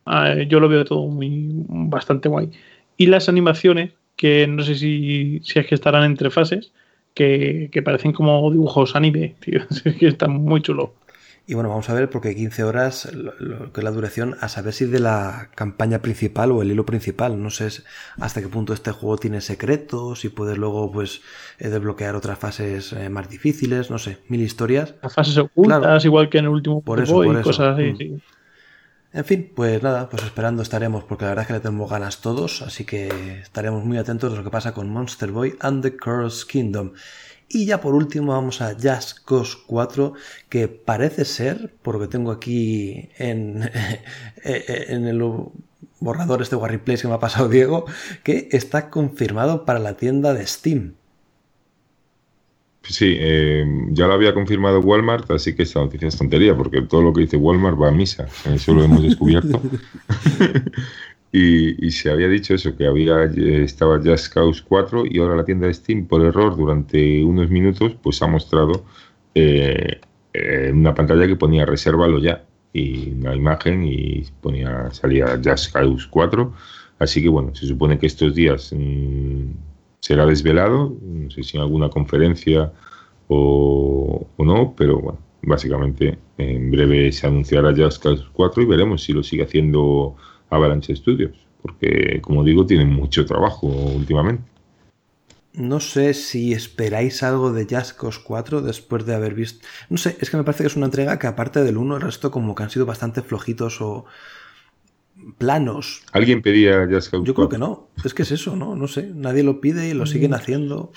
[0.04, 2.50] Ah, yo lo veo todo muy bastante guay.
[2.96, 6.72] Y las animaciones, que no sé si, si es que estarán entre fases,
[7.14, 9.60] que, parecen como dibujos anime, tío.
[9.98, 10.90] que están muy chulos.
[11.44, 14.72] Y bueno, vamos a ver, porque 15 horas, lo, que es la duración, a saber
[14.72, 17.42] si de la campaña principal o el hilo principal.
[17.42, 17.68] No sé
[18.20, 21.20] hasta qué punto este juego tiene secretos, si puedes luego pues
[21.58, 24.94] eh, desbloquear otras fases eh, más difíciles, no sé, mil historias.
[25.02, 27.92] Las fases ocultas, igual que en el último por eso, y cosas así.
[27.92, 27.96] Mm.
[27.96, 28.22] Sí.
[29.14, 32.22] En fin, pues nada, pues esperando estaremos, porque la verdad es que le tenemos ganas
[32.22, 35.96] todos, así que estaremos muy atentos a lo que pasa con Monster Boy and the
[35.96, 36.92] Curse Kingdom.
[37.54, 40.14] Y ya por último vamos a Just Cause 4,
[40.48, 43.70] que parece ser, por lo que tengo aquí en,
[44.42, 45.22] en el
[46.00, 47.84] borrador este Warry Place que me ha pasado Diego,
[48.22, 50.94] que está confirmado para la tienda de Steam.
[52.84, 57.02] Sí, eh, ya lo había confirmado Walmart, así que esta noticia es tontería, porque todo
[57.02, 59.60] lo que dice Walmart va a misa, eso lo hemos descubierto.
[61.32, 65.44] y, se había dicho eso, que había eh, estaba Just Cause 4 y ahora la
[65.44, 68.84] tienda de Steam, por error, durante unos minutos, pues ha mostrado
[69.34, 70.00] eh,
[70.72, 76.52] una pantalla que ponía resérvalo ya, y una imagen y ponía salía Just Cause 4.
[76.98, 78.72] Así que bueno, se supone que estos días...
[78.72, 79.72] Mm,
[80.02, 82.72] será desvelado, no sé si en alguna conferencia
[83.28, 89.12] o, no, pero bueno, básicamente en breve se anunciará Just Cause 4 y veremos si
[89.12, 90.16] lo sigue haciendo
[90.52, 94.44] Avalanche Studios, porque como digo, tienen mucho trabajo últimamente.
[95.54, 99.66] No sé si esperáis algo de Just Cause 4 después de haber visto...
[99.90, 102.02] No sé, es que me parece que es una entrega que aparte del 1, el
[102.02, 104.06] resto como que han sido bastante flojitos o
[105.36, 106.02] planos.
[106.12, 107.88] ¿Alguien pedía Just Cause Yo creo que no.
[108.02, 108.76] Es que es eso, ¿no?
[108.76, 109.10] No sé.
[109.14, 110.34] Nadie lo pide y lo siguen mm.
[110.34, 110.92] haciendo.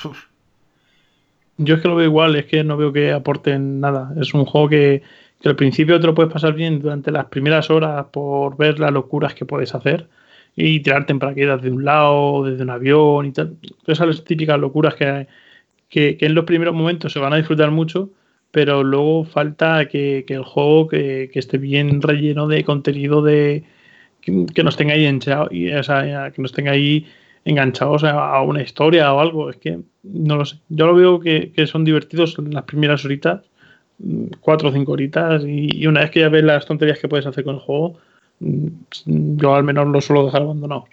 [1.57, 4.13] Yo es que lo veo igual, es que no veo que aporten nada.
[4.19, 5.03] Es un juego que,
[5.49, 9.33] al principio te lo puedes pasar bien durante las primeras horas por ver las locuras
[9.33, 10.07] que puedes hacer
[10.55, 13.57] y tirarte en paracaídas de un lado, desde un avión y tal.
[13.87, 15.27] Esas típicas locuras que,
[15.89, 18.11] que, en los primeros momentos se van a disfrutar mucho,
[18.51, 23.63] pero luego falta que, el juego que, esté bien relleno de contenido de,
[24.21, 25.49] que, nos tenga ahí enganchados,
[28.01, 29.49] que a, una historia o algo.
[29.49, 30.57] Es que no lo sé.
[30.69, 33.41] Yo lo veo que, son divertidos las primeras horitas,
[34.39, 37.43] cuatro o cinco horitas, y, una vez que ya ves las tonterías que puedes hacer
[37.43, 37.97] con el juego,
[38.39, 38.67] mm,
[39.37, 40.85] yo al menos lo suelo dejar abandonado.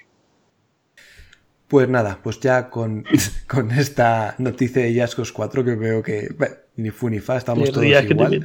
[1.69, 3.05] Pues nada, pues ya con,
[3.49, 6.29] con esta noticia de Yascos 4 que veo que
[6.77, 8.45] ni fu ni fa, estamos todos igual.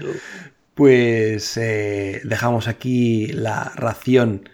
[0.73, 4.47] Pues eh, dejamos aquí la ración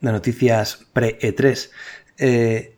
[0.00, 1.70] de noticias pre-E3.
[2.18, 2.75] Eh,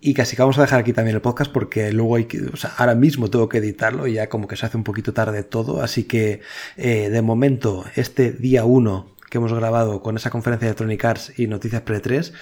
[0.00, 2.56] y casi que vamos a dejar aquí también el podcast porque luego hay que, o
[2.56, 5.42] sea, ahora mismo tengo que editarlo y ya como que se hace un poquito tarde
[5.42, 5.82] todo.
[5.82, 6.40] Así que
[6.76, 11.38] eh, de momento, este día 1 que hemos grabado con esa conferencia de Electronic Arts
[11.38, 12.32] y noticias pre-3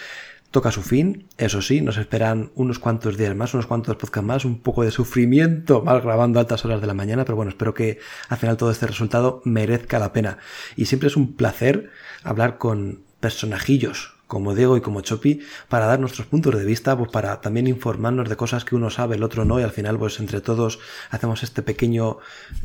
[0.51, 1.27] toca su fin.
[1.39, 4.91] Eso sí, nos esperan unos cuantos días más, unos cuantos podcasts más, un poco de
[4.91, 7.99] sufrimiento mal grabando a altas horas de la mañana, pero bueno, espero que
[8.29, 10.39] al final todo este resultado merezca la pena.
[10.77, 11.91] Y siempre es un placer
[12.23, 17.11] hablar con personajillos como Diego y como Chopi para dar nuestros puntos de vista, pues
[17.11, 20.19] para también informarnos de cosas que uno sabe, el otro no, y al final pues
[20.21, 20.79] entre todos
[21.11, 22.17] hacemos este pequeño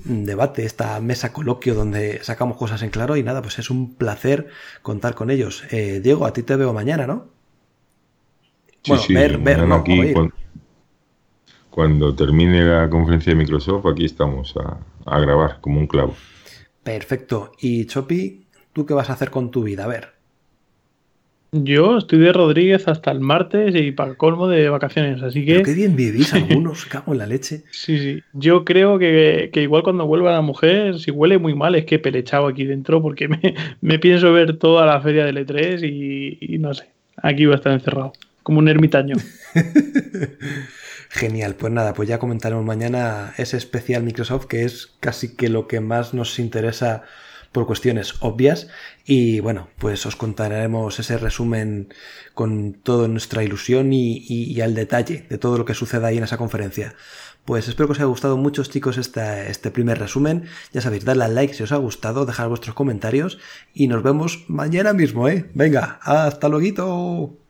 [0.06, 3.96] mm, debate, esta mesa coloquio donde sacamos cosas en claro y nada, pues es un
[3.96, 4.48] placer
[4.82, 5.66] contar con ellos.
[5.70, 7.28] Eh, Diego, a ti te veo mañana, ¿no?
[8.84, 10.14] Sí, bueno, ver, ver, no, aquí
[11.70, 16.16] cuando, termine la conferencia de Microsoft, aquí estamos a, a grabar como un clavo.
[16.82, 17.52] Perfecto.
[17.60, 19.84] Y Chopi, ¿tú qué vas a hacer con tu vida?
[19.84, 20.17] A ver.
[21.66, 25.64] Yo estoy de Rodríguez hasta el martes y para el colmo de vacaciones, así que...
[25.64, 27.64] qué bien vivís algunos, cago en la leche.
[27.72, 28.24] Sí, sí.
[28.34, 32.48] Yo creo que, igual cuando vuelva la mujer, si huele muy mal, es que pelechado
[32.48, 33.28] aquí dentro porque
[33.82, 37.58] me, pienso ver toda la feria del E3 y, y no sé, aquí va a
[37.58, 38.14] estar encerrado,
[38.44, 39.16] como un ermitaño.
[41.10, 45.68] Genial, pues nada, pues ya comentaremos mañana ese especial Microsoft que es casi que lo
[45.68, 47.04] que más nos interesa
[47.52, 48.68] por cuestiones obvias.
[49.06, 51.94] Y bueno, pues os contaremos ese resumen
[52.34, 56.38] con toda nuestra ilusión y, al detalle de todo lo que suceda ahí en esa
[56.38, 56.96] conferencia.
[57.46, 60.46] Pues espero que os haya gustado mucho, chicos, este, este primer resumen.
[60.74, 63.40] Ya sabéis, dadle al like si os ha gustado, dejad vuestros comentarios
[63.74, 65.50] y nos vemos mañana mismo, ¿eh?
[65.54, 67.47] Venga, hasta luego.